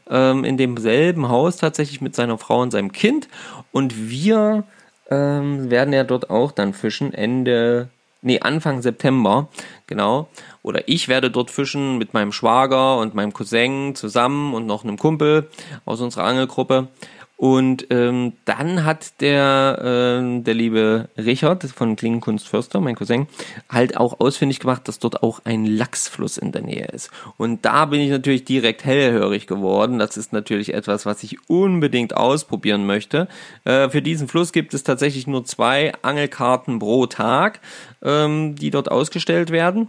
Ähm, 0.08 0.44
in 0.44 0.56
demselben 0.56 1.28
Haus 1.28 1.56
tatsächlich 1.56 2.00
mit 2.00 2.14
seiner 2.14 2.38
Frau 2.38 2.60
und 2.60 2.70
seinem 2.70 2.92
Kind. 2.92 3.28
Und 3.72 4.08
wir 4.08 4.62
ähm, 5.10 5.70
werden 5.70 5.92
ja 5.92 6.04
dort 6.04 6.30
auch 6.30 6.52
dann 6.52 6.72
fischen 6.72 7.12
Ende, 7.12 7.88
nee, 8.26 8.40
Anfang 8.40 8.82
September, 8.82 9.48
genau 9.86 10.28
oder 10.66 10.88
ich 10.88 11.06
werde 11.06 11.30
dort 11.30 11.52
fischen 11.52 11.96
mit 11.96 12.12
meinem 12.12 12.32
Schwager 12.32 12.98
und 12.98 13.14
meinem 13.14 13.32
Cousin 13.32 13.94
zusammen 13.94 14.52
und 14.52 14.66
noch 14.66 14.82
einem 14.82 14.98
Kumpel 14.98 15.48
aus 15.84 16.00
unserer 16.00 16.24
Angelgruppe. 16.24 16.88
Und 17.36 17.88
ähm, 17.90 18.32
dann 18.46 18.84
hat 18.84 19.20
der, 19.20 19.78
äh, 20.22 20.42
der 20.42 20.54
liebe 20.54 21.10
Richard 21.18 21.64
von 21.64 21.94
Klingenkunst 21.94 22.48
Förster, 22.48 22.80
mein 22.80 22.94
Cousin, 22.94 23.26
halt 23.68 23.98
auch 23.98 24.20
ausfindig 24.20 24.60
gemacht, 24.60 24.88
dass 24.88 24.98
dort 24.98 25.22
auch 25.22 25.40
ein 25.44 25.66
Lachsfluss 25.66 26.38
in 26.38 26.52
der 26.52 26.62
Nähe 26.62 26.86
ist. 26.86 27.10
Und 27.36 27.66
da 27.66 27.84
bin 27.84 28.00
ich 28.00 28.08
natürlich 28.08 28.44
direkt 28.44 28.86
hellhörig 28.86 29.46
geworden. 29.46 29.98
Das 29.98 30.16
ist 30.16 30.32
natürlich 30.32 30.72
etwas, 30.72 31.04
was 31.04 31.22
ich 31.22 31.36
unbedingt 31.48 32.16
ausprobieren 32.16 32.86
möchte. 32.86 33.28
Äh, 33.64 33.90
für 33.90 34.00
diesen 34.00 34.28
Fluss 34.28 34.52
gibt 34.52 34.72
es 34.72 34.82
tatsächlich 34.82 35.26
nur 35.26 35.44
zwei 35.44 35.92
Angelkarten 36.00 36.78
pro 36.78 37.04
Tag, 37.04 37.60
ähm, 38.02 38.56
die 38.56 38.70
dort 38.70 38.90
ausgestellt 38.90 39.50
werden. 39.50 39.88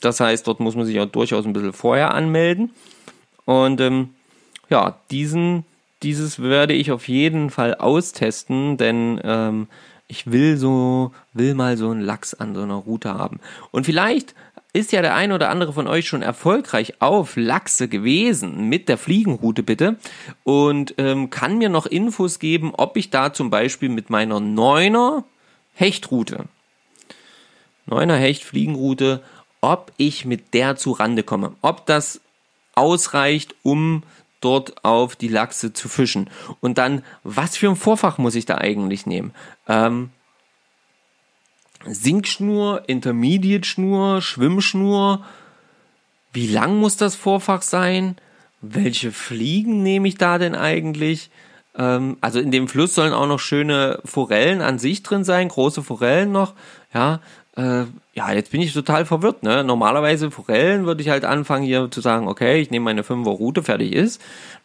Das 0.00 0.20
heißt, 0.20 0.46
dort 0.46 0.60
muss 0.60 0.76
man 0.76 0.86
sich 0.86 1.00
auch 1.00 1.06
durchaus 1.06 1.46
ein 1.46 1.52
bisschen 1.52 1.72
vorher 1.72 2.14
anmelden. 2.14 2.70
Und 3.44 3.80
ähm, 3.80 4.10
ja, 4.70 4.98
diesen, 5.10 5.64
dieses 6.02 6.42
werde 6.42 6.74
ich 6.74 6.92
auf 6.92 7.08
jeden 7.08 7.50
Fall 7.50 7.74
austesten, 7.74 8.76
denn 8.76 9.20
ähm, 9.24 9.68
ich 10.06 10.30
will 10.30 10.56
so, 10.56 11.12
will 11.32 11.54
mal 11.54 11.76
so 11.76 11.90
einen 11.90 12.02
Lachs 12.02 12.34
an 12.34 12.54
so 12.54 12.62
einer 12.62 12.74
Route 12.74 13.14
haben. 13.14 13.40
Und 13.70 13.84
vielleicht 13.84 14.34
ist 14.72 14.92
ja 14.92 15.02
der 15.02 15.14
ein 15.14 15.32
oder 15.32 15.50
andere 15.50 15.72
von 15.72 15.86
euch 15.86 16.06
schon 16.08 16.22
erfolgreich 16.22 17.00
auf 17.00 17.36
Lachse 17.36 17.88
gewesen 17.88 18.68
mit 18.68 18.88
der 18.88 18.98
Fliegenroute 18.98 19.62
bitte 19.62 19.96
und 20.42 20.94
ähm, 20.98 21.30
kann 21.30 21.58
mir 21.58 21.68
noch 21.68 21.86
Infos 21.86 22.38
geben, 22.38 22.72
ob 22.74 22.96
ich 22.96 23.10
da 23.10 23.32
zum 23.32 23.50
Beispiel 23.50 23.88
mit 23.88 24.10
meiner 24.10 24.40
Neuner 24.40 25.24
Hechtroute, 25.74 26.46
Neuner 27.86 28.16
Hecht 28.16 28.44
Fliegenroute 28.44 29.22
ob 29.64 29.92
ich 29.96 30.26
mit 30.26 30.52
der 30.52 30.76
zu 30.76 30.92
Rande 30.92 31.22
komme. 31.22 31.54
Ob 31.62 31.86
das 31.86 32.20
ausreicht, 32.74 33.54
um 33.62 34.02
dort 34.44 34.84
auf 34.84 35.16
die 35.16 35.28
Lachse 35.28 35.72
zu 35.72 35.88
fischen. 35.88 36.30
Und 36.60 36.78
dann, 36.78 37.02
was 37.22 37.56
für 37.56 37.68
ein 37.68 37.76
Vorfach 37.76 38.18
muss 38.18 38.34
ich 38.34 38.46
da 38.46 38.58
eigentlich 38.58 39.06
nehmen? 39.06 39.32
Ähm, 39.68 40.10
Sinkschnur, 41.86 42.88
Intermediate-Schnur, 42.88 44.22
Schwimmschnur. 44.22 45.24
Wie 46.32 46.46
lang 46.46 46.78
muss 46.78 46.96
das 46.96 47.14
Vorfach 47.14 47.62
sein? 47.62 48.16
Welche 48.60 49.12
Fliegen 49.12 49.82
nehme 49.82 50.08
ich 50.08 50.16
da 50.16 50.38
denn 50.38 50.54
eigentlich? 50.54 51.30
Ähm, 51.76 52.16
also 52.20 52.40
in 52.40 52.50
dem 52.50 52.68
Fluss 52.68 52.94
sollen 52.94 53.12
auch 53.12 53.26
noch 53.26 53.40
schöne 53.40 54.00
Forellen 54.04 54.62
an 54.62 54.78
sich 54.78 55.02
drin 55.02 55.24
sein, 55.24 55.48
große 55.48 55.82
Forellen 55.82 56.32
noch. 56.32 56.54
Ja, 56.92 57.20
äh, 57.56 57.84
ja, 58.14 58.32
jetzt 58.32 58.50
bin 58.50 58.60
ich 58.60 58.72
total 58.72 59.06
verwirrt. 59.06 59.42
Ne? 59.42 59.62
Normalerweise 59.62 60.30
Forellen 60.30 60.86
würde 60.86 61.02
ich 61.02 61.08
halt 61.08 61.24
anfangen 61.24 61.64
hier 61.64 61.88
zu 61.90 62.00
sagen, 62.00 62.26
okay, 62.26 62.60
ich 62.60 62.70
nehme 62.70 62.84
meine 62.84 63.02
5er 63.02 63.30
Route, 63.30 63.62
fertig 63.62 63.92
ist. 63.92 64.20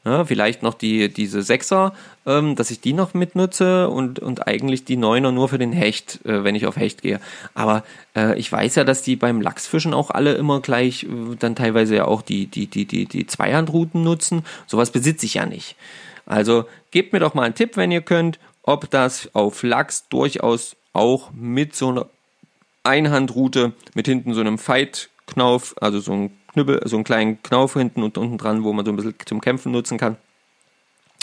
Ne? 0.05 0.25
Vielleicht 0.25 0.63
noch 0.63 0.73
die 0.73 1.09
diese 1.09 1.43
Sechser, 1.43 1.93
ähm, 2.25 2.55
dass 2.55 2.71
ich 2.71 2.81
die 2.81 2.93
noch 2.93 3.13
mitnutze 3.13 3.89
und 3.89 4.19
und 4.19 4.47
eigentlich 4.47 4.85
die 4.85 4.97
Neuner 4.97 5.31
nur 5.31 5.49
für 5.49 5.59
den 5.59 5.71
Hecht, 5.71 6.25
äh, 6.25 6.43
wenn 6.43 6.55
ich 6.55 6.65
auf 6.65 6.77
Hecht 6.77 7.03
gehe. 7.03 7.19
Aber 7.53 7.83
äh, 8.15 8.37
ich 8.39 8.51
weiß 8.51 8.75
ja, 8.75 8.83
dass 8.83 9.03
die 9.03 9.15
beim 9.15 9.41
Lachsfischen 9.41 9.93
auch 9.93 10.09
alle 10.09 10.33
immer 10.33 10.59
gleich 10.59 11.03
äh, 11.03 11.35
dann 11.37 11.55
teilweise 11.55 11.95
ja 11.95 12.05
auch 12.05 12.23
die 12.23 12.47
die 12.47 12.67
die 12.67 12.85
die 12.85 13.05
die 13.05 13.27
Zweihandrouten 13.27 14.03
nutzen. 14.03 14.43
Sowas 14.65 14.91
besitze 14.91 15.27
ich 15.27 15.35
ja 15.35 15.45
nicht. 15.45 15.75
Also 16.25 16.65
gebt 16.91 17.13
mir 17.13 17.19
doch 17.19 17.33
mal 17.35 17.43
einen 17.43 17.55
Tipp, 17.55 17.77
wenn 17.77 17.91
ihr 17.91 18.01
könnt, 18.01 18.39
ob 18.63 18.89
das 18.89 19.29
auf 19.33 19.61
Lachs 19.63 20.07
durchaus 20.09 20.75
auch 20.93 21.31
mit 21.33 21.75
so 21.75 21.89
einer 21.89 22.05
Einhandroute 22.89 23.73
mit 23.93 24.07
hinten 24.07 24.33
so 24.33 24.41
einem 24.41 24.57
Fight-Knauf, 24.57 25.75
also 25.79 25.99
so 25.99 26.11
ein 26.11 26.31
Knüppel, 26.53 26.81
so 26.85 26.97
einen 26.97 27.03
kleinen 27.03 27.41
Knauf 27.43 27.73
hinten 27.73 28.03
und 28.03 28.17
unten 28.17 28.37
dran, 28.37 28.63
wo 28.63 28.73
man 28.73 28.85
so 28.85 28.91
ein 28.91 28.95
bisschen 28.95 29.15
zum 29.25 29.41
Kämpfen 29.41 29.71
nutzen 29.71 29.97
kann. 29.97 30.17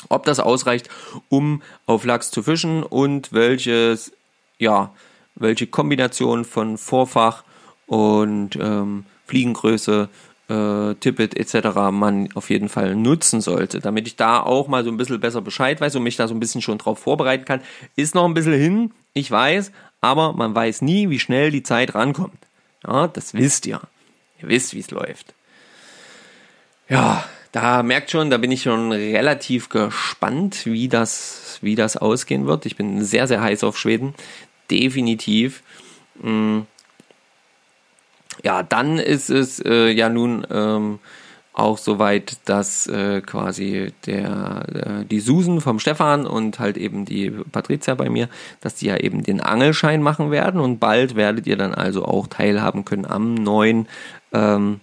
Ob 0.08 0.24
das 0.24 0.40
ausreicht, 0.40 0.88
um 1.28 1.62
auf 1.86 2.04
Lachs 2.04 2.30
zu 2.30 2.42
fischen 2.42 2.82
und 2.82 3.32
welches, 3.32 4.12
ja, 4.58 4.92
welche 5.34 5.66
Kombination 5.66 6.44
von 6.44 6.78
Vorfach 6.78 7.42
und 7.86 8.56
ähm, 8.56 9.04
Fliegengröße 9.26 10.08
äh, 10.48 10.94
Tippet 10.94 11.36
etc. 11.36 11.90
man 11.90 12.28
auf 12.34 12.50
jeden 12.50 12.68
Fall 12.68 12.94
nutzen 12.94 13.40
sollte, 13.40 13.80
damit 13.80 14.06
ich 14.06 14.16
da 14.16 14.40
auch 14.40 14.68
mal 14.68 14.84
so 14.84 14.90
ein 14.90 14.96
bisschen 14.96 15.20
besser 15.20 15.40
Bescheid 15.40 15.80
weiß 15.80 15.96
und 15.96 16.04
mich 16.04 16.16
da 16.16 16.28
so 16.28 16.34
ein 16.34 16.40
bisschen 16.40 16.62
schon 16.62 16.78
drauf 16.78 17.00
vorbereiten 17.00 17.44
kann. 17.44 17.60
Ist 17.96 18.14
noch 18.14 18.24
ein 18.24 18.34
bisschen 18.34 18.52
hin, 18.52 18.92
ich 19.12 19.30
weiß, 19.30 19.72
aber 20.00 20.32
man 20.32 20.54
weiß 20.54 20.82
nie, 20.82 21.10
wie 21.10 21.18
schnell 21.18 21.50
die 21.50 21.62
Zeit 21.62 21.94
rankommt. 21.94 22.38
Ja, 22.86 23.08
das 23.08 23.34
wisst 23.34 23.66
ihr. 23.66 23.80
Ihr 24.40 24.48
wisst, 24.48 24.74
wie 24.74 24.80
es 24.80 24.90
läuft. 24.90 25.34
Ja, 26.88 27.24
da 27.52 27.82
merkt 27.82 28.10
schon, 28.10 28.30
da 28.30 28.36
bin 28.38 28.52
ich 28.52 28.62
schon 28.62 28.92
relativ 28.92 29.68
gespannt, 29.68 30.66
wie 30.66 30.88
das, 30.88 31.58
wie 31.62 31.74
das 31.74 31.96
ausgehen 31.96 32.46
wird. 32.46 32.66
Ich 32.66 32.76
bin 32.76 33.04
sehr, 33.04 33.26
sehr 33.26 33.40
heiß 33.40 33.64
auf 33.64 33.78
Schweden. 33.78 34.14
Definitiv. 34.70 35.62
Mhm 36.22 36.66
ja, 38.44 38.62
dann 38.62 38.98
ist 38.98 39.30
es 39.30 39.60
äh, 39.60 39.90
ja 39.90 40.08
nun 40.08 40.46
ähm, 40.50 40.98
auch 41.56 41.78
soweit, 41.78 42.36
dass 42.44 42.86
äh, 42.86 43.22
quasi 43.22 43.92
der 44.04 45.00
äh, 45.00 45.04
die 45.06 45.20
Susan 45.20 45.60
vom 45.60 45.78
Stefan 45.78 46.26
und 46.26 46.58
halt 46.58 46.76
eben 46.76 47.06
die 47.06 47.30
Patricia 47.30 47.94
bei 47.94 48.10
mir, 48.10 48.28
dass 48.60 48.74
die 48.74 48.86
ja 48.86 48.98
eben 48.98 49.22
den 49.22 49.40
Angelschein 49.40 50.02
machen 50.02 50.30
werden 50.30 50.60
und 50.60 50.78
bald 50.78 51.16
werdet 51.16 51.46
ihr 51.46 51.56
dann 51.56 51.74
also 51.74 52.04
auch 52.04 52.26
teilhaben 52.26 52.84
können 52.84 53.06
am 53.06 53.34
neuen 53.34 53.88
ähm, 54.32 54.80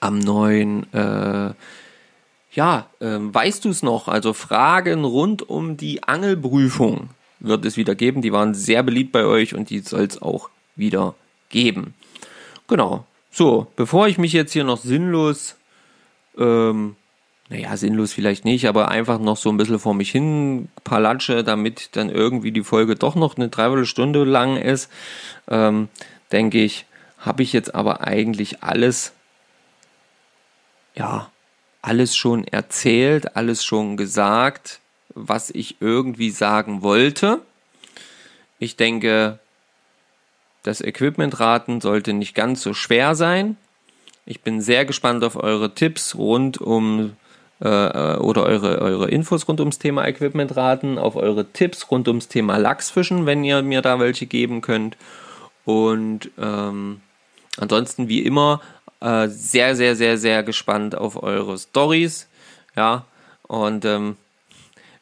am 0.00 0.20
neuen 0.20 0.92
äh, 0.92 1.52
ja, 2.52 2.86
ähm, 3.00 3.34
weißt 3.34 3.64
du 3.64 3.70
es 3.70 3.82
noch? 3.82 4.08
Also 4.08 4.32
Fragen 4.32 5.04
rund 5.04 5.48
um 5.48 5.76
die 5.76 6.04
Angelprüfung 6.04 7.10
wird 7.40 7.64
es 7.64 7.76
wieder 7.76 7.94
geben. 7.94 8.22
Die 8.22 8.32
waren 8.32 8.54
sehr 8.54 8.82
beliebt 8.82 9.12
bei 9.12 9.24
euch 9.24 9.54
und 9.54 9.70
die 9.70 9.80
soll 9.80 10.04
es 10.04 10.22
auch 10.22 10.50
wieder 10.76 11.14
geben. 11.50 11.94
Genau. 12.68 13.06
So, 13.30 13.66
bevor 13.76 14.08
ich 14.08 14.18
mich 14.18 14.32
jetzt 14.32 14.52
hier 14.52 14.64
noch 14.64 14.78
sinnlos, 14.78 15.56
ähm, 16.36 16.96
naja, 17.50 17.76
sinnlos 17.76 18.12
vielleicht 18.12 18.44
nicht, 18.44 18.66
aber 18.66 18.88
einfach 18.88 19.18
noch 19.18 19.36
so 19.36 19.48
ein 19.48 19.56
bisschen 19.56 19.78
vor 19.78 19.94
mich 19.94 20.10
hin 20.10 20.68
palatsche, 20.84 21.44
damit 21.44 21.96
dann 21.96 22.10
irgendwie 22.10 22.52
die 22.52 22.62
Folge 22.62 22.94
doch 22.94 23.14
noch 23.14 23.36
eine 23.36 23.48
Dreiviertelstunde 23.48 24.24
lang 24.24 24.56
ist, 24.56 24.90
ähm, 25.48 25.88
denke 26.30 26.62
ich, 26.62 26.84
habe 27.18 27.42
ich 27.42 27.52
jetzt 27.52 27.74
aber 27.74 28.02
eigentlich 28.06 28.62
alles, 28.62 29.12
ja, 30.94 31.30
alles 31.80 32.16
schon 32.16 32.46
erzählt, 32.46 33.36
alles 33.36 33.64
schon 33.64 33.96
gesagt, 33.96 34.80
was 35.14 35.50
ich 35.50 35.76
irgendwie 35.80 36.30
sagen 36.30 36.82
wollte. 36.82 37.40
Ich 38.58 38.76
denke, 38.76 39.38
das 40.62 40.80
Equipment-Raten 40.80 41.80
sollte 41.80 42.12
nicht 42.12 42.34
ganz 42.34 42.62
so 42.62 42.74
schwer 42.74 43.14
sein. 43.14 43.56
Ich 44.26 44.42
bin 44.42 44.60
sehr 44.60 44.84
gespannt 44.84 45.24
auf 45.24 45.36
eure 45.36 45.74
Tipps 45.74 46.14
rund 46.14 46.60
um 46.60 47.16
äh, 47.60 48.16
oder 48.16 48.44
eure, 48.44 48.80
eure 48.80 49.08
Infos 49.08 49.48
rund 49.48 49.60
ums 49.60 49.78
Thema 49.78 50.06
Equipment-Raten, 50.06 50.98
auf 50.98 51.16
eure 51.16 51.46
Tipps 51.52 51.90
rund 51.90 52.08
ums 52.08 52.28
Thema 52.28 52.56
Lachsfischen, 52.56 53.26
wenn 53.26 53.42
ihr 53.44 53.62
mir 53.62 53.82
da 53.82 53.98
welche 53.98 54.26
geben 54.26 54.60
könnt. 54.60 54.96
Und 55.64 56.30
ähm, 56.38 57.00
ansonsten 57.56 58.08
wie 58.08 58.20
immer 58.20 58.60
äh, 59.00 59.28
sehr, 59.28 59.76
sehr, 59.76 59.96
sehr, 59.96 60.18
sehr 60.18 60.42
gespannt 60.42 60.96
auf 60.96 61.22
eure 61.22 61.58
Stories. 61.58 62.28
Ja, 62.76 63.06
und 63.42 63.84
ähm, 63.84 64.16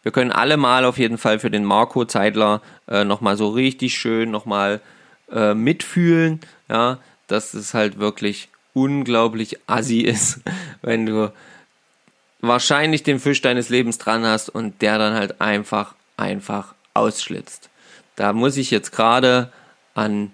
wir 0.03 0.13
können 0.13 0.33
alle 0.33 0.57
mal 0.57 0.85
auf 0.85 0.99
jeden 0.99 1.19
Fall 1.19 1.39
für 1.39 1.51
den 1.51 1.65
Marco 1.65 2.05
Zeidler 2.05 2.63
äh, 2.89 3.05
nochmal 3.05 3.37
so 3.37 3.49
richtig 3.49 3.99
schön 3.99 4.31
nochmal 4.31 4.81
äh, 5.31 5.55
mitfühlen, 5.55 6.41
ja, 6.69 6.99
dass 7.27 7.55
es 7.55 7.75
halt 7.75 7.99
wirklich 7.99 8.49
unglaublich 8.75 9.59
assi 9.67 10.01
ist, 10.01 10.41
wenn 10.83 11.07
du 11.07 11.33
wahrscheinlich 12.41 13.03
den 13.03 13.19
Fisch 13.19 13.41
deines 13.41 13.69
Lebens 13.69 13.99
dran 13.99 14.25
hast 14.25 14.49
und 14.49 14.83
der 14.83 14.99
dann 14.99 15.15
halt 15.15 15.41
einfach, 15.41 15.95
einfach 16.17 16.75
ausschlitzt. 16.95 17.71
Da 18.15 18.33
muss 18.33 18.57
ich 18.57 18.71
jetzt 18.71 18.93
gerade 18.93 19.53
an 19.95 20.31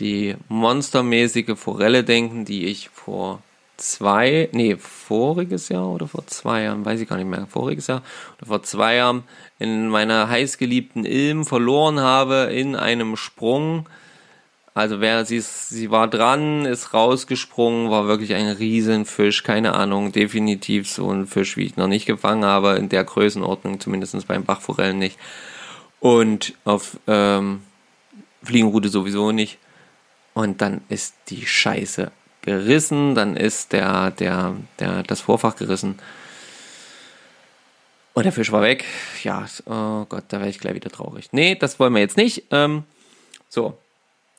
die 0.00 0.36
monstermäßige 0.48 1.56
Forelle 1.56 2.04
denken, 2.04 2.44
die 2.44 2.66
ich 2.66 2.90
vor 2.90 3.42
zwei, 3.76 4.48
nee, 4.52 4.76
voriges 4.76 5.68
Jahr 5.68 5.88
oder 5.88 6.08
vor 6.08 6.26
zwei 6.26 6.62
Jahren, 6.62 6.84
weiß 6.84 7.00
ich 7.00 7.08
gar 7.08 7.16
nicht 7.16 7.26
mehr, 7.26 7.46
voriges 7.46 7.86
Jahr 7.86 8.02
oder 8.38 8.46
vor 8.46 8.62
zwei 8.62 8.96
Jahren 8.96 9.24
in 9.58 9.88
meiner 9.88 10.28
heißgeliebten 10.28 11.04
Ilm 11.04 11.44
verloren 11.44 12.00
habe 12.00 12.50
in 12.52 12.76
einem 12.76 13.16
Sprung 13.16 13.86
also 14.76 15.00
wer 15.00 15.24
sie, 15.24 15.40
sie 15.40 15.90
war 15.90 16.06
dran, 16.06 16.66
ist 16.66 16.92
rausgesprungen, 16.92 17.90
war 17.90 18.08
wirklich 18.08 18.34
ein 18.34 18.46
Riesenfisch, 18.46 19.42
keine 19.42 19.74
Ahnung, 19.74 20.12
definitiv 20.12 20.90
so 20.90 21.10
ein 21.10 21.26
Fisch, 21.26 21.56
wie 21.56 21.64
ich 21.64 21.78
noch 21.78 21.86
nicht 21.86 22.04
gefangen 22.04 22.44
habe, 22.44 22.74
in 22.74 22.90
der 22.90 23.02
Größenordnung, 23.02 23.80
zumindest 23.80 24.26
beim 24.28 24.44
Bachforellen 24.44 24.98
nicht. 24.98 25.18
Und 25.98 26.52
auf 26.66 26.98
ähm, 27.06 27.62
Fliegenrute 28.42 28.90
sowieso 28.90 29.32
nicht. 29.32 29.56
Und 30.34 30.60
dann 30.60 30.82
ist 30.90 31.14
die 31.28 31.46
Scheiße 31.46 32.12
gerissen, 32.42 33.14
dann 33.14 33.34
ist 33.34 33.72
der, 33.72 34.10
der, 34.10 34.56
der, 34.78 35.02
das 35.04 35.22
Vorfach 35.22 35.56
gerissen. 35.56 35.98
Und 38.12 38.24
der 38.24 38.32
Fisch 38.32 38.52
war 38.52 38.60
weg. 38.60 38.84
Ja, 39.24 39.46
oh 39.64 40.04
Gott, 40.04 40.24
da 40.28 40.38
wäre 40.40 40.50
ich 40.50 40.58
gleich 40.58 40.74
wieder 40.74 40.90
traurig. 40.90 41.28
Nee, 41.32 41.54
das 41.54 41.80
wollen 41.80 41.94
wir 41.94 42.00
jetzt 42.00 42.18
nicht. 42.18 42.44
Ähm, 42.50 42.84
so, 43.48 43.78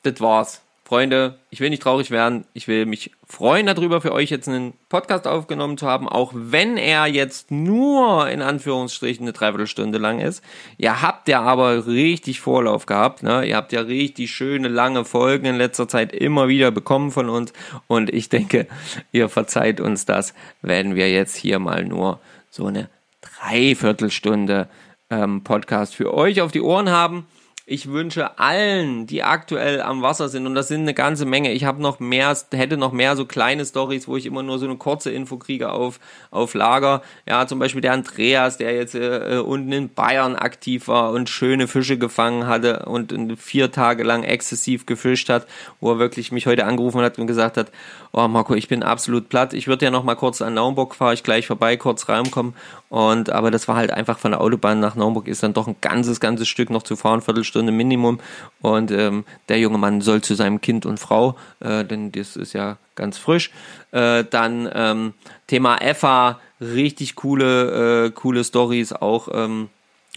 das 0.02 0.20
war's. 0.20 0.62
Freunde, 0.88 1.38
ich 1.50 1.60
will 1.60 1.68
nicht 1.68 1.82
traurig 1.82 2.10
werden. 2.10 2.46
Ich 2.54 2.66
will 2.66 2.86
mich 2.86 3.10
freuen 3.26 3.66
darüber, 3.66 4.00
für 4.00 4.12
euch 4.12 4.30
jetzt 4.30 4.48
einen 4.48 4.72
Podcast 4.88 5.26
aufgenommen 5.26 5.76
zu 5.76 5.86
haben, 5.86 6.08
auch 6.08 6.32
wenn 6.34 6.78
er 6.78 7.06
jetzt 7.06 7.50
nur 7.50 8.26
in 8.30 8.40
Anführungsstrichen 8.40 9.24
eine 9.24 9.34
Dreiviertelstunde 9.34 9.98
lang 9.98 10.18
ist. 10.18 10.42
Ihr 10.78 11.02
habt 11.02 11.28
ja 11.28 11.42
aber 11.42 11.86
richtig 11.86 12.40
Vorlauf 12.40 12.86
gehabt. 12.86 13.22
Ne? 13.22 13.44
Ihr 13.44 13.56
habt 13.56 13.72
ja 13.72 13.82
richtig 13.82 14.30
schöne, 14.30 14.68
lange 14.68 15.04
Folgen 15.04 15.44
in 15.44 15.56
letzter 15.56 15.88
Zeit 15.88 16.14
immer 16.14 16.48
wieder 16.48 16.70
bekommen 16.70 17.10
von 17.10 17.28
uns. 17.28 17.52
Und 17.86 18.08
ich 18.08 18.30
denke, 18.30 18.66
ihr 19.12 19.28
verzeiht 19.28 19.82
uns 19.82 20.06
das, 20.06 20.32
wenn 20.62 20.94
wir 20.94 21.10
jetzt 21.10 21.36
hier 21.36 21.58
mal 21.58 21.84
nur 21.84 22.18
so 22.48 22.64
eine 22.64 22.88
Dreiviertelstunde 23.20 24.70
ähm, 25.10 25.44
Podcast 25.44 25.94
für 25.94 26.14
euch 26.14 26.40
auf 26.40 26.50
die 26.50 26.62
Ohren 26.62 26.88
haben. 26.88 27.26
Ich 27.70 27.90
wünsche 27.90 28.38
allen, 28.38 29.06
die 29.06 29.22
aktuell 29.22 29.82
am 29.82 30.00
Wasser 30.00 30.30
sind, 30.30 30.46
und 30.46 30.54
das 30.54 30.68
sind 30.68 30.80
eine 30.80 30.94
ganze 30.94 31.26
Menge. 31.26 31.52
Ich 31.52 31.64
habe 31.64 31.82
noch 31.82 32.00
mehr, 32.00 32.34
hätte 32.50 32.78
noch 32.78 32.92
mehr 32.92 33.14
so 33.14 33.26
kleine 33.26 33.66
Stories, 33.66 34.08
wo 34.08 34.16
ich 34.16 34.24
immer 34.24 34.42
nur 34.42 34.58
so 34.58 34.64
eine 34.64 34.76
kurze 34.76 35.10
Info 35.10 35.36
kriege 35.36 35.70
auf, 35.70 36.00
auf 36.30 36.54
Lager. 36.54 37.02
Ja, 37.26 37.46
zum 37.46 37.58
Beispiel 37.58 37.82
der 37.82 37.92
Andreas, 37.92 38.56
der 38.56 38.74
jetzt 38.74 38.94
äh, 38.94 39.34
äh 39.34 39.38
unten 39.40 39.70
in 39.72 39.92
Bayern 39.92 40.34
aktiv 40.34 40.88
war 40.88 41.10
und 41.10 41.28
schöne 41.28 41.68
Fische 41.68 41.98
gefangen 41.98 42.46
hatte 42.46 42.86
und 42.86 43.12
vier 43.38 43.70
Tage 43.70 44.02
lang 44.02 44.22
exzessiv 44.22 44.86
gefischt 44.86 45.28
hat, 45.28 45.46
wo 45.78 45.90
er 45.90 45.98
wirklich 45.98 46.32
mich 46.32 46.46
heute 46.46 46.64
angerufen 46.64 47.02
hat 47.02 47.18
und 47.18 47.26
gesagt 47.26 47.58
hat, 47.58 47.70
oh 48.14 48.26
Marco, 48.28 48.54
ich 48.54 48.68
bin 48.68 48.82
absolut 48.82 49.28
platt. 49.28 49.52
Ich 49.52 49.68
würde 49.68 49.84
ja 49.84 49.90
noch 49.90 50.04
mal 50.04 50.14
kurz 50.14 50.40
an 50.40 50.54
Naumburg 50.54 50.94
fahre 50.94 51.12
ich 51.12 51.22
gleich 51.22 51.46
vorbei, 51.46 51.76
kurz 51.76 52.08
reinkommen. 52.08 52.54
Und 52.88 53.28
aber 53.28 53.50
das 53.50 53.68
war 53.68 53.76
halt 53.76 53.90
einfach 53.90 54.18
von 54.18 54.30
der 54.30 54.40
Autobahn 54.40 54.80
nach 54.80 54.94
Naumburg 54.94 55.28
ist 55.28 55.42
dann 55.42 55.52
doch 55.52 55.66
ein 55.68 55.76
ganzes, 55.82 56.20
ganzes 56.20 56.48
Stück 56.48 56.70
noch 56.70 56.82
zu 56.82 56.96
fahren, 56.96 57.20
Viertelstunde 57.20 57.57
Stunde 57.58 57.72
Minimum. 57.72 58.20
Und 58.62 58.92
ähm, 58.92 59.24
der 59.48 59.58
junge 59.58 59.78
Mann 59.78 60.00
soll 60.00 60.22
zu 60.22 60.34
seinem 60.34 60.60
Kind 60.60 60.86
und 60.86 61.00
Frau, 61.00 61.36
äh, 61.60 61.84
denn 61.84 62.12
das 62.12 62.36
ist 62.36 62.52
ja 62.52 62.78
ganz 62.94 63.18
frisch. 63.18 63.50
Äh, 63.90 64.24
dann 64.30 64.68
ähm, 64.72 65.14
Thema 65.48 65.80
EFA, 65.80 66.40
richtig 66.60 67.16
coole, 67.16 68.06
äh, 68.06 68.10
coole 68.10 68.44
Stories 68.44 68.92
auch. 68.92 69.28
Ähm, 69.32 69.68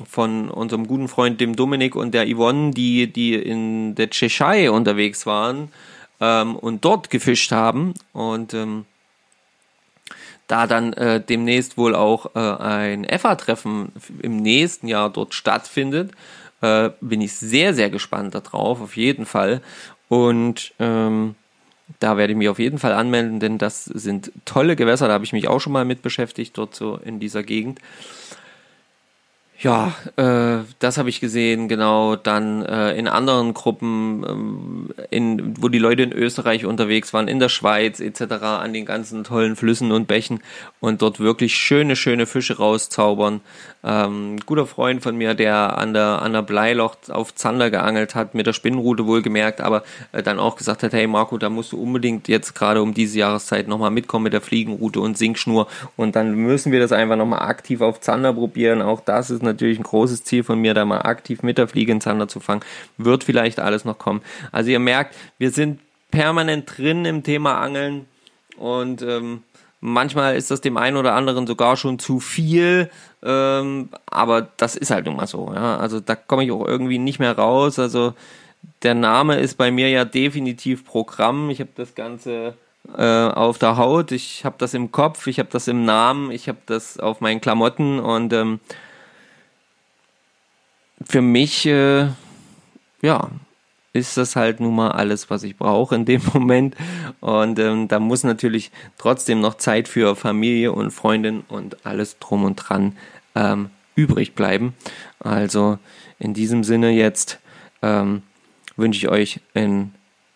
von 0.09 0.49
unserem 0.49 0.87
guten 0.87 1.07
Freund 1.07 1.39
dem 1.41 1.55
Dominik 1.55 1.95
und 1.95 2.13
der 2.13 2.25
Yvonne, 2.25 2.71
die, 2.71 3.11
die 3.11 3.35
in 3.35 3.93
der 3.93 4.09
Cheshire 4.09 4.71
unterwegs 4.71 5.25
waren 5.27 5.69
ähm, 6.19 6.55
und 6.55 6.85
dort 6.85 7.09
gefischt 7.09 7.51
haben. 7.51 7.93
Und 8.13 8.53
ähm, 8.53 8.85
da 10.47 10.67
dann 10.67 10.93
äh, 10.93 11.21
demnächst 11.21 11.77
wohl 11.77 11.95
auch 11.95 12.35
äh, 12.35 12.39
ein 12.39 13.05
EFA-Treffen 13.05 13.91
im 14.21 14.37
nächsten 14.37 14.87
Jahr 14.87 15.09
dort 15.09 15.33
stattfindet, 15.33 16.11
äh, 16.61 16.91
bin 17.01 17.21
ich 17.21 17.33
sehr, 17.33 17.73
sehr 17.73 17.89
gespannt 17.89 18.35
darauf, 18.35 18.81
auf 18.81 18.95
jeden 18.95 19.25
Fall. 19.25 19.61
Und 20.09 20.73
ähm, 20.79 21.35
da 21.99 22.17
werde 22.17 22.33
ich 22.33 22.37
mich 22.37 22.49
auf 22.49 22.59
jeden 22.59 22.79
Fall 22.79 22.93
anmelden, 22.93 23.39
denn 23.39 23.57
das 23.57 23.85
sind 23.85 24.31
tolle 24.45 24.75
Gewässer, 24.75 25.07
da 25.07 25.13
habe 25.13 25.25
ich 25.25 25.33
mich 25.33 25.47
auch 25.47 25.59
schon 25.59 25.73
mal 25.73 25.85
mit 25.85 26.01
beschäftigt, 26.01 26.57
dort 26.57 26.75
so 26.75 26.97
in 26.97 27.19
dieser 27.19 27.43
Gegend. 27.43 27.79
Ja, 29.63 29.93
äh, 30.15 30.63
das 30.79 30.97
habe 30.97 31.09
ich 31.09 31.19
gesehen, 31.19 31.67
genau. 31.67 32.15
Dann 32.15 32.65
äh, 32.65 32.93
in 32.97 33.07
anderen 33.07 33.53
Gruppen, 33.53 34.25
ähm, 34.27 34.89
in, 35.11 35.53
wo 35.61 35.69
die 35.69 35.77
Leute 35.77 36.01
in 36.01 36.11
Österreich 36.11 36.65
unterwegs 36.65 37.13
waren, 37.13 37.27
in 37.27 37.37
der 37.37 37.49
Schweiz 37.49 37.99
etc., 37.99 38.21
an 38.41 38.73
den 38.73 38.85
ganzen 38.85 39.23
tollen 39.23 39.55
Flüssen 39.55 39.91
und 39.91 40.07
Bächen 40.07 40.39
und 40.79 41.03
dort 41.03 41.19
wirklich 41.19 41.55
schöne, 41.55 41.95
schöne 41.95 42.25
Fische 42.25 42.57
rauszaubern. 42.57 43.41
Ähm, 43.83 44.37
guter 44.47 44.65
Freund 44.65 45.03
von 45.03 45.15
mir, 45.15 45.35
der 45.35 45.77
an 45.77 45.93
der, 45.93 46.23
an 46.23 46.33
der 46.33 46.41
Bleiloch 46.41 46.95
auf 47.09 47.35
Zander 47.35 47.69
geangelt 47.69 48.15
hat, 48.15 48.33
mit 48.33 48.47
der 48.47 48.53
Spinnenrute 48.53 49.05
wohlgemerkt, 49.05 49.61
aber 49.61 49.83
äh, 50.11 50.23
dann 50.23 50.39
auch 50.39 50.55
gesagt 50.55 50.81
hat, 50.81 50.93
hey 50.93 51.05
Marco, 51.05 51.37
da 51.37 51.49
musst 51.49 51.71
du 51.71 51.81
unbedingt 51.81 52.27
jetzt 52.27 52.55
gerade 52.55 52.81
um 52.81 52.95
diese 52.95 53.19
Jahreszeit 53.19 53.67
nochmal 53.67 53.91
mitkommen 53.91 54.23
mit 54.23 54.33
der 54.33 54.41
Fliegenrute 54.41 54.99
und 54.99 55.19
Sinkschnur 55.19 55.67
und 55.97 56.15
dann 56.15 56.35
müssen 56.35 56.71
wir 56.71 56.79
das 56.79 56.91
einfach 56.91 57.15
nochmal 57.15 57.47
aktiv 57.47 57.81
auf 57.81 57.99
Zander 58.01 58.33
probieren. 58.33 58.81
Auch 58.81 59.01
das 59.01 59.29
ist 59.29 59.41
natürlich 59.51 59.79
ein 59.79 59.83
großes 59.83 60.23
Ziel 60.23 60.43
von 60.43 60.59
mir, 60.59 60.73
da 60.73 60.85
mal 60.85 61.01
aktiv 61.01 61.43
mit 61.43 61.57
der 61.57 61.67
Fliege 61.67 61.91
in 61.91 62.01
Zander 62.01 62.27
zu 62.27 62.39
fangen. 62.39 62.61
Wird 62.97 63.23
vielleicht 63.23 63.59
alles 63.59 63.85
noch 63.85 63.97
kommen. 63.97 64.21
Also 64.51 64.71
ihr 64.71 64.79
merkt, 64.79 65.15
wir 65.37 65.51
sind 65.51 65.79
permanent 66.09 66.77
drin 66.77 67.05
im 67.05 67.23
Thema 67.23 67.59
Angeln 67.59 68.05
und 68.57 69.01
ähm, 69.01 69.43
Manchmal 69.83 70.35
ist 70.35 70.51
das 70.51 70.61
dem 70.61 70.77
einen 70.77 70.95
oder 70.95 71.15
anderen 71.15 71.47
sogar 71.47 71.75
schon 71.75 71.97
zu 71.97 72.19
viel, 72.19 72.91
ähm, 73.23 73.89
aber 74.05 74.47
das 74.57 74.75
ist 74.75 74.91
halt 74.91 75.07
nun 75.07 75.15
mal 75.15 75.25
so. 75.25 75.51
Ja? 75.55 75.77
Also 75.77 75.99
da 75.99 76.15
komme 76.15 76.43
ich 76.43 76.51
auch 76.51 76.67
irgendwie 76.67 76.99
nicht 76.99 77.17
mehr 77.17 77.35
raus. 77.35 77.79
Also 77.79 78.13
der 78.83 78.93
Name 78.93 79.39
ist 79.39 79.57
bei 79.57 79.71
mir 79.71 79.89
ja 79.89 80.05
definitiv 80.05 80.85
Programm. 80.85 81.49
Ich 81.49 81.59
habe 81.59 81.71
das 81.75 81.95
Ganze 81.95 82.53
äh, 82.95 83.27
auf 83.29 83.57
der 83.57 83.77
Haut, 83.77 84.11
ich 84.11 84.45
habe 84.45 84.55
das 84.59 84.75
im 84.75 84.91
Kopf, 84.91 85.25
ich 85.25 85.39
habe 85.39 85.49
das 85.51 85.67
im 85.67 85.83
Namen, 85.83 86.29
ich 86.29 86.47
habe 86.47 86.59
das 86.67 86.99
auf 86.99 87.19
meinen 87.19 87.41
Klamotten 87.41 87.99
und 87.99 88.33
ähm, 88.33 88.59
für 91.07 91.21
mich, 91.21 91.65
äh, 91.65 92.07
ja, 93.01 93.29
ist 93.93 94.15
das 94.15 94.35
halt 94.35 94.59
nun 94.59 94.75
mal 94.75 94.91
alles, 94.91 95.29
was 95.29 95.43
ich 95.43 95.57
brauche 95.57 95.95
in 95.95 96.05
dem 96.05 96.21
Moment. 96.33 96.75
Und 97.19 97.59
ähm, 97.59 97.87
da 97.87 97.99
muss 97.99 98.23
natürlich 98.23 98.71
trotzdem 98.97 99.41
noch 99.41 99.55
Zeit 99.55 99.87
für 99.87 100.15
Familie 100.15 100.71
und 100.71 100.91
Freundin 100.91 101.43
und 101.47 101.85
alles 101.85 102.17
drum 102.19 102.43
und 102.43 102.55
dran 102.55 102.95
ähm, 103.35 103.69
übrig 103.95 104.33
bleiben. 104.33 104.73
Also 105.19 105.77
in 106.19 106.33
diesem 106.33 106.63
Sinne 106.63 106.91
jetzt 106.91 107.39
ähm, 107.81 108.23
wünsche 108.77 108.99
ich 108.99 109.09
euch 109.09 109.39
eine 109.53 109.89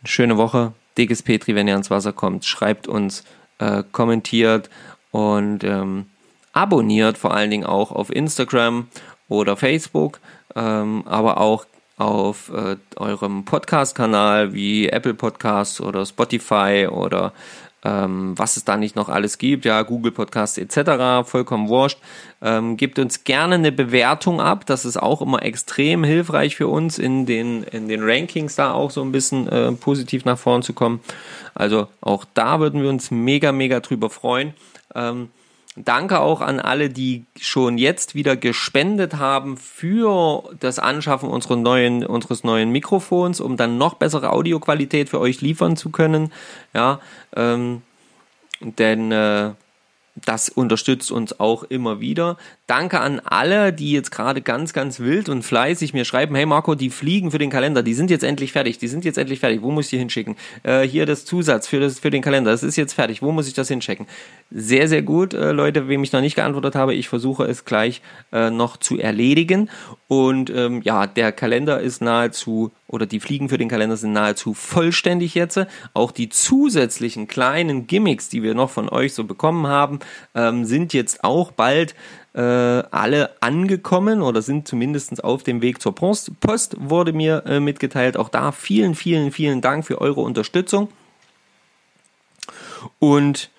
schöne 0.04 0.38
Woche. 0.38 0.74
Dickes 0.98 1.24
Petri, 1.24 1.56
wenn 1.56 1.68
ihr 1.68 1.74
ans 1.74 1.90
Wasser 1.90 2.14
kommt, 2.14 2.46
schreibt 2.46 2.88
uns, 2.88 3.24
äh, 3.60 3.84
kommentiert 3.92 4.70
und 5.12 5.64
ähm, 5.64 6.06
abonniert 6.54 7.18
vor 7.18 7.34
allen 7.34 7.52
Dingen 7.52 7.66
auch 7.66 7.92
auf 7.92 8.14
Instagram 8.14 8.88
oder 9.28 9.58
Facebook, 9.58 10.20
ähm, 10.56 11.04
aber 11.06 11.40
auch 11.40 11.66
auf 11.98 12.52
äh, 12.54 12.76
eurem 12.98 13.46
Podcast-Kanal 13.46 14.54
wie 14.54 14.90
Apple 14.90 15.14
Podcasts 15.14 15.80
oder 15.80 16.06
Spotify 16.06 16.88
oder 16.92 17.32
ähm, 17.86 18.34
was 18.36 18.58
es 18.58 18.66
da 18.66 18.78
nicht 18.78 18.96
noch 18.96 19.10
alles 19.10 19.38
gibt, 19.38 19.64
ja, 19.64 19.84
Google 19.84 20.12
Podcasts 20.12 20.58
etc., 20.58 21.24
vollkommen 21.30 21.70
wurscht. 21.70 22.00
Ähm, 22.42 22.78
gebt 22.78 22.98
uns 22.98 23.24
gerne 23.24 23.56
eine 23.56 23.72
Bewertung 23.72 24.42
ab, 24.42 24.66
das 24.66 24.86
ist 24.86 24.98
auch 24.98 25.22
immer 25.22 25.44
extrem 25.44 26.04
hilfreich 26.04 26.56
für 26.56 26.68
uns, 26.68 26.98
in 26.98 27.26
den, 27.28 27.64
in 27.64 27.88
den 27.88 28.02
Rankings 28.04 28.56
da 28.56 28.74
auch 28.74 28.90
so 28.90 29.04
ein 29.04 29.12
bisschen 29.12 29.48
äh, 29.48 29.72
positiv 29.74 30.26
nach 30.26 30.38
vorn 30.38 30.64
zu 30.64 30.74
kommen. 30.74 31.00
Also 31.54 31.88
auch 32.02 32.26
da 32.34 32.60
würden 32.60 32.82
wir 32.82 32.90
uns 32.90 33.12
mega, 33.12 33.52
mega 33.52 33.80
drüber 33.80 34.10
freuen. 34.10 34.54
Ähm, 34.96 35.30
Danke 35.78 36.22
auch 36.22 36.40
an 36.40 36.62
alle, 36.62 36.90
die 36.90 37.26
schon 37.38 37.78
jetzt 37.78 38.16
wieder 38.16 38.38
gespendet 38.38 39.16
haben 39.16 39.58
für 39.58 40.44
das 40.62 40.80
Anschaffen 40.80 41.28
unseres 41.28 41.58
neuen, 41.58 42.06
unseres 42.06 42.46
neuen 42.46 42.72
Mikrofons, 42.72 43.42
um 43.42 43.58
dann 43.58 43.78
noch 43.78 43.96
bessere 43.96 44.32
Audioqualität 44.32 45.10
für 45.10 45.20
euch 45.20 45.42
liefern 45.42 45.76
zu 45.76 45.90
können. 45.90 46.32
Ja, 46.74 47.02
ähm, 47.36 47.82
denn 48.62 49.12
äh, 49.12 49.52
das 50.16 50.48
unterstützt 50.48 51.12
uns 51.12 51.42
auch 51.42 51.64
immer 51.64 52.00
wieder. 52.00 52.38
Danke 52.68 53.00
an 53.00 53.22
alle, 53.24 53.72
die 53.72 53.92
jetzt 53.92 54.10
gerade 54.10 54.42
ganz, 54.42 54.74
ganz 54.74 55.00
wild 55.00 55.30
und 55.30 55.44
fleißig 55.44 55.94
mir 55.94 56.04
schreiben, 56.04 56.34
hey 56.34 56.48
Marco, 56.48 56.74
die 56.74 56.90
Fliegen 56.90 57.30
für 57.30 57.38
den 57.38 57.52
Kalender, 57.52 57.84
die 57.84 57.94
sind 57.94 58.10
jetzt 58.10 58.24
endlich 58.24 58.54
fertig, 58.54 58.80
die 58.80 58.88
sind 58.88 59.06
jetzt 59.06 59.20
endlich 59.20 59.40
fertig, 59.40 59.62
wo 59.62 59.70
muss 59.70 59.86
ich 59.86 59.92
die 59.92 59.98
hinschicken? 60.00 60.36
Äh, 60.64 60.82
hier 60.82 61.06
das 61.06 61.26
Zusatz 61.26 61.68
für, 61.68 61.80
das, 61.80 62.00
für 62.00 62.10
den 62.10 62.24
Kalender, 62.24 62.50
das 62.50 62.64
ist 62.64 62.76
jetzt 62.76 62.94
fertig, 62.94 63.22
wo 63.22 63.32
muss 63.32 63.48
ich 63.48 63.54
das 63.54 63.68
hinschicken? 63.68 64.08
Sehr, 64.50 64.88
sehr 64.88 65.04
gut, 65.04 65.36
äh, 65.36 65.52
Leute, 65.52 65.88
wem 65.88 66.04
ich 66.04 66.12
noch 66.12 66.22
nicht 66.22 66.34
geantwortet 66.34 66.74
habe, 66.74 66.96
ich 66.96 67.08
versuche 67.08 67.44
es 67.44 67.66
gleich 67.66 68.02
äh, 68.32 68.50
noch 68.50 68.78
zu 68.78 68.98
erledigen. 68.98 69.70
Und 70.08 70.50
ähm, 70.50 70.82
ja, 70.84 71.06
der 71.06 71.32
Kalender 71.32 71.80
ist 71.82 72.02
nahezu, 72.02 72.72
oder 72.88 73.06
die 73.06 73.20
Fliegen 73.20 73.48
für 73.48 73.60
den 73.60 73.70
Kalender 73.70 73.98
sind 73.98 74.14
nahezu 74.14 74.56
vollständig 74.56 75.36
jetzt. 75.36 75.60
Auch 75.94 76.12
die 76.12 76.30
zusätzlichen 76.30 77.28
kleinen 77.28 77.86
Gimmicks, 77.86 78.30
die 78.30 78.42
wir 78.42 78.56
noch 78.56 78.72
von 78.72 78.90
euch 78.90 79.14
so 79.14 79.24
bekommen 79.24 79.68
haben, 79.68 80.00
ähm, 80.34 80.66
sind 80.66 80.94
jetzt 80.94 81.24
auch 81.24 81.52
bald 81.52 81.94
äh, 82.36 82.40
alle 82.40 83.42
angekommen 83.42 84.22
oder 84.22 84.42
sind 84.42 84.68
zumindest 84.68 85.24
auf 85.24 85.44
dem 85.44 85.62
Weg 85.62 85.82
zur 85.82 85.96
Post, 85.96 86.40
Post 86.42 86.76
wurde 86.80 87.14
mir 87.14 87.44
äh, 87.46 87.60
mitgeteilt. 87.60 88.18
Auch 88.18 88.30
da 88.30 88.52
vielen, 88.52 88.96
vielen, 88.96 89.32
vielen 89.32 89.62
Dank 89.62 89.86
für 89.86 90.02
eure 90.02 90.22
Unterstützung. 90.22 90.90
Und 93.00 93.50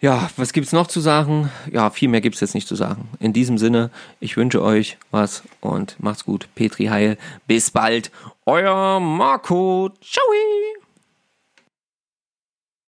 ja, 0.00 0.30
was 0.36 0.52
gibt's 0.52 0.72
noch 0.72 0.86
zu 0.86 1.00
sagen? 1.00 1.50
Ja, 1.70 1.90
viel 1.90 2.08
mehr 2.08 2.20
gibt's 2.20 2.40
jetzt 2.40 2.54
nicht 2.54 2.68
zu 2.68 2.76
sagen. 2.76 3.08
In 3.18 3.32
diesem 3.32 3.58
Sinne, 3.58 3.90
ich 4.20 4.36
wünsche 4.36 4.62
euch 4.62 4.96
was 5.10 5.42
und 5.60 5.96
macht's 5.98 6.24
gut. 6.24 6.48
Petri 6.54 6.86
Heil. 6.86 7.18
Bis 7.46 7.70
bald. 7.70 8.10
Euer 8.46 9.00
Marco. 9.00 9.90
Ciao. 10.00 10.24